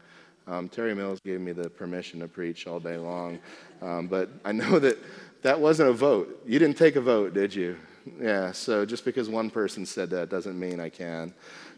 Um, 0.47 0.69
Terry 0.69 0.95
Mills 0.95 1.21
gave 1.21 1.41
me 1.41 1.53
the 1.53 1.69
permission 1.69 2.21
to 2.21 2.29
preach 2.29 2.67
all 2.67 2.81
day 2.81 2.97
long, 2.97 3.39
um, 3.83 4.07
but 4.07 4.31
I 4.45 4.53
know 4.53 4.79
that 4.79 4.97
that 5.43 5.61
wasn't 5.61 5.91
a 5.91 5.93
vote. 5.93 6.43
You 6.47 6.59
didn't 6.59 6.77
take 6.77 6.97
a 6.97 7.01
vote, 7.01 7.35
did 7.35 7.55
you? 7.55 7.77
Yeah, 8.21 8.53
so 8.53 8.87
just 8.87 9.05
because 9.05 9.29
one 9.29 9.51
person 9.51 9.85
said 9.85 10.11
that 10.11 10.31
doesn't 10.31 10.59
mean 10.59 10.81
I 10.81 10.89
can. 10.89 11.35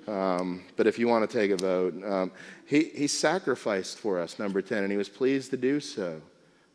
Um, 0.07 0.63
but 0.77 0.87
if 0.87 0.99
you 0.99 1.09
want 1.09 1.29
to 1.29 1.39
take 1.39 1.51
a 1.51 1.57
vote, 1.57 1.95
um, 2.05 2.33
he, 2.67 2.85
he 2.85 3.07
sacrificed 3.07 3.99
for 3.99 4.21
us, 4.21 4.39
number 4.39 4.63
10, 4.63 4.83
and 4.83 4.91
he 4.91 4.97
was 4.97 5.09
pleased 5.09 5.51
to 5.51 5.57
do 5.57 5.81
so. 5.81 6.21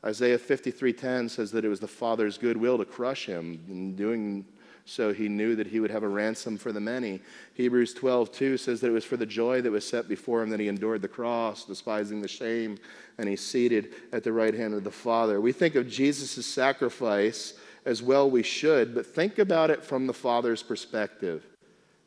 Isaiah 0.05 0.37
53:10 0.37 1.31
says 1.31 1.51
that 1.51 1.65
it 1.65 1.69
was 1.69 1.79
the 1.79 1.87
Father's 1.87 2.37
goodwill 2.37 2.77
to 2.77 2.85
crush 2.85 3.25
him. 3.25 3.59
In 3.67 3.95
doing 3.95 4.45
so, 4.87 5.11
he 5.11 5.27
knew 5.27 5.55
that 5.55 5.65
he 5.65 5.79
would 5.79 5.89
have 5.89 6.03
a 6.03 6.07
ransom 6.07 6.57
for 6.57 6.71
the 6.71 6.79
many. 6.79 7.19
Hebrews 7.55 7.95
12:2 7.95 8.59
says 8.59 8.81
that 8.81 8.89
it 8.89 8.91
was 8.91 9.03
for 9.03 9.17
the 9.17 9.25
joy 9.25 9.59
that 9.61 9.71
was 9.71 9.87
set 9.87 10.07
before 10.07 10.43
him 10.43 10.51
that 10.51 10.59
he 10.59 10.67
endured 10.67 11.01
the 11.01 11.07
cross, 11.07 11.65
despising 11.65 12.21
the 12.21 12.27
shame, 12.27 12.77
and 13.17 13.27
he's 13.27 13.41
seated 13.41 13.95
at 14.11 14.23
the 14.23 14.31
right 14.31 14.53
hand 14.53 14.75
of 14.75 14.83
the 14.83 14.91
Father. 14.91 15.41
We 15.41 15.53
think 15.53 15.73
of 15.73 15.89
Jesus' 15.89 16.45
sacrifice 16.45 17.55
as 17.83 18.03
well 18.03 18.29
we 18.29 18.43
should, 18.43 18.93
but 18.93 19.07
think 19.07 19.39
about 19.39 19.71
it 19.71 19.83
from 19.83 20.05
the 20.05 20.13
Father's 20.13 20.61
perspective. 20.61 21.43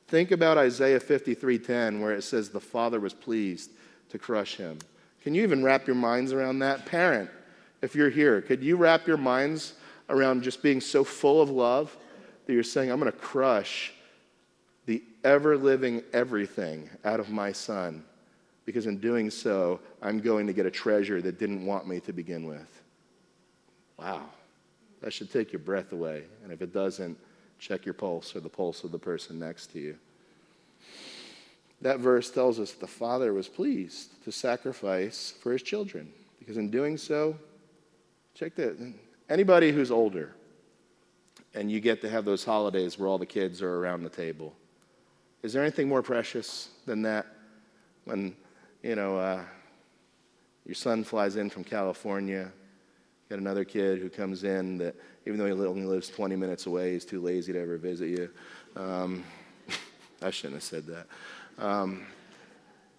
Think 0.06 0.30
about 0.30 0.56
Isaiah 0.56 1.00
53:10 1.00 2.00
where 2.00 2.12
it 2.12 2.22
says 2.22 2.50
the 2.50 2.60
Father 2.60 3.00
was 3.00 3.12
pleased 3.12 3.72
to 4.10 4.18
crush 4.18 4.54
him. 4.54 4.78
Can 5.24 5.34
you 5.34 5.42
even 5.42 5.64
wrap 5.64 5.88
your 5.88 5.96
minds 5.96 6.32
around 6.32 6.60
that? 6.60 6.86
Parent, 6.86 7.28
if 7.82 7.96
you're 7.96 8.08
here, 8.08 8.40
could 8.40 8.62
you 8.62 8.76
wrap 8.76 9.08
your 9.08 9.16
minds 9.16 9.74
around 10.08 10.44
just 10.44 10.62
being 10.62 10.80
so 10.80 11.02
full 11.02 11.42
of 11.42 11.50
love 11.50 11.96
that 12.48 12.54
you're 12.54 12.62
saying, 12.62 12.90
I'm 12.90 12.98
going 12.98 13.12
to 13.12 13.18
crush 13.18 13.92
the 14.86 15.02
ever 15.22 15.56
living 15.56 16.02
everything 16.14 16.88
out 17.04 17.20
of 17.20 17.28
my 17.28 17.52
son 17.52 18.02
because 18.64 18.86
in 18.86 18.98
doing 18.98 19.30
so, 19.30 19.80
I'm 20.00 20.18
going 20.18 20.46
to 20.46 20.54
get 20.54 20.64
a 20.64 20.70
treasure 20.70 21.20
that 21.20 21.38
didn't 21.38 21.64
want 21.66 21.86
me 21.86 22.00
to 22.00 22.12
begin 22.12 22.46
with. 22.46 22.82
Wow. 23.98 24.22
That 25.02 25.12
should 25.12 25.30
take 25.30 25.52
your 25.52 25.60
breath 25.60 25.92
away. 25.92 26.24
And 26.42 26.50
if 26.50 26.62
it 26.62 26.72
doesn't, 26.72 27.18
check 27.58 27.84
your 27.84 27.92
pulse 27.92 28.34
or 28.34 28.40
the 28.40 28.48
pulse 28.48 28.82
of 28.82 28.92
the 28.92 28.98
person 28.98 29.38
next 29.38 29.66
to 29.72 29.78
you. 29.78 29.98
That 31.82 31.98
verse 31.98 32.30
tells 32.30 32.58
us 32.58 32.72
the 32.72 32.86
father 32.86 33.34
was 33.34 33.46
pleased 33.46 34.24
to 34.24 34.32
sacrifice 34.32 35.34
for 35.42 35.52
his 35.52 35.62
children 35.62 36.10
because 36.38 36.56
in 36.56 36.70
doing 36.70 36.96
so, 36.96 37.36
check 38.34 38.54
that. 38.54 38.94
Anybody 39.28 39.70
who's 39.70 39.90
older 39.90 40.34
and 41.54 41.70
you 41.70 41.80
get 41.80 42.00
to 42.02 42.08
have 42.08 42.24
those 42.24 42.44
holidays 42.44 42.98
where 42.98 43.08
all 43.08 43.18
the 43.18 43.26
kids 43.26 43.62
are 43.62 43.76
around 43.76 44.02
the 44.02 44.10
table, 44.10 44.54
is 45.42 45.52
there 45.52 45.62
anything 45.62 45.88
more 45.88 46.02
precious 46.02 46.70
than 46.86 47.02
that? 47.02 47.26
When 48.04 48.34
you 48.82 48.94
know, 48.94 49.18
uh, 49.18 49.42
your 50.66 50.74
son 50.74 51.04
flies 51.04 51.36
in 51.36 51.50
from 51.50 51.64
California, 51.64 52.50
got 53.28 53.38
another 53.38 53.64
kid 53.64 53.98
who 53.98 54.08
comes 54.08 54.44
in 54.44 54.78
that, 54.78 54.94
even 55.26 55.38
though 55.38 55.46
he 55.46 55.52
only 55.52 55.84
lives 55.84 56.08
20 56.08 56.36
minutes 56.36 56.66
away, 56.66 56.92
he's 56.92 57.04
too 57.04 57.20
lazy 57.20 57.52
to 57.52 57.60
ever 57.60 57.76
visit 57.76 58.08
you. 58.08 58.30
Um, 58.76 59.24
I 60.22 60.30
shouldn't 60.30 60.54
have 60.54 60.62
said 60.62 60.86
that. 60.86 61.06
Um, 61.58 62.06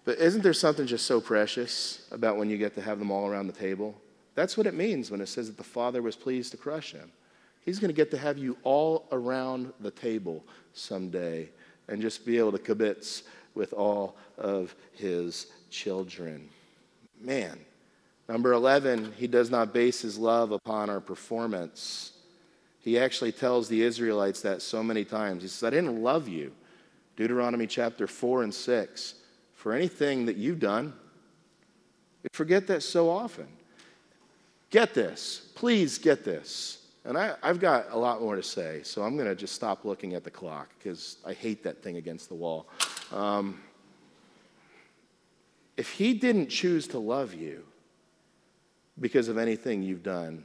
but 0.04 0.18
isn't 0.18 0.42
there 0.42 0.52
something 0.52 0.86
just 0.86 1.06
so 1.06 1.20
precious 1.20 2.06
about 2.10 2.36
when 2.36 2.48
you 2.48 2.56
get 2.56 2.74
to 2.74 2.82
have 2.82 2.98
them 2.98 3.10
all 3.10 3.28
around 3.28 3.46
the 3.46 3.52
table? 3.52 3.94
That's 4.34 4.56
what 4.56 4.66
it 4.66 4.74
means 4.74 5.10
when 5.10 5.20
it 5.20 5.28
says 5.28 5.48
that 5.48 5.56
the 5.56 5.64
Father 5.64 6.02
was 6.02 6.16
pleased 6.16 6.52
to 6.52 6.56
crush 6.56 6.92
him. 6.92 7.10
He's 7.64 7.78
going 7.78 7.90
to 7.90 7.94
get 7.94 8.10
to 8.12 8.18
have 8.18 8.38
you 8.38 8.56
all 8.62 9.06
around 9.12 9.72
the 9.80 9.90
table 9.90 10.44
someday 10.72 11.48
and 11.88 12.00
just 12.00 12.24
be 12.24 12.38
able 12.38 12.52
to 12.52 12.58
kibitz 12.58 13.22
with 13.54 13.72
all 13.72 14.16
of 14.38 14.74
his 14.94 15.46
children. 15.70 16.48
Man. 17.20 17.58
Number 18.28 18.52
11, 18.52 19.14
he 19.16 19.26
does 19.26 19.50
not 19.50 19.72
base 19.72 20.02
his 20.02 20.16
love 20.16 20.52
upon 20.52 20.88
our 20.88 21.00
performance. 21.00 22.12
He 22.78 22.96
actually 22.96 23.32
tells 23.32 23.68
the 23.68 23.82
Israelites 23.82 24.40
that 24.42 24.62
so 24.62 24.84
many 24.84 25.04
times. 25.04 25.42
He 25.42 25.48
says, 25.48 25.64
I 25.64 25.70
didn't 25.70 26.00
love 26.00 26.28
you. 26.28 26.52
Deuteronomy 27.16 27.66
chapter 27.66 28.06
4 28.06 28.44
and 28.44 28.54
6. 28.54 29.14
For 29.54 29.72
anything 29.72 30.26
that 30.26 30.36
you've 30.36 30.60
done, 30.60 30.92
we 32.22 32.28
forget 32.32 32.68
that 32.68 32.84
so 32.84 33.10
often. 33.10 33.48
Get 34.70 34.94
this. 34.94 35.50
Please 35.56 35.98
get 35.98 36.24
this. 36.24 36.79
And 37.04 37.16
I, 37.16 37.34
have 37.42 37.60
got 37.60 37.86
a 37.90 37.98
lot 37.98 38.20
more 38.20 38.36
to 38.36 38.42
say, 38.42 38.82
so 38.82 39.02
I'm 39.02 39.16
going 39.16 39.28
to 39.28 39.34
just 39.34 39.54
stop 39.54 39.84
looking 39.84 40.14
at 40.14 40.22
the 40.22 40.30
clock 40.30 40.68
because 40.78 41.16
I 41.24 41.32
hate 41.32 41.62
that 41.64 41.82
thing 41.82 41.96
against 41.96 42.28
the 42.28 42.34
wall. 42.34 42.68
Um, 43.10 43.60
if 45.76 45.90
he 45.90 46.12
didn't 46.12 46.48
choose 46.48 46.86
to 46.88 46.98
love 46.98 47.32
you 47.32 47.64
because 49.00 49.28
of 49.28 49.38
anything 49.38 49.82
you've 49.82 50.02
done, 50.02 50.44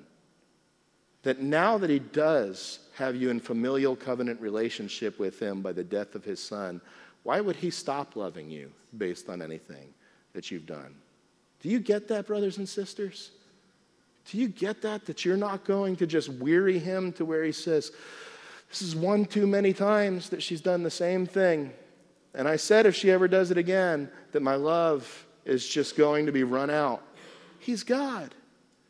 that 1.23 1.41
now 1.41 1.77
that 1.77 1.89
he 1.89 1.99
does 1.99 2.79
have 2.93 3.15
you 3.15 3.29
in 3.31 3.39
familial 3.39 3.95
covenant 3.95 4.39
relationship 4.39 5.19
with 5.19 5.41
him 5.41 5.61
by 5.61 5.73
the 5.73 5.83
death 5.83 6.15
of 6.15 6.23
his 6.23 6.39
son, 6.39 6.79
why 7.23 7.41
would 7.41 7.55
he 7.57 7.69
stop 7.69 8.15
loving 8.15 8.49
you 8.49 8.71
based 8.97 9.27
on 9.29 9.41
anything 9.41 9.93
that 10.33 10.51
you've 10.51 10.67
done? 10.67 10.95
Do 11.61 11.69
you 11.69 11.79
get 11.79 12.07
that, 12.09 12.27
brothers 12.27 12.59
and 12.59 12.69
sisters? 12.69 13.31
Do 14.29 14.37
you 14.37 14.47
get 14.47 14.81
that? 14.81 15.05
That 15.05 15.23
you're 15.23 15.37
not 15.37 15.65
going 15.65 15.95
to 15.97 16.07
just 16.07 16.29
weary 16.29 16.79
him 16.79 17.13
to 17.13 17.25
where 17.25 17.43
he 17.43 17.51
says, 17.51 17.91
This 18.69 18.81
is 18.81 18.95
one 18.95 19.25
too 19.25 19.47
many 19.47 19.73
times 19.73 20.29
that 20.29 20.41
she's 20.41 20.61
done 20.61 20.83
the 20.83 20.89
same 20.89 21.25
thing. 21.25 21.71
And 22.35 22.47
I 22.47 22.57
said, 22.57 22.85
if 22.85 22.95
she 22.95 23.11
ever 23.11 23.27
does 23.27 23.49
it 23.49 23.57
again, 23.57 24.09
that 24.33 24.41
my 24.41 24.55
love 24.55 25.25
is 25.45 25.67
just 25.67 25.95
going 25.95 26.25
to 26.25 26.31
be 26.31 26.43
run 26.43 26.69
out. 26.69 27.01
He's 27.59 27.83
God. 27.83 28.35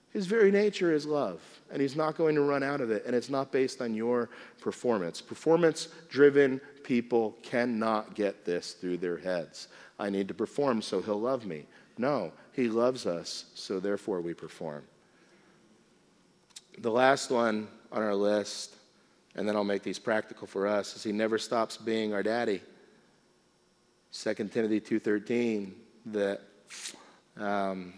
His 0.10 0.26
very 0.26 0.50
nature 0.50 0.94
is 0.94 1.06
love, 1.06 1.42
and 1.72 1.82
He's 1.82 1.96
not 1.96 2.16
going 2.16 2.36
to 2.36 2.42
run 2.42 2.64
out 2.64 2.80
of 2.80 2.90
it, 2.90 3.06
and 3.06 3.14
it's 3.14 3.30
not 3.30 3.52
based 3.52 3.82
on 3.82 3.94
your 3.94 4.30
performance. 4.62 5.22
Performance 5.22 5.90
driven 6.10 6.62
people 6.84 7.38
cannot 7.44 8.16
get 8.16 8.46
this 8.46 8.74
through 8.74 8.98
their 8.98 9.18
heads. 9.18 9.68
I 10.00 10.10
need 10.10 10.30
to 10.30 10.34
perform 10.34 10.82
so 10.82 11.02
He'll 11.02 11.20
love 11.20 11.46
me. 11.46 11.66
No, 11.98 12.32
He 12.54 12.70
loves 12.70 13.06
us, 13.06 13.46
so 13.56 13.82
therefore 13.82 14.22
we 14.22 14.34
perform. 14.34 14.84
The 16.80 16.92
last 16.92 17.32
one 17.32 17.68
on 17.92 18.04
our 18.04 18.16
list, 18.16 18.76
and 19.36 19.48
then 19.48 19.56
I'll 19.56 19.64
make 19.64 19.84
these 19.84 20.00
practical 20.00 20.48
for 20.48 20.68
us, 20.68 20.96
is 20.96 21.04
He 21.04 21.12
never 21.12 21.38
stops 21.38 21.78
being 21.78 22.14
our 22.14 22.24
daddy. 22.24 22.62
2 24.12 24.34
Timothy 24.34 24.80
2.13, 24.80 25.72
that 26.08 26.42
um, 27.38 27.94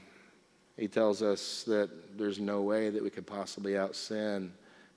he 0.78 0.88
tells 0.88 1.22
us 1.22 1.64
that 1.64 2.18
there's 2.18 2.40
no 2.40 2.62
way 2.62 2.90
that 2.90 3.04
we 3.04 3.10
could 3.10 3.28
possibly 3.28 3.78
out 3.78 3.96
sin 3.96 4.54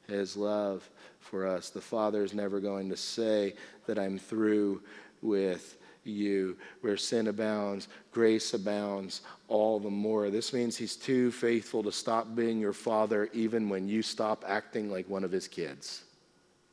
his 0.06 0.36
love 0.36 0.88
for 1.18 1.46
us. 1.46 1.70
The 1.70 1.80
Father 1.80 2.22
is 2.22 2.34
never 2.34 2.60
going 2.60 2.90
to 2.90 2.96
say 2.96 3.54
that 3.86 3.98
I'm 3.98 4.18
through 4.18 4.82
with 5.22 5.76
you. 6.10 6.56
Where 6.80 6.96
sin 6.96 7.28
abounds, 7.28 7.88
grace 8.12 8.52
abounds 8.54 9.22
all 9.48 9.78
the 9.78 9.90
more. 9.90 10.30
This 10.30 10.52
means 10.52 10.76
he's 10.76 10.96
too 10.96 11.30
faithful 11.30 11.82
to 11.82 11.92
stop 11.92 12.34
being 12.34 12.60
your 12.60 12.72
father 12.72 13.28
even 13.32 13.68
when 13.68 13.88
you 13.88 14.02
stop 14.02 14.44
acting 14.46 14.90
like 14.90 15.08
one 15.08 15.24
of 15.24 15.32
his 15.32 15.48
kids. 15.48 16.04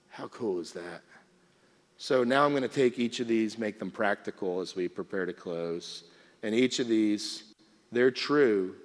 How 0.09 0.27
cool 0.27 0.59
is 0.59 0.71
that? 0.73 1.01
So 1.97 2.23
now 2.23 2.45
I'm 2.45 2.51
going 2.51 2.61
to 2.61 2.67
take 2.67 2.99
each 2.99 3.19
of 3.19 3.27
these, 3.27 3.57
make 3.57 3.79
them 3.79 3.91
practical 3.91 4.59
as 4.59 4.75
we 4.75 4.88
prepare 4.88 5.25
to 5.25 5.33
close. 5.33 6.03
And 6.43 6.53
each 6.53 6.79
of 6.79 6.88
these, 6.88 7.43
they're 7.91 8.11
true 8.11 8.75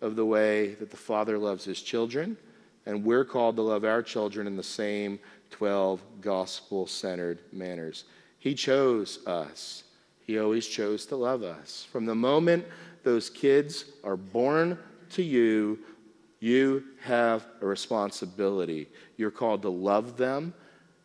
of 0.00 0.16
the 0.16 0.24
way 0.24 0.74
that 0.74 0.90
the 0.90 0.96
Father 0.96 1.38
loves 1.38 1.64
his 1.64 1.80
children, 1.80 2.36
and 2.86 3.04
we're 3.04 3.24
called 3.24 3.56
to 3.56 3.62
love 3.62 3.84
our 3.84 4.02
children 4.02 4.46
in 4.46 4.56
the 4.56 4.62
same 4.62 5.18
12 5.50 6.02
gospel 6.20 6.86
centered 6.86 7.38
manners. 7.52 8.04
He 8.38 8.54
chose 8.54 9.24
us, 9.26 9.84
He 10.26 10.38
always 10.38 10.66
chose 10.66 11.06
to 11.06 11.16
love 11.16 11.42
us. 11.42 11.86
From 11.90 12.06
the 12.06 12.14
moment 12.14 12.64
those 13.02 13.28
kids 13.28 13.84
are 14.04 14.16
born 14.16 14.78
to 15.10 15.22
you, 15.22 15.78
you 16.40 16.84
have 17.02 17.46
a 17.60 17.66
responsibility. 17.66 18.88
You're 19.16 19.30
called 19.30 19.62
to 19.62 19.68
love 19.68 20.16
them 20.16 20.54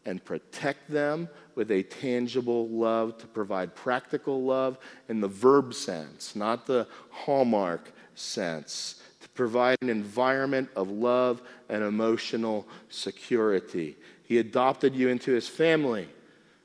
and 0.05 0.23
protect 0.23 0.89
them 0.89 1.27
with 1.55 1.69
a 1.69 1.83
tangible 1.83 2.69
love, 2.69 3.17
to 3.17 3.27
provide 3.27 3.75
practical 3.75 4.43
love 4.43 4.77
in 5.09 5.19
the 5.19 5.27
verb 5.27 5.73
sense, 5.73 6.35
not 6.35 6.65
the 6.65 6.87
hallmark 7.09 7.91
sense, 8.15 9.01
to 9.21 9.29
provide 9.29 9.77
an 9.81 9.89
environment 9.89 10.69
of 10.75 10.89
love 10.89 11.41
and 11.67 11.83
emotional 11.83 12.67
security. 12.89 13.97
He 14.23 14.37
adopted 14.37 14.95
you 14.95 15.09
into 15.09 15.33
his 15.33 15.47
family. 15.47 16.07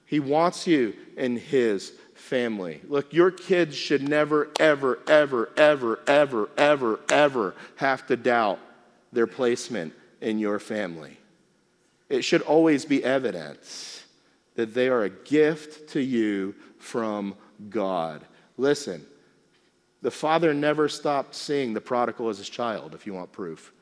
He 0.06 0.20
wants 0.20 0.66
you 0.66 0.94
in 1.16 1.36
his 1.36 1.94
family. 2.22 2.80
Look, 2.88 3.12
your 3.12 3.30
kids 3.30 3.76
should 3.76 4.08
never, 4.08 4.50
ever, 4.58 5.00
ever, 5.06 5.50
ever, 5.56 6.00
ever, 6.06 6.50
ever, 6.56 7.00
ever 7.10 7.54
have 7.76 8.06
to 8.06 8.16
doubt 8.16 8.58
their 9.12 9.26
placement 9.26 9.92
in 10.20 10.38
your 10.38 10.58
family 10.58 11.18
it 12.12 12.22
should 12.22 12.42
always 12.42 12.84
be 12.84 13.02
evidence 13.02 14.04
that 14.54 14.74
they 14.74 14.88
are 14.88 15.04
a 15.04 15.08
gift 15.08 15.88
to 15.88 16.00
you 16.00 16.54
from 16.78 17.34
God. 17.70 18.22
Listen, 18.58 19.06
the 20.02 20.10
father 20.10 20.52
never 20.52 20.90
stopped 20.90 21.34
seeing 21.34 21.72
the 21.72 21.80
prodigal 21.80 22.28
as 22.28 22.36
his 22.36 22.50
child, 22.50 22.94
if 22.94 23.06
you 23.06 23.14
want 23.14 23.32
proof. 23.32 23.72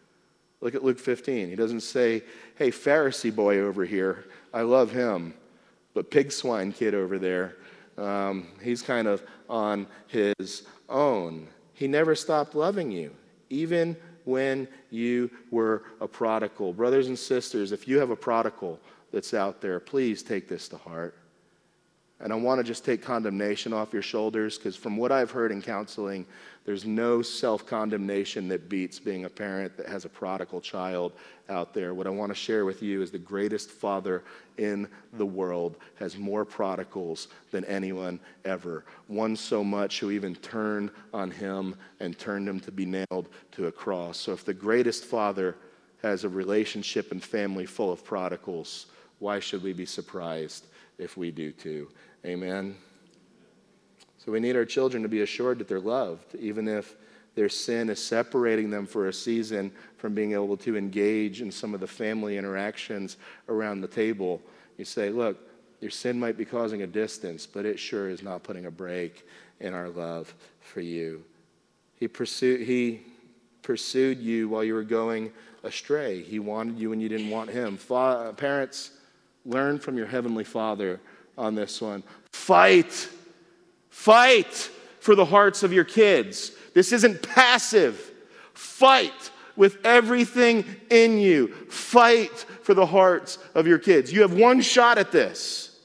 Look 0.61 0.76
at 0.76 0.84
Luke 0.84 1.01
15. 1.01 1.49
He 1.49 1.57
doesn't 1.57 1.80
say, 1.80 2.22
hey, 2.55 2.70
Pharisee 2.70 3.34
boy 3.34 3.59
over 3.59 3.84
here, 3.84 4.26
I 4.55 4.62
love 4.62 4.93
him, 4.93 5.34
but 5.93 6.12
pig 6.12 6.30
swine 6.30 6.72
kid 6.72 6.95
over 6.95 7.18
there, 7.18 7.57
um, 8.01 8.48
he's 8.62 8.82
kind 8.82 9.07
of 9.07 9.22
on 9.48 9.86
his 10.07 10.62
own. 10.88 11.46
He 11.74 11.86
never 11.86 12.14
stopped 12.14 12.55
loving 12.55 12.90
you, 12.90 13.14
even 13.51 13.96
when 14.24 14.68
you 14.90 15.30
were 15.51 15.84
a 16.01 16.09
prodigal. 16.09 16.72
Brothers 16.72 17.09
and 17.09 17.18
sisters, 17.18 17.72
if 17.72 17.86
you 17.86 17.98
have 17.98 18.11
a 18.11 18.16
prodigal 18.16 18.78
that's 19.12 19.34
out 19.34 19.61
there, 19.61 19.80
please 19.80 20.22
take 20.22 20.48
this 20.48 20.68
to 20.68 20.76
heart. 20.76 21.16
And 22.23 22.35
I 22.35 22.37
want 22.37 22.59
to 22.59 22.64
just 22.64 22.85
take 22.85 23.03
condemnation 23.03 23.73
off 23.73 23.95
your 23.95 24.03
shoulders 24.03 24.59
because, 24.59 24.77
from 24.77 24.99
what 24.99 25.11
I've 25.11 25.31
heard 25.31 25.53
in 25.53 25.62
counseling, 25.62 26.27
there's 26.66 26.85
no 26.85 27.23
self 27.23 27.66
condemnation 27.66 28.47
that 28.49 28.68
beats 28.68 28.99
being 28.99 29.25
a 29.25 29.29
parent 29.31 29.77
that 29.79 29.87
has 29.87 30.05
a 30.05 30.09
prodigal 30.11 30.61
child 30.61 31.12
out 31.49 31.73
there. 31.73 31.95
What 31.95 32.07
I 32.07 32.11
want 32.11 32.31
to 32.31 32.35
share 32.35 32.66
with 32.66 32.83
you 32.83 33.01
is 33.01 33.11
the 33.11 33.18
greatest 33.18 33.71
father 33.71 34.23
in 34.59 34.87
the 35.14 35.25
world 35.25 35.79
has 35.95 36.18
more 36.18 36.45
prodigals 36.45 37.29
than 37.51 37.64
anyone 37.64 38.21
ever. 38.45 38.85
One 39.07 39.35
so 39.35 39.64
much 39.64 40.01
who 40.01 40.11
even 40.11 40.35
turned 40.37 40.91
on 41.14 41.31
him 41.31 41.75
and 42.01 42.18
turned 42.18 42.47
him 42.47 42.61
to 42.61 42.71
be 42.71 42.85
nailed 42.85 43.31
to 43.53 43.68
a 43.68 43.73
cross. 43.73 44.18
So, 44.18 44.33
if 44.33 44.45
the 44.45 44.53
greatest 44.53 45.05
father 45.05 45.57
has 46.03 46.25
a 46.25 46.29
relationship 46.29 47.12
and 47.12 47.23
family 47.23 47.64
full 47.64 47.91
of 47.91 48.05
prodigals, 48.05 48.87
why 49.21 49.41
should 49.41 49.62
we 49.62 49.73
be 49.73 49.87
surprised 49.87 50.66
if 50.99 51.16
we 51.16 51.31
do 51.31 51.53
too? 51.53 51.89
Amen. 52.25 52.77
So 54.18 54.31
we 54.31 54.41
need 54.41 54.57
our 54.57 54.66
children 54.66 55.03
to 55.03 55.09
be 55.09 55.23
assured 55.23 55.59
that 55.59 55.68
they're 55.68 55.81
loved, 55.81 56.35
even 56.35 56.68
if 56.68 56.95
their 57.35 57.49
sin 57.49 57.89
is 57.89 58.05
separating 58.05 58.71
them 58.71 58.87
for 58.87 59.09
a 59.09 59.12
season 59.12 59.73
from 59.97 60.14
being 60.14 60.33
able 60.33 60.57
to 60.59 60.77
engage 60.77 61.41
in 61.41 61.51
some 61.51 61.73
of 61.73 61.81
the 61.81 61.87
family 61.87 62.37
interactions 62.37 63.16
around 63.49 63.81
the 63.81 63.89
table. 63.89 64.43
You 64.77 64.85
say, 64.85 65.11
look, 65.11 65.39
your 65.81 65.91
sin 65.91 66.21
might 66.21 66.37
be 66.37 66.45
causing 66.45 66.83
a 66.83 66.87
distance, 66.87 67.47
but 67.47 67.64
it 67.64 67.79
sure 67.79 68.11
is 68.11 68.23
not 68.23 68.43
putting 68.43 68.66
a 68.66 68.71
break 68.71 69.27
in 69.61 69.73
our 69.73 69.89
love 69.89 70.35
for 70.61 70.81
you. 70.81 71.25
He 71.95 72.09
pursued, 72.09 72.66
he 72.66 73.01
pursued 73.62 74.18
you 74.18 74.49
while 74.49 74.64
you 74.64 74.75
were 74.75 74.83
going 74.83 75.33
astray. 75.62 76.23
He 76.23 76.39
wanted 76.39 76.79
you 76.79 76.91
when 76.91 77.01
you 77.01 77.09
didn't 77.09 77.31
want 77.31 77.51
him. 77.51 77.77
Fa- 77.79 78.35
parents, 78.37 78.91
learn 79.47 79.79
from 79.79 79.97
your 79.97 80.07
heavenly 80.07 80.45
Father 80.45 81.01
on 81.41 81.55
this 81.55 81.80
one. 81.80 82.05
Fight. 82.32 83.09
Fight 83.88 84.70
for 85.01 85.14
the 85.14 85.24
hearts 85.24 85.62
of 85.62 85.72
your 85.72 85.84
kids. 85.84 86.53
This 86.74 86.93
isn't 86.93 87.22
passive. 87.22 88.12
Fight 88.53 89.30
with 89.57 89.84
everything 89.84 90.64
in 90.91 91.18
you. 91.18 91.49
Fight 91.68 92.47
for 92.62 92.74
the 92.74 92.86
hearts 92.86 93.38
of 93.55 93.66
your 93.66 93.78
kids. 93.78 94.12
You 94.12 94.20
have 94.20 94.34
one 94.34 94.61
shot 94.61 94.99
at 94.99 95.11
this. 95.11 95.78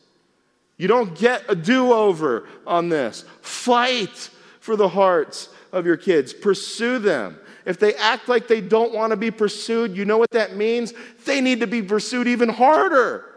You 0.77 0.87
don't 0.87 1.17
get 1.17 1.43
a 1.47 1.55
do 1.55 1.93
over 1.93 2.47
on 2.67 2.89
this. 2.89 3.23
Fight 3.41 4.29
for 4.59 4.75
the 4.75 4.89
hearts 4.89 5.49
of 5.71 5.85
your 5.85 5.97
kids. 5.97 6.33
Pursue 6.33 6.99
them. 6.99 7.39
If 7.65 7.79
they 7.79 7.95
act 7.95 8.27
like 8.27 8.47
they 8.47 8.61
don't 8.61 8.93
want 8.93 9.11
to 9.11 9.17
be 9.17 9.31
pursued, 9.31 9.95
you 9.95 10.05
know 10.05 10.17
what 10.17 10.31
that 10.31 10.55
means? 10.55 10.93
They 11.25 11.41
need 11.41 11.61
to 11.61 11.67
be 11.67 11.81
pursued 11.81 12.27
even 12.27 12.49
harder. 12.49 13.34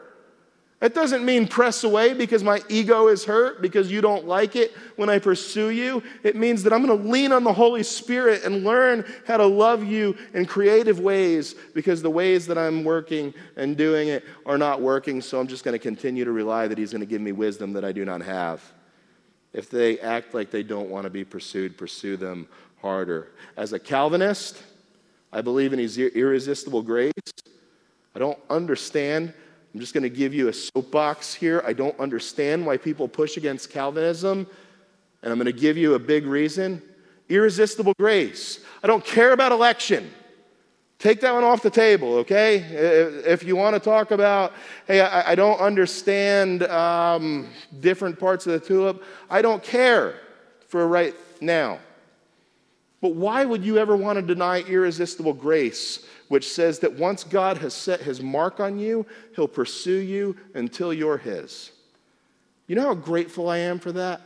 That 0.80 0.94
doesn't 0.94 1.24
mean 1.24 1.48
press 1.48 1.82
away 1.82 2.14
because 2.14 2.44
my 2.44 2.62
ego 2.68 3.08
is 3.08 3.24
hurt, 3.24 3.60
because 3.60 3.90
you 3.90 4.00
don't 4.00 4.28
like 4.28 4.54
it 4.54 4.72
when 4.94 5.10
I 5.10 5.18
pursue 5.18 5.70
you. 5.70 6.04
It 6.22 6.36
means 6.36 6.62
that 6.62 6.72
I'm 6.72 6.86
going 6.86 6.96
to 7.02 7.08
lean 7.08 7.32
on 7.32 7.42
the 7.42 7.52
Holy 7.52 7.82
Spirit 7.82 8.44
and 8.44 8.62
learn 8.62 9.04
how 9.26 9.38
to 9.38 9.46
love 9.46 9.82
you 9.82 10.16
in 10.34 10.46
creative 10.46 11.00
ways 11.00 11.56
because 11.74 12.00
the 12.00 12.10
ways 12.10 12.46
that 12.46 12.56
I'm 12.56 12.84
working 12.84 13.34
and 13.56 13.76
doing 13.76 14.06
it 14.06 14.24
are 14.46 14.56
not 14.56 14.80
working. 14.80 15.20
So 15.20 15.40
I'm 15.40 15.48
just 15.48 15.64
going 15.64 15.72
to 15.72 15.80
continue 15.80 16.24
to 16.24 16.30
rely 16.30 16.68
that 16.68 16.78
He's 16.78 16.92
going 16.92 17.00
to 17.00 17.06
give 17.06 17.20
me 17.20 17.32
wisdom 17.32 17.72
that 17.72 17.84
I 17.84 17.90
do 17.90 18.04
not 18.04 18.22
have. 18.22 18.62
If 19.52 19.70
they 19.70 19.98
act 19.98 20.32
like 20.32 20.52
they 20.52 20.62
don't 20.62 20.90
want 20.90 21.04
to 21.04 21.10
be 21.10 21.24
pursued, 21.24 21.76
pursue 21.76 22.16
them 22.16 22.46
harder. 22.80 23.32
As 23.56 23.72
a 23.72 23.80
Calvinist, 23.80 24.62
I 25.32 25.40
believe 25.40 25.72
in 25.72 25.80
His 25.80 25.98
irresistible 25.98 26.82
grace. 26.82 27.12
I 28.14 28.20
don't 28.20 28.38
understand 28.48 29.34
I'm 29.74 29.80
just 29.80 29.94
going 29.94 30.02
to 30.02 30.10
give 30.10 30.32
you 30.32 30.48
a 30.48 30.52
soapbox 30.52 31.34
here. 31.34 31.62
I 31.66 31.72
don't 31.72 31.98
understand 32.00 32.64
why 32.64 32.76
people 32.76 33.06
push 33.06 33.36
against 33.36 33.70
Calvinism, 33.70 34.46
and 35.22 35.32
I'm 35.32 35.38
going 35.38 35.46
to 35.46 35.52
give 35.52 35.76
you 35.76 35.94
a 35.94 35.98
big 35.98 36.26
reason 36.26 36.82
irresistible 37.28 37.92
grace. 37.98 38.60
I 38.82 38.86
don't 38.86 39.04
care 39.04 39.32
about 39.32 39.52
election. 39.52 40.10
Take 40.98 41.20
that 41.20 41.32
one 41.32 41.44
off 41.44 41.62
the 41.62 41.70
table, 41.70 42.14
okay? 42.16 42.56
If 42.56 43.44
you 43.44 43.54
want 43.54 43.74
to 43.74 43.80
talk 43.80 44.10
about, 44.10 44.52
hey, 44.86 45.00
I, 45.00 45.36
don't 45.36 45.60
understand 45.60 46.64
um, 46.64 47.48
different 47.78 48.18
parts 48.18 48.46
of 48.48 48.52
the 48.52 48.66
tulip, 48.66 49.04
I 49.30 49.40
don't 49.40 49.62
care 49.62 50.20
for 50.66 50.88
right 50.88 51.14
now. 51.40 51.78
But 53.00 53.14
why 53.14 53.44
would 53.44 53.64
you 53.64 53.78
ever 53.78 53.96
want 53.96 54.16
to 54.16 54.22
deny 54.22 54.60
irresistible 54.60 55.32
grace 55.32 56.04
which 56.28 56.50
says 56.50 56.78
that 56.80 56.94
once 56.94 57.24
God 57.24 57.58
has 57.58 57.74
set 57.74 58.00
his 58.00 58.22
mark 58.22 58.60
on 58.60 58.78
you, 58.78 59.06
he'll 59.34 59.48
pursue 59.48 59.98
you 59.98 60.36
until 60.54 60.92
you're 60.92 61.18
his. 61.18 61.72
You 62.66 62.76
know 62.76 62.82
how 62.82 62.94
grateful 62.94 63.48
I 63.48 63.58
am 63.58 63.78
for 63.78 63.92
that? 63.92 64.20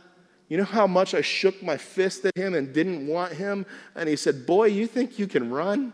You 0.49 0.57
know 0.57 0.65
how 0.65 0.85
much 0.85 1.13
I 1.13 1.21
shook 1.21 1.63
my 1.63 1.77
fist 1.77 2.25
at 2.25 2.37
him 2.37 2.53
and 2.53 2.73
didn't 2.73 3.07
want 3.07 3.33
him? 3.33 3.65
And 3.95 4.09
he 4.09 4.15
said, 4.15 4.45
Boy, 4.45 4.65
you 4.65 4.85
think 4.85 5.17
you 5.17 5.27
can 5.27 5.49
run? 5.49 5.93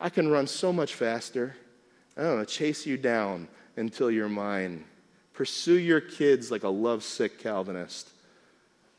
I 0.00 0.10
can 0.10 0.28
run 0.28 0.46
so 0.46 0.72
much 0.72 0.94
faster. 0.94 1.56
I'm 2.16 2.24
going 2.24 2.44
to 2.44 2.52
chase 2.52 2.84
you 2.84 2.96
down 2.96 3.48
until 3.76 4.10
you're 4.10 4.28
mine. 4.28 4.84
Pursue 5.32 5.78
your 5.78 6.00
kids 6.00 6.50
like 6.50 6.64
a 6.64 6.68
lovesick 6.68 7.38
Calvinist. 7.38 8.10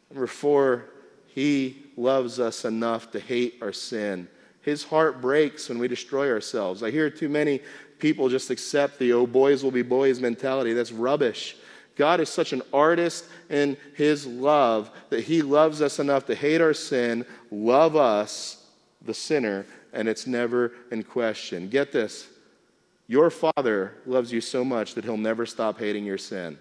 Number 0.09 0.27
four, 0.27 0.85
he 1.27 1.83
loves 1.99 2.39
us 2.39 2.65
enough 2.65 3.11
to 3.11 3.19
hate 3.19 3.55
our 3.61 3.73
sin. 3.73 4.27
His 4.61 4.83
heart 4.83 5.21
breaks 5.21 5.69
when 5.69 5.79
we 5.79 5.87
destroy 5.87 6.31
ourselves. 6.31 6.83
I 6.83 6.91
hear 6.91 7.09
too 7.09 7.29
many 7.29 7.61
people 7.99 8.29
just 8.29 8.49
accept 8.49 8.99
the 8.99 9.13
oh, 9.13 9.27
boys 9.27 9.63
will 9.63 9.71
be 9.71 9.81
boys 9.81 10.19
mentality. 10.19 10.73
That's 10.73 10.91
rubbish. 10.91 11.55
God 11.95 12.21
is 12.21 12.29
such 12.29 12.53
an 12.53 12.61
artist 12.71 13.25
in 13.49 13.75
his 13.95 14.25
love 14.25 14.89
that 15.09 15.25
he 15.25 15.41
loves 15.41 15.81
us 15.81 15.99
enough 15.99 16.25
to 16.27 16.35
hate 16.35 16.61
our 16.61 16.73
sin, 16.73 17.25
love 17.51 17.95
us, 17.97 18.65
the 19.01 19.13
sinner, 19.13 19.65
and 19.91 20.07
it's 20.07 20.25
never 20.25 20.71
in 20.91 21.03
question. 21.03 21.67
Get 21.69 21.91
this 21.91 22.27
your 23.07 23.31
father 23.31 23.95
loves 24.05 24.31
you 24.31 24.39
so 24.39 24.63
much 24.63 24.93
that 24.93 25.03
he'll 25.03 25.17
never 25.17 25.47
stop 25.47 25.79
hating 25.79 26.05
your 26.05 26.19
sin. 26.19 26.59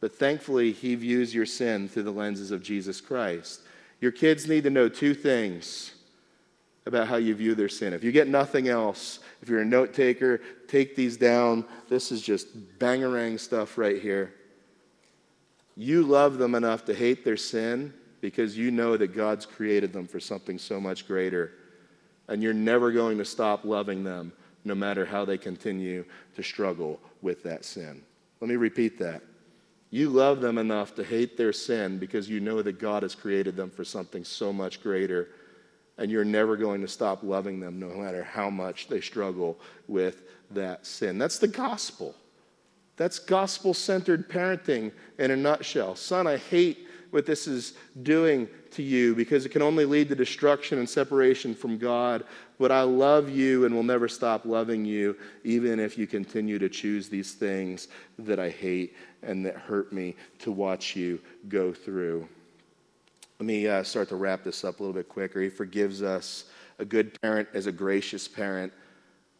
But 0.00 0.14
thankfully, 0.14 0.72
he 0.72 0.94
views 0.94 1.34
your 1.34 1.46
sin 1.46 1.88
through 1.88 2.02
the 2.02 2.10
lenses 2.10 2.50
of 2.50 2.62
Jesus 2.62 3.00
Christ. 3.00 3.62
Your 4.00 4.12
kids 4.12 4.48
need 4.48 4.64
to 4.64 4.70
know 4.70 4.88
two 4.88 5.14
things 5.14 5.92
about 6.86 7.08
how 7.08 7.16
you 7.16 7.34
view 7.34 7.54
their 7.54 7.68
sin. 7.68 7.92
If 7.92 8.02
you 8.02 8.12
get 8.12 8.28
nothing 8.28 8.68
else, 8.68 9.20
if 9.42 9.48
you're 9.48 9.60
a 9.60 9.64
note 9.64 9.92
taker, 9.92 10.40
take 10.66 10.96
these 10.96 11.16
down. 11.16 11.64
This 11.88 12.10
is 12.10 12.22
just 12.22 12.78
bangarang 12.78 13.38
stuff 13.38 13.76
right 13.76 14.00
here. 14.00 14.34
You 15.76 16.02
love 16.02 16.38
them 16.38 16.54
enough 16.54 16.84
to 16.86 16.94
hate 16.94 17.24
their 17.24 17.36
sin 17.36 17.92
because 18.20 18.56
you 18.56 18.70
know 18.70 18.96
that 18.96 19.14
God's 19.14 19.46
created 19.46 19.92
them 19.92 20.06
for 20.06 20.20
something 20.20 20.58
so 20.58 20.80
much 20.80 21.06
greater. 21.06 21.52
And 22.28 22.42
you're 22.42 22.54
never 22.54 22.92
going 22.92 23.18
to 23.18 23.24
stop 23.24 23.64
loving 23.64 24.04
them 24.04 24.32
no 24.64 24.74
matter 24.74 25.04
how 25.04 25.24
they 25.24 25.38
continue 25.38 26.04
to 26.36 26.42
struggle 26.42 27.00
with 27.22 27.42
that 27.44 27.64
sin. 27.64 28.02
Let 28.40 28.48
me 28.48 28.56
repeat 28.56 28.98
that. 28.98 29.22
You 29.90 30.08
love 30.08 30.40
them 30.40 30.58
enough 30.58 30.94
to 30.94 31.04
hate 31.04 31.36
their 31.36 31.52
sin 31.52 31.98
because 31.98 32.28
you 32.28 32.40
know 32.40 32.62
that 32.62 32.78
God 32.78 33.02
has 33.02 33.14
created 33.14 33.56
them 33.56 33.70
for 33.70 33.84
something 33.84 34.24
so 34.24 34.52
much 34.52 34.82
greater. 34.82 35.28
And 35.98 36.10
you're 36.10 36.24
never 36.24 36.56
going 36.56 36.80
to 36.80 36.88
stop 36.88 37.22
loving 37.22 37.60
them 37.60 37.78
no 37.80 37.88
matter 37.88 38.22
how 38.22 38.48
much 38.48 38.88
they 38.88 39.00
struggle 39.00 39.58
with 39.88 40.22
that 40.52 40.86
sin. 40.86 41.18
That's 41.18 41.38
the 41.38 41.48
gospel. 41.48 42.14
That's 42.96 43.18
gospel 43.18 43.74
centered 43.74 44.28
parenting 44.28 44.92
in 45.18 45.30
a 45.30 45.36
nutshell. 45.36 45.96
Son, 45.96 46.26
I 46.26 46.36
hate 46.36 46.86
what 47.10 47.26
this 47.26 47.46
is 47.46 47.74
doing 48.02 48.48
to 48.72 48.82
you 48.82 49.14
because 49.14 49.44
it 49.44 49.50
can 49.50 49.62
only 49.62 49.84
lead 49.84 50.08
to 50.08 50.14
destruction 50.14 50.78
and 50.78 50.88
separation 50.88 51.54
from 51.54 51.78
God. 51.78 52.24
But 52.58 52.70
I 52.72 52.82
love 52.82 53.28
you 53.28 53.64
and 53.64 53.74
will 53.74 53.82
never 53.82 54.08
stop 54.08 54.44
loving 54.44 54.84
you, 54.84 55.16
even 55.44 55.80
if 55.80 55.96
you 55.96 56.06
continue 56.06 56.58
to 56.58 56.68
choose 56.68 57.08
these 57.08 57.32
things 57.32 57.88
that 58.18 58.38
I 58.38 58.50
hate 58.50 58.94
and 59.22 59.44
that 59.46 59.56
hurt 59.56 59.92
me 59.92 60.16
to 60.40 60.52
watch 60.52 60.96
you 60.96 61.20
go 61.48 61.72
through. 61.72 62.28
Let 63.38 63.46
me 63.46 63.66
uh, 63.66 63.82
start 63.82 64.08
to 64.10 64.16
wrap 64.16 64.44
this 64.44 64.64
up 64.64 64.80
a 64.80 64.82
little 64.82 64.94
bit 64.94 65.08
quicker. 65.08 65.40
He 65.40 65.48
forgives 65.48 66.02
us. 66.02 66.44
A 66.78 66.84
good 66.84 67.18
parent 67.20 67.48
is 67.54 67.66
a 67.66 67.72
gracious 67.72 68.28
parent. 68.28 68.72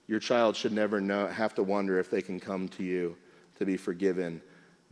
Your 0.07 0.20
child 0.20 0.57
should 0.57 0.72
never 0.72 1.01
know, 1.01 1.26
have 1.26 1.55
to 1.55 1.62
wonder 1.62 1.99
if 1.99 2.11
they 2.11 2.22
can 2.22 2.41
come 2.41 2.68
to 2.68 2.83
you 2.83 3.16
to 3.59 3.66
be 3.66 3.76
forgiven 3.76 4.41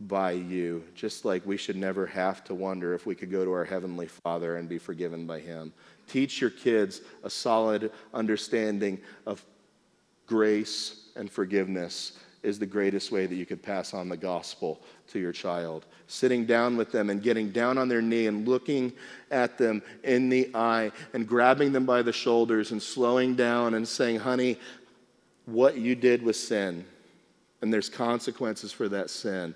by 0.01 0.31
you, 0.31 0.83
just 0.95 1.25
like 1.25 1.45
we 1.45 1.57
should 1.57 1.75
never 1.75 2.05
have 2.05 2.43
to 2.45 2.55
wonder 2.55 2.93
if 2.93 3.05
we 3.05 3.15
could 3.15 3.31
go 3.31 3.43
to 3.43 3.51
our 3.51 3.65
Heavenly 3.65 4.07
Father 4.07 4.55
and 4.55 4.69
be 4.69 4.77
forgiven 4.77 5.25
by 5.25 5.39
Him. 5.39 5.73
Teach 6.07 6.39
your 6.39 6.49
kids 6.49 7.01
a 7.23 7.29
solid 7.29 7.91
understanding 8.13 8.99
of 9.25 9.43
grace 10.25 11.09
and 11.15 11.29
forgiveness 11.29 12.13
is 12.43 12.57
the 12.57 12.65
greatest 12.65 13.11
way 13.11 13.25
that 13.25 13.35
you 13.35 13.45
could 13.45 13.61
pass 13.61 13.93
on 13.93 14.07
the 14.07 14.15
gospel 14.15 14.79
to 15.09 15.19
your 15.19 15.33
child. 15.33 15.85
Sitting 16.07 16.45
down 16.45 16.77
with 16.77 16.91
them 16.91 17.09
and 17.09 17.21
getting 17.21 17.49
down 17.49 17.77
on 17.77 17.89
their 17.89 18.01
knee 18.01 18.27
and 18.27 18.47
looking 18.47 18.93
at 19.29 19.57
them 19.57 19.81
in 20.03 20.29
the 20.29 20.49
eye 20.55 20.91
and 21.13 21.27
grabbing 21.27 21.73
them 21.73 21.85
by 21.85 22.01
the 22.01 22.13
shoulders 22.13 22.71
and 22.71 22.81
slowing 22.81 23.35
down 23.35 23.73
and 23.73 23.85
saying, 23.85 24.19
honey, 24.19 24.57
what 25.45 25.77
you 25.77 25.95
did 25.95 26.21
was 26.21 26.41
sin, 26.41 26.85
and 27.61 27.73
there's 27.73 27.89
consequences 27.89 28.71
for 28.71 28.87
that 28.87 29.09
sin. 29.09 29.53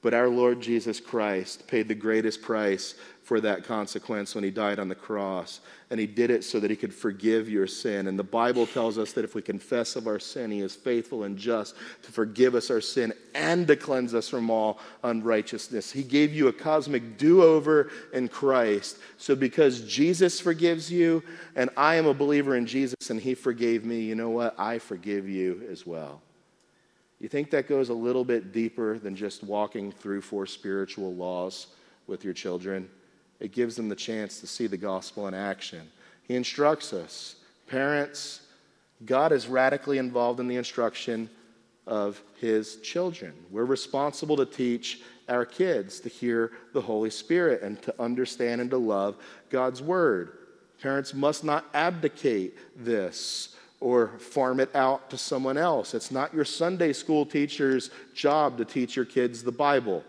But 0.00 0.14
our 0.14 0.28
Lord 0.28 0.60
Jesus 0.60 1.00
Christ 1.00 1.66
paid 1.66 1.88
the 1.88 1.94
greatest 1.94 2.40
price 2.40 2.94
for 3.24 3.40
that 3.40 3.64
consequence 3.64 4.34
when 4.34 4.44
he 4.44 4.50
died 4.50 4.78
on 4.78 4.88
the 4.88 4.94
cross. 4.94 5.60
And 5.90 5.98
he 5.98 6.06
did 6.06 6.30
it 6.30 6.44
so 6.44 6.60
that 6.60 6.70
he 6.70 6.76
could 6.76 6.94
forgive 6.94 7.48
your 7.48 7.66
sin. 7.66 8.06
And 8.06 8.18
the 8.18 8.22
Bible 8.22 8.64
tells 8.64 8.96
us 8.96 9.12
that 9.12 9.24
if 9.24 9.34
we 9.34 9.42
confess 9.42 9.96
of 9.96 10.06
our 10.06 10.20
sin, 10.20 10.52
he 10.52 10.60
is 10.60 10.76
faithful 10.76 11.24
and 11.24 11.36
just 11.36 11.74
to 12.04 12.12
forgive 12.12 12.54
us 12.54 12.70
our 12.70 12.80
sin 12.80 13.12
and 13.34 13.66
to 13.66 13.74
cleanse 13.74 14.14
us 14.14 14.28
from 14.28 14.50
all 14.50 14.78
unrighteousness. 15.02 15.90
He 15.90 16.04
gave 16.04 16.32
you 16.32 16.46
a 16.46 16.52
cosmic 16.52 17.18
do 17.18 17.42
over 17.42 17.90
in 18.12 18.28
Christ. 18.28 18.98
So 19.16 19.34
because 19.34 19.82
Jesus 19.82 20.40
forgives 20.40 20.90
you, 20.90 21.22
and 21.56 21.70
I 21.76 21.96
am 21.96 22.06
a 22.06 22.14
believer 22.14 22.56
in 22.56 22.66
Jesus 22.66 23.10
and 23.10 23.20
he 23.20 23.34
forgave 23.34 23.84
me, 23.84 24.00
you 24.02 24.14
know 24.14 24.30
what? 24.30 24.58
I 24.58 24.78
forgive 24.78 25.28
you 25.28 25.66
as 25.70 25.84
well. 25.84 26.22
You 27.20 27.28
think 27.28 27.50
that 27.50 27.68
goes 27.68 27.88
a 27.88 27.94
little 27.94 28.24
bit 28.24 28.52
deeper 28.52 28.98
than 28.98 29.16
just 29.16 29.42
walking 29.42 29.90
through 29.90 30.20
four 30.20 30.46
spiritual 30.46 31.14
laws 31.14 31.68
with 32.06 32.24
your 32.24 32.34
children? 32.34 32.88
It 33.40 33.52
gives 33.52 33.76
them 33.76 33.88
the 33.88 33.96
chance 33.96 34.40
to 34.40 34.46
see 34.46 34.66
the 34.66 34.76
gospel 34.76 35.26
in 35.28 35.34
action. 35.34 35.88
He 36.22 36.34
instructs 36.34 36.92
us. 36.92 37.36
Parents, 37.66 38.42
God 39.04 39.32
is 39.32 39.46
radically 39.46 39.98
involved 39.98 40.40
in 40.40 40.48
the 40.48 40.56
instruction 40.56 41.28
of 41.86 42.22
his 42.40 42.76
children. 42.76 43.32
We're 43.50 43.64
responsible 43.64 44.36
to 44.36 44.46
teach 44.46 45.00
our 45.28 45.44
kids 45.44 46.00
to 46.00 46.08
hear 46.08 46.52
the 46.72 46.80
Holy 46.80 47.10
Spirit 47.10 47.62
and 47.62 47.80
to 47.82 47.94
understand 48.00 48.60
and 48.60 48.70
to 48.70 48.78
love 48.78 49.16
God's 49.50 49.82
word. 49.82 50.38
Parents 50.80 51.12
must 51.12 51.44
not 51.44 51.66
abdicate 51.74 52.56
this 52.76 53.56
or 53.80 54.18
farm 54.18 54.60
it 54.60 54.74
out 54.74 55.10
to 55.10 55.16
someone 55.16 55.56
else. 55.56 55.94
It's 55.94 56.10
not 56.10 56.34
your 56.34 56.44
Sunday 56.44 56.92
school 56.92 57.24
teacher's 57.24 57.90
job 58.14 58.58
to 58.58 58.64
teach 58.64 58.96
your 58.96 59.04
kids 59.04 59.42
the 59.42 59.52
Bible. 59.52 60.04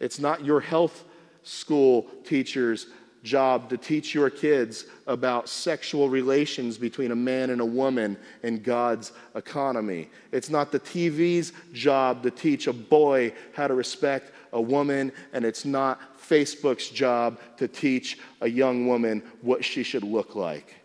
It's 0.00 0.18
not 0.18 0.44
your 0.44 0.60
health 0.60 1.04
school 1.42 2.06
teacher's 2.24 2.86
job 3.22 3.68
to 3.68 3.76
teach 3.76 4.14
your 4.14 4.30
kids 4.30 4.86
about 5.06 5.48
sexual 5.48 6.08
relations 6.08 6.78
between 6.78 7.10
a 7.10 7.16
man 7.16 7.50
and 7.50 7.60
a 7.60 7.66
woman 7.66 8.16
in 8.42 8.62
God's 8.62 9.12
economy. 9.34 10.08
It's 10.32 10.50
not 10.50 10.72
the 10.72 10.80
TV's 10.80 11.52
job 11.72 12.22
to 12.22 12.30
teach 12.30 12.68
a 12.68 12.72
boy 12.72 13.32
how 13.52 13.66
to 13.66 13.74
respect 13.74 14.32
a 14.52 14.60
woman, 14.60 15.12
and 15.32 15.44
it's 15.44 15.64
not 15.64 16.18
Facebook's 16.18 16.88
job 16.88 17.38
to 17.58 17.68
teach 17.68 18.18
a 18.40 18.48
young 18.48 18.86
woman 18.86 19.22
what 19.42 19.64
she 19.64 19.82
should 19.82 20.04
look 20.04 20.34
like. 20.34 20.76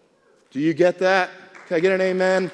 Do 0.51 0.59
you 0.59 0.73
get 0.73 0.99
that? 0.99 1.29
Can 1.74 1.80
I 1.80 1.82
get 1.82 1.91
an 1.93 2.01
amen? 2.01 2.51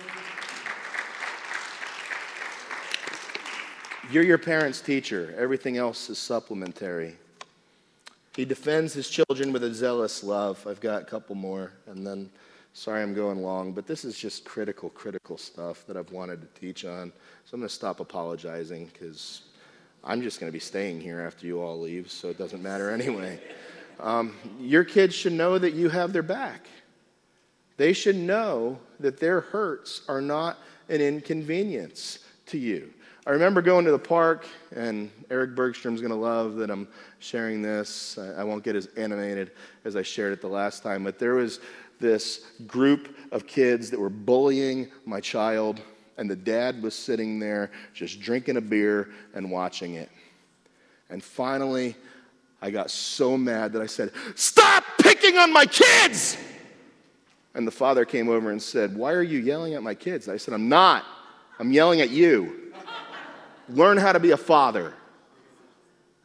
You're 4.10 4.24
your 4.24 4.38
parent's 4.38 4.80
teacher, 4.80 5.36
everything 5.38 5.76
else 5.76 6.10
is 6.10 6.18
supplementary. 6.18 7.18
He 8.38 8.46
defends 8.46 8.94
his 8.94 9.10
children 9.10 9.52
with 9.52 9.66
a 9.66 9.74
zealous 9.74 10.24
love. 10.24 10.66
I've 10.66 10.80
got 10.80 11.02
a 11.02 11.06
couple 11.06 11.36
more, 11.36 11.74
and 11.88 12.08
then, 12.08 12.30
sorry 12.72 13.04
I'm 13.04 13.14
going 13.14 13.44
long, 13.44 13.74
but 13.74 13.86
this 13.86 14.06
is 14.06 14.18
just 14.18 14.46
critical, 14.46 14.90
critical 14.90 15.38
stuff 15.38 15.86
that 15.88 15.98
I've 15.98 16.14
wanted 16.14 16.40
to 16.40 16.48
teach 16.58 16.86
on. 16.86 17.12
So 17.44 17.56
I'm 17.56 17.60
going 17.60 17.68
to 17.68 17.76
stop 17.76 18.00
apologizing 18.00 18.86
because 18.86 19.42
I'm 20.02 20.22
just 20.22 20.40
going 20.40 20.50
to 20.50 20.54
be 20.54 20.62
staying 20.62 21.02
here 21.02 21.20
after 21.20 21.46
you 21.46 21.60
all 21.60 21.78
leave, 21.78 22.10
so 22.10 22.30
it 22.30 22.38
doesn't 22.38 22.64
matter 22.64 22.90
anyway. 22.94 23.42
Um, 24.00 24.38
your 24.62 24.86
kids 24.86 25.14
should 25.14 25.34
know 25.34 25.58
that 25.58 25.74
you 25.74 25.90
have 25.90 26.14
their 26.14 26.24
back. 26.24 26.68
They 27.80 27.94
should 27.94 28.18
know 28.18 28.78
that 29.00 29.22
their 29.22 29.40
hurts 29.40 30.02
are 30.10 30.20
not 30.20 30.58
an 30.90 31.00
inconvenience 31.00 32.20
to 32.48 32.58
you. 32.58 32.94
I 33.26 33.30
remember 33.30 33.62
going 33.62 33.86
to 33.86 33.92
the 33.92 33.98
park, 33.98 34.46
and 34.76 35.10
Eric 35.32 35.56
Bergstrom's 35.56 36.02
going 36.02 36.12
to 36.12 36.18
love 36.18 36.56
that 36.58 36.70
I'm 36.70 36.90
sharing 37.20 37.62
this. 37.62 38.18
I 38.18 38.44
won't 38.44 38.66
get 38.66 38.76
as 38.76 38.88
animated 38.98 39.52
as 39.86 39.96
I 39.96 40.02
shared 40.02 40.34
it 40.34 40.42
the 40.42 40.50
last 40.50 40.84
time, 40.84 41.06
but 41.06 41.20
there 41.20 41.36
was 41.36 41.62
this 42.02 42.48
group 42.68 43.16
of 43.32 43.48
kids 43.48 43.90
that 43.92 44.00
were 44.00 44.10
bullying 44.10 44.92
my 45.06 45.22
child, 45.22 45.80
and 46.18 46.30
the 46.30 46.36
dad 46.36 46.84
was 46.84 46.94
sitting 46.94 47.40
there 47.40 47.72
just 47.94 48.20
drinking 48.20 48.58
a 48.58 48.62
beer 48.62 49.10
and 49.34 49.50
watching 49.50 49.94
it. 49.94 50.10
And 51.10 51.24
finally, 51.24 51.96
I 52.62 52.72
got 52.72 52.92
so 52.92 53.38
mad 53.38 53.72
that 53.72 53.82
I 53.82 53.86
said, 53.86 54.12
Stop 54.36 54.84
picking 55.00 55.38
on 55.38 55.54
my 55.54 55.66
kids! 55.66 56.36
And 57.60 57.68
the 57.68 57.72
father 57.72 58.06
came 58.06 58.30
over 58.30 58.52
and 58.52 58.64
said, 58.64 58.96
Why 58.96 59.12
are 59.12 59.22
you 59.22 59.38
yelling 59.38 59.74
at 59.74 59.84
my 59.84 59.94
kids? 59.94 60.30
I 60.30 60.38
said, 60.38 60.54
I'm 60.54 60.70
not. 60.70 61.04
I'm 61.60 61.74
yelling 61.74 62.00
at 62.00 62.10
you. 62.10 62.72
Learn 63.68 63.98
how 63.98 64.14
to 64.14 64.20
be 64.22 64.32
a 64.32 64.38
father. 64.38 64.94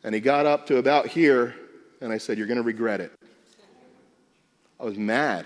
And 0.05 0.15
he 0.15 0.21
got 0.21 0.47
up 0.47 0.65
to 0.69 0.77
about 0.77 1.09
here, 1.09 1.57
and 2.01 2.13
I 2.13 2.19
said, 2.19 2.39
You're 2.39 2.47
going 2.47 2.59
to 2.59 2.63
regret 2.63 3.01
it. 3.01 3.11
I 4.79 4.85
was 4.85 4.97
mad. 4.97 5.45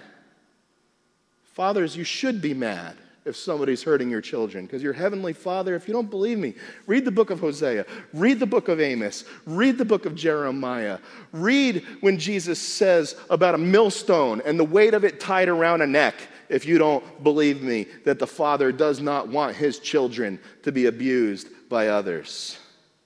Fathers, 1.54 1.96
you 1.96 2.04
should 2.04 2.42
be 2.42 2.52
mad. 2.52 2.94
If 3.28 3.36
somebody's 3.36 3.82
hurting 3.82 4.10
your 4.10 4.20
children. 4.20 4.66
Because 4.66 4.82
your 4.82 4.92
heavenly 4.92 5.32
Father, 5.32 5.74
if 5.74 5.86
you 5.86 5.94
don't 5.94 6.10
believe 6.10 6.38
me, 6.38 6.54
read 6.86 7.04
the 7.04 7.10
book 7.10 7.30
of 7.30 7.38
Hosea, 7.38 7.86
read 8.12 8.40
the 8.40 8.46
book 8.46 8.68
of 8.68 8.80
Amos, 8.80 9.24
read 9.46 9.78
the 9.78 9.84
book 9.84 10.06
of 10.06 10.14
Jeremiah. 10.14 10.98
Read 11.32 11.84
when 12.00 12.18
Jesus 12.18 12.58
says 12.58 13.14
about 13.30 13.54
a 13.54 13.58
millstone 13.58 14.42
and 14.44 14.58
the 14.58 14.64
weight 14.64 14.94
of 14.94 15.04
it 15.04 15.20
tied 15.20 15.48
around 15.48 15.82
a 15.82 15.86
neck 15.86 16.14
if 16.48 16.64
you 16.66 16.78
don't 16.78 17.22
believe 17.22 17.62
me 17.62 17.86
that 18.04 18.18
the 18.18 18.26
Father 18.26 18.72
does 18.72 19.00
not 19.00 19.28
want 19.28 19.54
his 19.54 19.78
children 19.78 20.40
to 20.62 20.72
be 20.72 20.86
abused 20.86 21.48
by 21.68 21.88
others. 21.88 22.58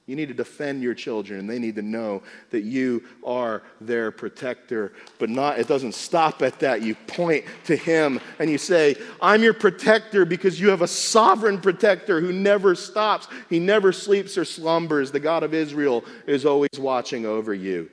You 0.06 0.16
need 0.16 0.28
to 0.28 0.34
defend 0.34 0.82
your 0.82 0.94
children, 0.94 1.38
and 1.38 1.48
they 1.48 1.60
need 1.60 1.76
to 1.76 1.82
know 1.82 2.22
that 2.50 2.62
you 2.62 3.04
are 3.24 3.62
their 3.80 4.10
protector. 4.10 4.92
But 5.20 5.30
not, 5.30 5.60
it 5.60 5.68
doesn't 5.68 5.94
stop 5.94 6.42
at 6.42 6.58
that. 6.58 6.82
You 6.82 6.96
point 7.06 7.44
to 7.66 7.76
Him 7.76 8.20
and 8.40 8.50
you 8.50 8.58
say, 8.58 8.96
I'm 9.20 9.44
your 9.44 9.54
protector 9.54 10.24
because 10.24 10.58
you 10.60 10.70
have 10.70 10.82
a 10.82 10.88
sovereign 10.88 11.60
protector 11.60 12.20
who 12.20 12.32
never 12.32 12.74
stops. 12.74 13.28
He 13.48 13.60
never 13.60 13.92
sleeps 13.92 14.36
or 14.36 14.44
slumbers. 14.44 15.12
The 15.12 15.20
God 15.20 15.44
of 15.44 15.54
Israel 15.54 16.04
is 16.26 16.44
always 16.44 16.78
watching 16.78 17.24
over 17.24 17.54
you. 17.54 17.88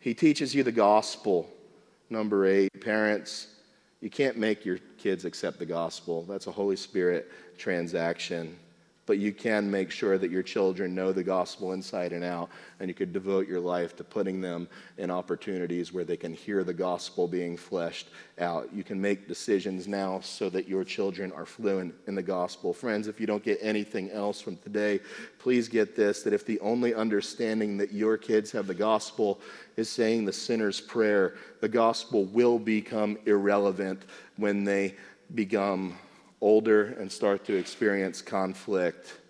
He 0.00 0.14
teaches 0.14 0.52
you 0.52 0.64
the 0.64 0.72
gospel. 0.72 1.48
Number 2.10 2.44
eight, 2.44 2.72
parents, 2.80 3.46
you 4.00 4.10
can't 4.10 4.36
make 4.36 4.64
your 4.64 4.78
kids 4.98 5.24
accept 5.24 5.60
the 5.60 5.66
gospel. 5.66 6.24
That's 6.24 6.48
a 6.48 6.52
Holy 6.52 6.76
Spirit 6.76 7.30
transaction 7.56 8.58
but 9.06 9.18
you 9.18 9.32
can 9.32 9.70
make 9.70 9.90
sure 9.90 10.16
that 10.16 10.30
your 10.30 10.42
children 10.42 10.94
know 10.94 11.12
the 11.12 11.22
gospel 11.22 11.72
inside 11.72 12.12
and 12.12 12.24
out, 12.24 12.50
and 12.78 12.88
you 12.88 12.94
could 12.94 13.12
devote 13.12 13.48
your 13.48 13.60
life 13.60 13.96
to 13.96 14.04
putting 14.04 14.40
them 14.40 14.68
in 14.96 15.10
opportunities 15.10 15.92
where 15.92 16.04
they 16.04 16.16
can 16.16 16.32
hear 16.32 16.62
the 16.62 16.72
gospel 16.72 17.26
being 17.26 17.56
fleshed 17.56 18.08
out. 18.38 18.68
You 18.72 18.84
can 18.84 19.00
make 19.00 19.26
decisions 19.26 19.88
now 19.88 20.20
so 20.20 20.48
that 20.50 20.68
your 20.68 20.84
children 20.84 21.32
are 21.32 21.46
fluent 21.46 21.94
in 22.06 22.14
the 22.14 22.22
gospel. 22.22 22.72
Friends, 22.72 23.08
if 23.08 23.20
you 23.20 23.26
don't 23.26 23.42
get 23.42 23.58
anything 23.60 24.10
else 24.10 24.40
from 24.40 24.56
today, 24.58 25.00
please 25.38 25.68
get 25.68 25.96
this 25.96 26.22
that 26.22 26.32
if 26.32 26.46
the 26.46 26.60
only 26.60 26.94
understanding 26.94 27.76
that 27.78 27.92
your 27.92 28.16
kids 28.16 28.52
have 28.52 28.68
the 28.68 28.74
gospel 28.74 29.40
is 29.76 29.88
saying 29.90 30.24
the 30.24 30.32
sinner's 30.32 30.80
prayer, 30.80 31.34
the 31.60 31.68
gospel 31.68 32.24
will 32.26 32.58
become 32.58 33.18
irrelevant 33.26 34.04
when 34.36 34.62
they 34.62 34.94
become 35.34 35.96
older 36.42 36.96
and 36.98 37.10
start 37.10 37.44
to 37.46 37.56
experience 37.56 38.20
conflict 38.20 39.20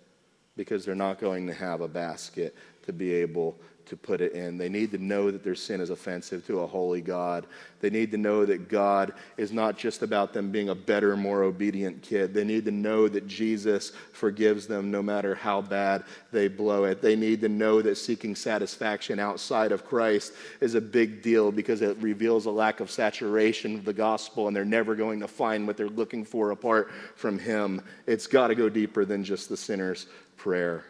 because 0.57 0.83
they're 0.83 0.95
not 0.95 1.19
going 1.19 1.47
to 1.47 1.53
have 1.53 1.81
a 1.81 1.87
basket 1.87 2.55
to 2.85 2.91
be 2.91 3.13
able 3.13 3.55
to 3.85 3.97
put 3.97 4.21
it 4.21 4.33
in. 4.33 4.57
They 4.57 4.69
need 4.69 4.91
to 4.91 4.97
know 4.97 5.29
that 5.31 5.43
their 5.43 5.55
sin 5.55 5.81
is 5.81 5.89
offensive 5.89 6.45
to 6.47 6.61
a 6.61 6.67
holy 6.67 7.01
God. 7.01 7.45
They 7.81 7.89
need 7.89 8.11
to 8.11 8.17
know 8.17 8.45
that 8.45 8.69
God 8.69 9.13
is 9.37 9.51
not 9.51 9.77
just 9.77 10.03
about 10.03 10.33
them 10.33 10.51
being 10.51 10.69
a 10.69 10.75
better, 10.75 11.17
more 11.17 11.43
obedient 11.43 12.01
kid. 12.01 12.33
They 12.33 12.43
need 12.43 12.65
to 12.65 12.71
know 12.71 13.07
that 13.09 13.27
Jesus 13.27 13.91
forgives 14.13 14.67
them 14.67 14.89
no 14.89 15.01
matter 15.01 15.35
how 15.35 15.61
bad 15.61 16.05
they 16.31 16.47
blow 16.47 16.85
it. 16.85 17.01
They 17.01 17.15
need 17.15 17.41
to 17.41 17.49
know 17.49 17.81
that 17.81 17.97
seeking 17.97 18.35
satisfaction 18.35 19.19
outside 19.19 19.71
of 19.71 19.85
Christ 19.85 20.33
is 20.61 20.75
a 20.75 20.81
big 20.81 21.21
deal 21.21 21.51
because 21.51 21.81
it 21.81 21.97
reveals 21.97 22.45
a 22.45 22.51
lack 22.51 22.79
of 22.79 22.89
saturation 22.89 23.75
of 23.75 23.85
the 23.85 23.93
gospel 23.93 24.47
and 24.47 24.55
they're 24.55 24.63
never 24.63 24.95
going 24.95 25.19
to 25.19 25.27
find 25.27 25.67
what 25.67 25.75
they're 25.75 25.89
looking 25.89 26.23
for 26.23 26.51
apart 26.51 26.91
from 27.15 27.37
Him. 27.37 27.81
It's 28.07 28.27
got 28.27 28.47
to 28.47 28.55
go 28.55 28.69
deeper 28.69 29.03
than 29.03 29.23
just 29.23 29.49
the 29.49 29.57
sinner's 29.57 30.07
prayer. 30.37 30.85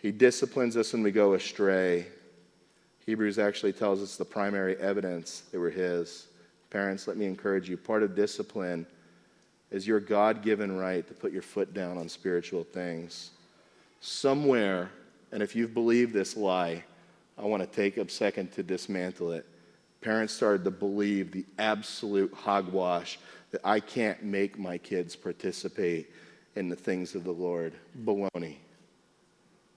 He 0.00 0.12
disciplines 0.12 0.76
us 0.76 0.92
when 0.92 1.02
we 1.02 1.10
go 1.10 1.34
astray. 1.34 2.06
Hebrews 3.04 3.38
actually 3.38 3.74
tells 3.74 4.02
us 4.02 4.16
the 4.16 4.24
primary 4.24 4.76
evidence 4.76 5.42
that 5.52 5.60
we're 5.60 5.70
His. 5.70 6.26
Parents, 6.70 7.06
let 7.06 7.16
me 7.16 7.26
encourage 7.26 7.68
you 7.68 7.76
part 7.76 8.02
of 8.02 8.14
discipline 8.14 8.86
is 9.70 9.86
your 9.86 10.00
God 10.00 10.42
given 10.42 10.76
right 10.76 11.06
to 11.06 11.14
put 11.14 11.32
your 11.32 11.42
foot 11.42 11.74
down 11.74 11.98
on 11.98 12.08
spiritual 12.08 12.64
things. 12.64 13.30
Somewhere, 14.00 14.90
and 15.32 15.42
if 15.42 15.54
you've 15.54 15.74
believed 15.74 16.12
this 16.12 16.36
lie, 16.36 16.82
I 17.36 17.42
want 17.42 17.62
to 17.62 17.68
take 17.68 17.96
a 17.96 18.08
second 18.08 18.52
to 18.52 18.62
dismantle 18.62 19.32
it. 19.32 19.46
Parents 20.00 20.32
started 20.32 20.64
to 20.64 20.70
believe 20.70 21.30
the 21.30 21.44
absolute 21.58 22.32
hogwash 22.32 23.18
that 23.50 23.60
I 23.64 23.80
can't 23.80 24.22
make 24.22 24.58
my 24.58 24.78
kids 24.78 25.14
participate 25.14 26.10
in 26.56 26.68
the 26.68 26.76
things 26.76 27.14
of 27.14 27.24
the 27.24 27.32
Lord. 27.32 27.74
Baloney. 28.04 28.56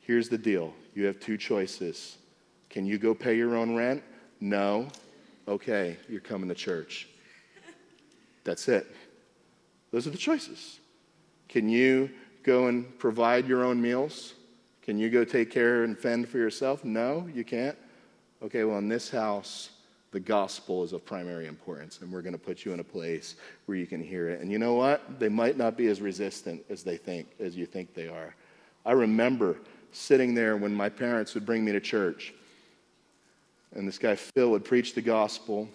Here's 0.03 0.27
the 0.27 0.37
deal 0.37 0.73
you 0.93 1.05
have 1.05 1.19
two 1.19 1.37
choices. 1.37 2.17
Can 2.69 2.85
you 2.85 2.97
go 2.97 3.13
pay 3.13 3.35
your 3.35 3.55
own 3.55 3.75
rent? 3.75 4.03
No. 4.39 4.87
Okay, 5.47 5.97
you're 6.09 6.21
coming 6.21 6.49
to 6.49 6.55
church. 6.55 7.07
That's 8.43 8.67
it. 8.67 8.85
Those 9.91 10.05
are 10.05 10.09
the 10.09 10.17
choices. 10.17 10.79
Can 11.47 11.69
you 11.69 12.09
go 12.43 12.67
and 12.67 12.97
provide 12.99 13.47
your 13.47 13.63
own 13.63 13.81
meals? 13.81 14.33
Can 14.81 14.97
you 14.97 15.09
go 15.09 15.23
take 15.23 15.49
care 15.49 15.83
and 15.83 15.97
fend 15.97 16.27
for 16.27 16.37
yourself? 16.37 16.83
No, 16.83 17.29
you 17.33 17.45
can't. 17.45 17.77
Okay, 18.41 18.65
well, 18.65 18.79
in 18.79 18.89
this 18.89 19.09
house, 19.09 19.69
the 20.11 20.19
gospel 20.19 20.83
is 20.83 20.91
of 20.91 21.05
primary 21.05 21.47
importance, 21.47 22.01
and 22.01 22.11
we're 22.11 22.21
going 22.21 22.33
to 22.33 22.39
put 22.39 22.65
you 22.65 22.73
in 22.73 22.81
a 22.81 22.83
place 22.83 23.35
where 23.65 23.77
you 23.77 23.87
can 23.87 24.03
hear 24.03 24.29
it. 24.29 24.41
And 24.41 24.51
you 24.51 24.59
know 24.59 24.73
what? 24.73 25.19
They 25.19 25.29
might 25.29 25.57
not 25.57 25.77
be 25.77 25.87
as 25.87 26.01
resistant 26.01 26.63
as 26.69 26.83
they 26.83 26.97
think, 26.97 27.27
as 27.39 27.55
you 27.55 27.65
think 27.65 27.93
they 27.93 28.09
are. 28.09 28.35
I 28.85 28.91
remember 28.91 29.57
sitting 29.93 30.33
there 30.33 30.57
when 30.57 30.73
my 30.73 30.89
parents 30.89 31.33
would 31.35 31.45
bring 31.45 31.63
me 31.63 31.71
to 31.71 31.79
church. 31.79 32.33
And 33.75 33.87
this 33.87 33.97
guy, 33.97 34.15
Phil, 34.15 34.51
would 34.51 34.65
preach 34.65 34.93
the 34.93 35.01
gospel, 35.01 35.69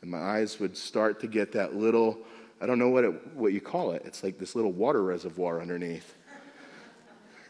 and 0.00 0.10
my 0.10 0.18
eyes 0.18 0.58
would 0.58 0.76
start 0.76 1.20
to 1.20 1.26
get 1.26 1.52
that 1.52 1.74
little, 1.74 2.18
I 2.60 2.66
don't 2.66 2.78
know 2.78 2.88
what, 2.88 3.04
it, 3.04 3.36
what 3.36 3.52
you 3.52 3.60
call 3.60 3.92
it. 3.92 4.02
It's 4.04 4.22
like 4.22 4.38
this 4.38 4.54
little 4.54 4.72
water 4.72 5.02
reservoir 5.02 5.60
underneath. 5.60 6.14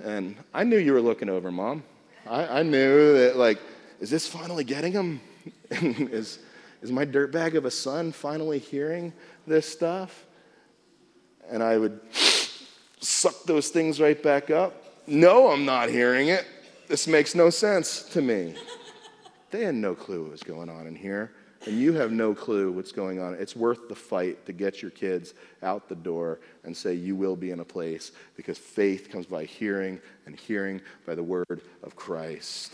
And 0.02 0.36
I 0.52 0.64
knew 0.64 0.76
you 0.76 0.92
were 0.92 1.00
looking 1.00 1.28
over, 1.28 1.50
Mom. 1.50 1.84
I, 2.28 2.60
I 2.60 2.62
knew 2.62 3.14
that, 3.14 3.36
like, 3.36 3.58
is 4.00 4.10
this 4.10 4.26
finally 4.26 4.64
getting 4.64 4.92
him? 4.92 5.20
is, 5.70 6.40
is 6.80 6.90
my 6.90 7.06
dirtbag 7.06 7.54
of 7.54 7.64
a 7.64 7.70
son 7.70 8.12
finally 8.12 8.58
hearing 8.58 9.12
this 9.46 9.68
stuff? 9.68 10.26
And 11.48 11.62
I 11.62 11.78
would 11.78 12.00
suck 13.00 13.44
those 13.44 13.68
things 13.68 14.00
right 14.00 14.20
back 14.20 14.50
up 14.50 14.91
no, 15.12 15.48
I'm 15.50 15.66
not 15.66 15.90
hearing 15.90 16.28
it. 16.28 16.46
This 16.88 17.06
makes 17.06 17.34
no 17.34 17.50
sense 17.50 18.02
to 18.04 18.22
me. 18.22 18.54
They 19.50 19.62
had 19.64 19.74
no 19.74 19.94
clue 19.94 20.22
what 20.22 20.32
was 20.32 20.42
going 20.42 20.70
on 20.70 20.86
in 20.86 20.94
here, 20.94 21.32
and 21.66 21.78
you 21.78 21.92
have 21.92 22.12
no 22.12 22.34
clue 22.34 22.72
what's 22.72 22.92
going 22.92 23.20
on. 23.20 23.34
It's 23.34 23.54
worth 23.54 23.88
the 23.90 23.94
fight 23.94 24.46
to 24.46 24.54
get 24.54 24.80
your 24.80 24.90
kids 24.90 25.34
out 25.62 25.86
the 25.90 25.94
door 25.94 26.40
and 26.64 26.74
say, 26.74 26.94
You 26.94 27.14
will 27.14 27.36
be 27.36 27.50
in 27.50 27.60
a 27.60 27.64
place 27.64 28.12
because 28.36 28.56
faith 28.56 29.10
comes 29.10 29.26
by 29.26 29.44
hearing, 29.44 30.00
and 30.24 30.34
hearing 30.34 30.80
by 31.04 31.14
the 31.14 31.22
word 31.22 31.60
of 31.82 31.94
Christ. 31.94 32.72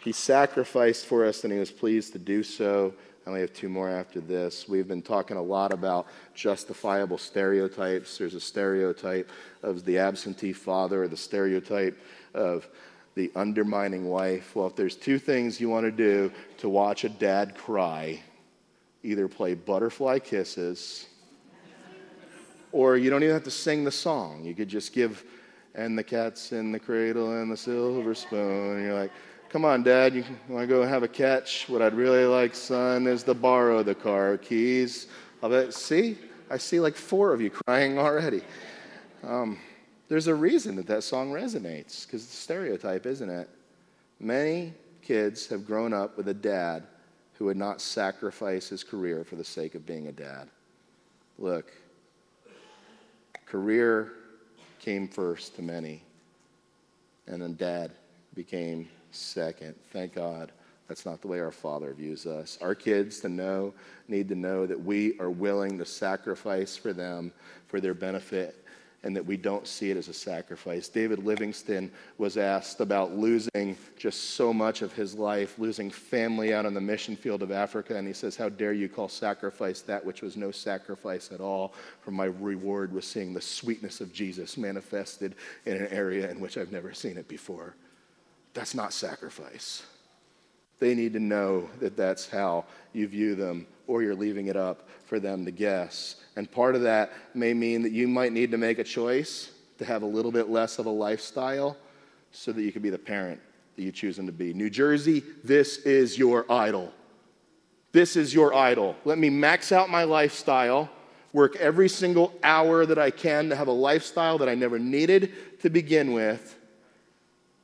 He 0.00 0.12
sacrificed 0.12 1.04
for 1.04 1.26
us, 1.26 1.44
and 1.44 1.52
he 1.52 1.58
was 1.58 1.70
pleased 1.70 2.14
to 2.14 2.18
do 2.18 2.42
so. 2.42 2.94
I 3.26 3.30
only 3.30 3.40
have 3.40 3.52
two 3.52 3.68
more 3.68 3.90
after 3.90 4.20
this. 4.20 4.68
We've 4.68 4.86
been 4.86 5.02
talking 5.02 5.36
a 5.36 5.42
lot 5.42 5.72
about 5.72 6.06
justifiable 6.34 7.18
stereotypes. 7.18 8.18
There's 8.18 8.34
a 8.34 8.40
stereotype 8.40 9.28
of 9.64 9.84
the 9.84 9.98
absentee 9.98 10.52
father, 10.52 11.02
or 11.02 11.08
the 11.08 11.16
stereotype 11.16 11.98
of 12.34 12.68
the 13.16 13.32
undermining 13.34 14.08
wife. 14.08 14.54
Well, 14.54 14.68
if 14.68 14.76
there's 14.76 14.94
two 14.94 15.18
things 15.18 15.60
you 15.60 15.68
want 15.68 15.86
to 15.86 15.90
do 15.90 16.30
to 16.58 16.68
watch 16.68 17.02
a 17.02 17.08
dad 17.08 17.56
cry, 17.56 18.22
either 19.02 19.26
play 19.26 19.54
butterfly 19.54 20.20
kisses, 20.20 21.06
or 22.70 22.96
you 22.96 23.10
don't 23.10 23.24
even 23.24 23.34
have 23.34 23.42
to 23.44 23.50
sing 23.50 23.82
the 23.82 23.90
song. 23.90 24.44
You 24.44 24.54
could 24.54 24.68
just 24.68 24.92
give, 24.92 25.24
and 25.74 25.98
the 25.98 26.04
cat's 26.04 26.52
in 26.52 26.70
the 26.70 26.78
cradle 26.78 27.40
and 27.40 27.50
the 27.50 27.56
silver 27.56 28.14
spoon, 28.14 28.76
and 28.76 28.84
you're 28.84 28.94
like, 28.94 29.10
Come 29.56 29.64
on, 29.64 29.82
Dad, 29.82 30.14
you 30.14 30.22
want 30.50 30.64
to 30.64 30.66
go 30.66 30.82
have 30.82 31.02
a 31.02 31.08
catch? 31.08 31.66
What 31.66 31.80
I'd 31.80 31.94
really 31.94 32.26
like, 32.26 32.54
son, 32.54 33.06
is 33.06 33.22
to 33.22 33.32
borrow 33.32 33.82
the 33.82 33.94
car 33.94 34.36
keys. 34.36 35.06
I'll 35.42 35.48
bet, 35.48 35.72
see, 35.72 36.18
I 36.50 36.58
see 36.58 36.78
like 36.78 36.94
four 36.94 37.32
of 37.32 37.40
you 37.40 37.48
crying 37.48 37.98
already. 37.98 38.42
Um, 39.24 39.58
there's 40.08 40.26
a 40.26 40.34
reason 40.34 40.76
that 40.76 40.86
that 40.88 41.04
song 41.04 41.32
resonates 41.32 42.04
because 42.04 42.22
it's 42.22 42.34
a 42.34 42.36
stereotype, 42.36 43.06
isn't 43.06 43.30
it? 43.30 43.48
Many 44.20 44.74
kids 45.00 45.46
have 45.46 45.66
grown 45.66 45.94
up 45.94 46.18
with 46.18 46.28
a 46.28 46.34
dad 46.34 46.82
who 47.38 47.46
would 47.46 47.56
not 47.56 47.80
sacrifice 47.80 48.68
his 48.68 48.84
career 48.84 49.24
for 49.24 49.36
the 49.36 49.44
sake 49.44 49.74
of 49.74 49.86
being 49.86 50.08
a 50.08 50.12
dad. 50.12 50.50
Look, 51.38 51.72
career 53.46 54.12
came 54.80 55.08
first 55.08 55.56
to 55.56 55.62
many, 55.62 56.02
and 57.26 57.40
then 57.40 57.54
dad 57.54 57.92
became 58.34 58.86
second. 59.16 59.74
Thank 59.92 60.14
God 60.14 60.52
that's 60.88 61.04
not 61.04 61.20
the 61.20 61.28
way 61.28 61.40
our 61.40 61.50
Father 61.50 61.92
views 61.92 62.26
us. 62.26 62.58
Our 62.60 62.74
kids 62.74 63.20
to 63.20 63.28
know 63.28 63.74
need 64.08 64.28
to 64.28 64.34
know 64.34 64.66
that 64.66 64.80
we 64.80 65.18
are 65.18 65.30
willing 65.30 65.78
to 65.78 65.84
sacrifice 65.84 66.76
for 66.76 66.92
them 66.92 67.32
for 67.66 67.80
their 67.80 67.94
benefit 67.94 68.62
and 69.02 69.14
that 69.14 69.24
we 69.24 69.36
don't 69.36 69.66
see 69.66 69.90
it 69.90 69.96
as 69.96 70.08
a 70.08 70.12
sacrifice. 70.12 70.88
David 70.88 71.24
Livingstone 71.24 71.90
was 72.18 72.36
asked 72.36 72.80
about 72.80 73.16
losing 73.16 73.76
just 73.96 74.30
so 74.30 74.52
much 74.52 74.82
of 74.82 74.92
his 74.92 75.14
life, 75.14 75.58
losing 75.58 75.90
family 75.90 76.52
out 76.52 76.66
on 76.66 76.74
the 76.74 76.80
mission 76.80 77.14
field 77.14 77.42
of 77.42 77.52
Africa, 77.52 77.96
and 77.96 78.06
he 78.06 78.12
says, 78.12 78.34
How 78.34 78.48
dare 78.48 78.72
you 78.72 78.88
call 78.88 79.08
sacrifice 79.08 79.80
that 79.82 80.04
which 80.04 80.22
was 80.22 80.36
no 80.36 80.50
sacrifice 80.50 81.30
at 81.30 81.40
all? 81.40 81.74
For 82.00 82.10
my 82.10 82.24
reward 82.24 82.92
was 82.92 83.06
seeing 83.06 83.32
the 83.32 83.40
sweetness 83.40 84.00
of 84.00 84.12
Jesus 84.12 84.56
manifested 84.56 85.36
in 85.66 85.76
an 85.76 85.88
area 85.88 86.28
in 86.28 86.40
which 86.40 86.56
I've 86.56 86.72
never 86.72 86.92
seen 86.92 87.16
it 87.16 87.28
before. 87.28 87.74
That's 88.56 88.74
not 88.74 88.94
sacrifice. 88.94 89.82
They 90.78 90.94
need 90.94 91.12
to 91.12 91.20
know 91.20 91.68
that 91.78 91.94
that's 91.94 92.26
how 92.26 92.64
you 92.94 93.06
view 93.06 93.34
them, 93.34 93.66
or 93.86 94.02
you're 94.02 94.14
leaving 94.14 94.46
it 94.46 94.56
up 94.56 94.88
for 95.04 95.20
them 95.20 95.44
to 95.44 95.50
guess. 95.50 96.16
And 96.36 96.50
part 96.50 96.74
of 96.74 96.80
that 96.80 97.12
may 97.34 97.52
mean 97.52 97.82
that 97.82 97.92
you 97.92 98.08
might 98.08 98.32
need 98.32 98.50
to 98.52 98.56
make 98.56 98.78
a 98.78 98.84
choice 98.84 99.50
to 99.76 99.84
have 99.84 100.02
a 100.02 100.06
little 100.06 100.32
bit 100.32 100.48
less 100.48 100.78
of 100.78 100.86
a 100.86 100.90
lifestyle 100.90 101.76
so 102.32 102.50
that 102.50 102.62
you 102.62 102.72
can 102.72 102.80
be 102.80 102.88
the 102.88 102.98
parent 102.98 103.38
that 103.76 103.82
you 103.82 103.92
choose 103.92 104.16
them 104.16 104.24
to 104.24 104.32
be. 104.32 104.54
New 104.54 104.70
Jersey, 104.70 105.22
this 105.44 105.76
is 105.80 106.16
your 106.16 106.50
idol. 106.50 106.94
This 107.92 108.16
is 108.16 108.32
your 108.32 108.54
idol. 108.54 108.96
Let 109.04 109.18
me 109.18 109.28
max 109.28 109.70
out 109.70 109.90
my 109.90 110.04
lifestyle, 110.04 110.88
work 111.34 111.56
every 111.56 111.90
single 111.90 112.32
hour 112.42 112.86
that 112.86 112.98
I 112.98 113.10
can 113.10 113.50
to 113.50 113.56
have 113.56 113.68
a 113.68 113.72
lifestyle 113.72 114.38
that 114.38 114.48
I 114.48 114.54
never 114.54 114.78
needed 114.78 115.60
to 115.60 115.68
begin 115.68 116.14
with 116.14 116.56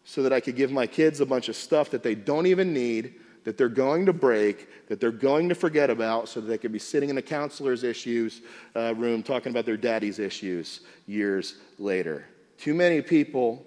so 0.05 0.23
that 0.23 0.33
I 0.33 0.41
could 0.41 0.57
give 0.57 0.73
my 0.73 0.87
kids 0.87 1.21
a 1.21 1.27
bunch 1.27 1.49
of 1.49 1.57
stuff 1.57 1.91
that 1.91 2.03
they 2.03 2.15
don't 2.15 2.47
even 2.47 2.73
need, 2.73 3.15
that 3.45 3.57
they're 3.57 3.69
going 3.69 4.07
to 4.07 4.13
break, 4.13 4.89
that 4.89 5.01
they're 5.01 5.11
going 5.11 5.49
to 5.49 5.55
forget 5.55 5.91
about, 5.91 6.29
so 6.29 6.41
that 6.41 6.47
they 6.47 6.59
could 6.59 6.73
be 6.73 6.79
sitting 6.79 7.09
in 7.09 7.19
a 7.19 7.23
counselor's 7.23 7.85
issues 7.85 8.43
uh, 8.77 8.95
room 8.95 9.23
talking 9.23 9.51
about 9.51 9.65
their 9.65 9.77
daddy's 9.77 10.19
issues 10.19 10.81
years 11.07 11.57
later. 11.79 12.25
Too 12.59 12.75
many 12.75 13.01
people, 13.01 13.65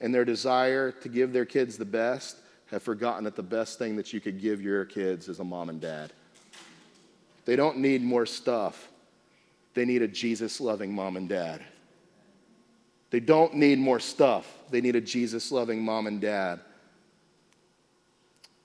in 0.00 0.12
their 0.12 0.24
desire 0.24 0.92
to 0.92 1.08
give 1.08 1.32
their 1.32 1.44
kids 1.44 1.76
the 1.76 1.84
best, 1.84 2.36
have 2.70 2.82
forgotten 2.82 3.24
that 3.24 3.36
the 3.36 3.42
best 3.42 3.78
thing 3.78 3.96
that 3.96 4.12
you 4.12 4.20
could 4.20 4.40
give 4.40 4.60
your 4.60 4.84
kids 4.84 5.28
is 5.28 5.40
a 5.40 5.44
mom 5.44 5.68
and 5.68 5.80
dad. 5.80 6.12
They 7.44 7.56
don't 7.56 7.78
need 7.78 8.02
more 8.02 8.26
stuff, 8.26 8.88
they 9.74 9.84
need 9.84 10.02
a 10.02 10.08
Jesus 10.08 10.60
loving 10.60 10.94
mom 10.94 11.16
and 11.16 11.28
dad. 11.28 11.62
They 13.14 13.20
don't 13.20 13.54
need 13.54 13.78
more 13.78 14.00
stuff. 14.00 14.58
They 14.70 14.80
need 14.80 14.96
a 14.96 15.00
Jesus 15.00 15.52
loving 15.52 15.80
mom 15.80 16.08
and 16.08 16.20
dad. 16.20 16.58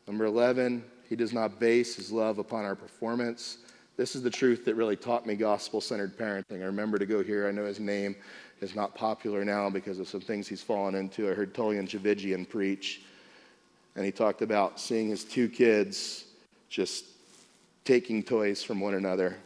Number 0.08 0.26
11, 0.26 0.84
he 1.08 1.16
does 1.16 1.34
not 1.34 1.60
base 1.60 1.95
his 1.95 2.12
love 2.12 2.39
upon 2.39 2.66
our 2.66 2.74
performance. 2.74 3.60
This 3.95 4.16
is 4.16 4.24
the 4.24 4.30
truth 4.32 4.66
that 4.66 4.74
really 4.74 4.95
taught 4.95 5.28
me 5.28 5.36
gospel 5.36 5.82
centered 5.82 6.18
parenting. 6.18 6.64
I 6.64 6.66
remember 6.66 6.97
to 6.97 7.06
go 7.06 7.22
here. 7.22 7.47
I 7.47 7.52
know 7.52 7.64
his 7.64 7.80
name 7.80 8.16
is 8.60 8.74
not 8.74 8.95
popular 8.95 9.45
now 9.45 9.70
because 9.70 10.00
of 10.00 10.08
some 10.08 10.22
things 10.22 10.47
he's 10.47 10.64
fallen 10.64 10.95
into. 10.95 11.30
I 11.30 11.36
heard 11.36 11.54
Tullian 11.54 11.88
Tchividjian 11.88 12.50
preach, 12.50 13.04
and 13.95 14.04
he 14.04 14.12
talked 14.12 14.41
about 14.41 14.80
seeing 14.80 15.10
his 15.10 15.26
two 15.26 15.47
kids 15.47 16.26
just 16.70 17.06
taking 17.86 18.24
toys 18.24 18.64
from 18.64 18.80
one 18.80 18.95
another. 18.95 19.38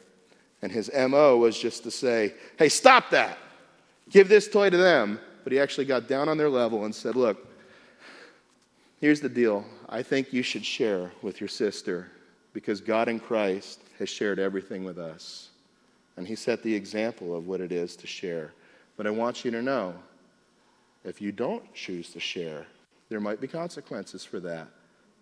And 0.62 0.72
his 0.72 0.90
MO 0.96 1.36
was 1.36 1.60
just 1.60 1.84
to 1.84 1.92
say, 1.92 2.36
hey, 2.58 2.70
stop 2.70 3.10
that 3.10 3.38
give 4.14 4.30
this 4.30 4.48
toy 4.48 4.70
to 4.70 4.78
them. 4.78 5.20
But 5.44 5.52
he 5.52 5.60
actually 5.60 5.86
got 5.86 6.08
down 6.08 6.30
on 6.30 6.38
their 6.38 6.50
level 6.50 6.86
and 6.86 6.96
said, 6.96 7.18
Look, 7.18 7.46
here's 9.02 9.20
the 9.20 9.28
deal. 9.28 9.66
I 9.90 10.02
think 10.02 10.32
you 10.32 10.42
should 10.42 10.66
share 10.66 11.12
with 11.22 11.42
your 11.42 11.50
sister 11.50 12.10
because 12.54 12.80
God 12.80 13.10
in 13.10 13.20
Christ 13.20 13.82
has 14.00 14.08
shared 14.08 14.40
everything 14.40 14.86
with 14.86 14.98
us. 14.98 15.50
And 16.16 16.28
he 16.28 16.36
set 16.36 16.64
the 16.64 16.74
example 16.74 17.36
of 17.36 17.48
what 17.48 17.60
it 17.60 17.72
is 17.72 17.96
to 17.98 18.08
share. 18.08 18.54
But 18.96 19.08
I 19.08 19.10
want 19.10 19.44
you 19.44 19.52
to 19.52 19.62
know 19.62 19.96
if 21.04 21.20
you 21.20 21.32
don't 21.32 21.74
choose 21.74 22.12
to 22.12 22.20
share, 22.20 22.66
there 23.10 23.20
might 23.20 23.42
be 23.42 23.48
consequences 23.48 24.24
for 24.24 24.40
that, 24.40 24.68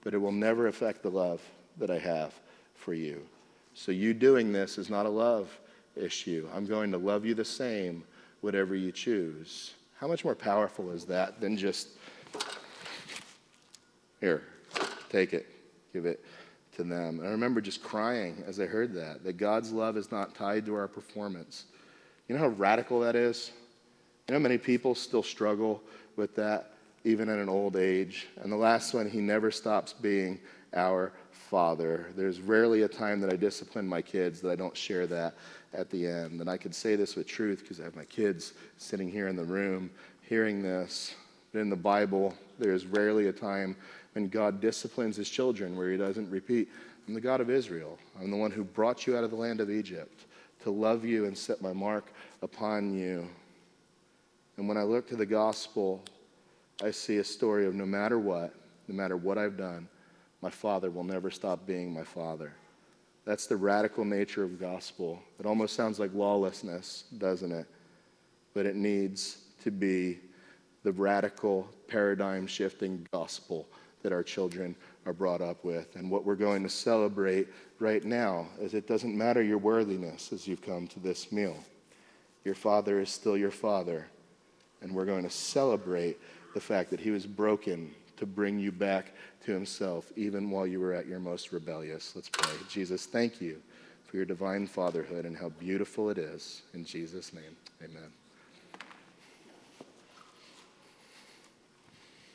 but 0.04 0.14
it 0.14 0.18
will 0.18 0.32
never 0.32 0.68
affect 0.68 1.02
the 1.02 1.10
love 1.10 1.42
that 1.78 1.90
I 1.90 1.98
have 1.98 2.34
for 2.76 2.94
you. 2.94 3.22
So, 3.74 3.92
you 3.94 4.14
doing 4.14 4.52
this 4.52 4.78
is 4.78 4.90
not 4.90 5.06
a 5.06 5.10
love 5.10 5.50
issue. 5.96 6.48
I'm 6.54 6.66
going 6.66 6.92
to 6.92 6.98
love 6.98 7.26
you 7.26 7.34
the 7.34 7.46
same 7.46 8.04
whatever 8.42 8.76
you 8.76 8.92
choose. 8.92 9.74
How 10.00 10.08
much 10.08 10.26
more 10.26 10.36
powerful 10.36 10.92
is 10.92 11.06
that 11.06 11.40
than 11.40 11.56
just, 11.58 11.90
here, 14.20 14.44
take 15.10 15.34
it, 15.34 15.48
give 15.94 16.06
it 16.06 16.24
to 16.76 16.84
them? 16.84 17.20
And 17.20 17.28
I 17.28 17.32
remember 17.32 17.62
just 17.62 17.84
crying 17.84 18.44
as 18.48 18.60
I 18.60 18.66
heard 18.66 18.94
that, 18.96 19.24
that 19.24 19.38
God's 19.38 19.72
love 19.72 19.96
is 19.98 20.12
not 20.12 20.36
tied 20.36 20.66
to 20.66 20.76
our 20.76 20.88
performance. 20.88 21.66
You 22.28 22.36
know 22.36 22.42
how 22.42 22.50
radical 22.50 23.00
that 23.02 23.16
is? 23.16 23.52
You 24.28 24.34
know 24.34 24.40
many 24.40 24.58
people 24.58 24.96
still 24.96 25.24
struggle 25.24 25.84
with 26.16 26.36
that, 26.36 26.74
even 27.04 27.30
at 27.30 27.38
an 27.38 27.50
old 27.50 27.76
age? 27.76 28.28
And 28.42 28.52
the 28.52 28.58
last 28.58 28.94
one, 28.94 29.10
He 29.10 29.20
never 29.20 29.52
stops 29.52 29.94
being 29.94 30.40
our 30.74 31.12
Father. 31.52 32.06
There's 32.16 32.40
rarely 32.40 32.84
a 32.84 32.88
time 32.88 33.20
that 33.20 33.32
I 33.32 33.36
discipline 33.36 33.86
my 33.86 34.02
kids 34.02 34.40
that 34.40 34.52
I 34.52 34.56
don't 34.56 34.76
share 34.76 35.06
that 35.08 35.36
at 35.74 35.90
the 35.90 36.08
end. 36.08 36.40
And 36.40 36.50
I 36.50 36.56
can 36.56 36.72
say 36.72 36.96
this 36.96 37.18
with 37.18 37.28
truth 37.28 37.60
because 37.60 37.82
I 37.82 37.84
have 37.84 37.96
my 37.96 38.06
kids 38.06 38.54
sitting 38.78 39.12
here 39.12 39.28
in 39.28 39.36
the 39.36 39.44
room 39.44 39.92
hearing 40.22 40.64
this. 40.64 41.14
But 41.52 41.60
in 41.60 41.70
the 41.70 41.76
Bible, 41.76 42.34
there's 42.58 42.86
rarely 42.86 43.28
a 43.28 43.34
time 43.34 43.76
when 44.14 44.30
God 44.30 44.62
disciplines 44.62 45.18
his 45.18 45.30
children 45.30 45.76
where 45.76 45.92
he 45.92 45.98
doesn't 45.98 46.32
repeat, 46.32 46.70
I'm 47.06 47.16
the 47.16 47.20
God 47.20 47.42
of 47.42 47.50
Israel. 47.50 48.00
I'm 48.18 48.32
the 48.32 48.38
one 48.38 48.52
who 48.52 48.64
brought 48.64 49.06
you 49.06 49.18
out 49.18 49.26
of 49.26 49.30
the 49.30 49.36
land 49.36 49.60
of 49.60 49.70
Egypt 49.70 50.24
to 50.64 50.72
love 50.72 51.04
you 51.04 51.26
and 51.26 51.38
set 51.38 51.62
my 51.62 51.74
mark 51.74 52.14
upon 52.42 52.94
you. 52.94 53.28
And 54.56 54.70
when 54.70 54.78
I 54.78 54.84
look 54.84 55.06
to 55.10 55.18
the 55.18 55.26
gospel, 55.26 56.02
I 56.82 56.92
see 56.92 57.18
a 57.18 57.26
story 57.26 57.66
of 57.66 57.76
no 57.76 57.86
matter 57.86 58.20
what, 58.20 58.56
no 58.88 58.96
matter 58.96 59.18
what 59.18 59.38
I've 59.38 59.58
done, 59.58 59.90
my 60.42 60.50
Father 60.50 60.90
will 60.90 61.04
never 61.04 61.30
stop 61.30 61.66
being 61.66 61.94
my 61.94 62.04
Father. 62.04 62.54
That's 63.26 63.46
the 63.46 63.58
radical 63.58 64.04
nature 64.04 64.44
of 64.44 64.60
gospel. 64.60 65.22
It 65.40 65.46
almost 65.46 65.76
sounds 65.76 66.00
like 66.00 66.14
lawlessness, 66.14 67.06
doesn't 67.18 67.52
it? 67.52 67.68
But 68.54 68.66
it 68.66 68.76
needs 68.76 69.38
to 69.64 69.72
be 69.72 70.20
the 70.84 70.92
radical 70.92 71.70
paradigm 71.88 72.48
shifting 72.48 73.08
gospel 73.12 73.68
that 74.02 74.12
our 74.12 74.24
children 74.24 74.76
are 75.06 75.14
brought 75.14 75.42
up 75.42 75.64
with. 75.64 75.96
And 75.96 76.10
what 76.10 76.26
we're 76.26 76.36
going 76.36 76.64
to 76.64 76.70
celebrate 76.70 77.48
right 77.80 78.04
now 78.04 78.48
is 78.60 78.74
it 78.74 78.88
doesn't 78.88 79.16
matter 79.16 79.44
your 79.44 79.60
worthiness 79.60 80.34
as 80.34 80.48
you've 80.48 80.62
come 80.64 80.88
to 80.88 81.00
this 81.00 81.32
meal. 81.32 81.56
Your 82.44 82.56
father 82.56 83.00
is 83.00 83.10
still 83.10 83.38
your 83.38 83.52
father. 83.52 84.08
And 84.82 84.94
we're 84.94 85.06
going 85.06 85.24
to 85.24 85.30
celebrate 85.30 86.18
the 86.56 86.60
fact 86.60 86.90
that 86.90 87.00
he 87.00 87.12
was 87.12 87.28
broken 87.28 87.94
to 88.22 88.28
bring 88.28 88.60
you 88.60 88.72
back 88.72 89.14
to 89.46 89.52
himself, 89.52 90.12
even 90.16 90.50
while 90.50 90.68
you 90.68 90.80
were 90.80 90.94
at 90.94 91.08
your 91.08 91.20
most 91.20 91.52
rebellious. 91.52 92.16
Let's 92.16 92.30
pray. 92.30 92.54
Jesus, 92.70 93.08
thank 93.08 93.42
you 93.42 93.60
for 94.06 94.18
your 94.18 94.26
divine 94.26 94.68
fatherhood 94.68 95.26
and 95.26 95.36
how 95.36 95.50
beautiful 95.50 96.10
it 96.12 96.20
is. 96.20 96.62
In 96.76 96.86
Jesus' 96.86 97.34
name, 97.34 97.56
amen. 97.84 98.21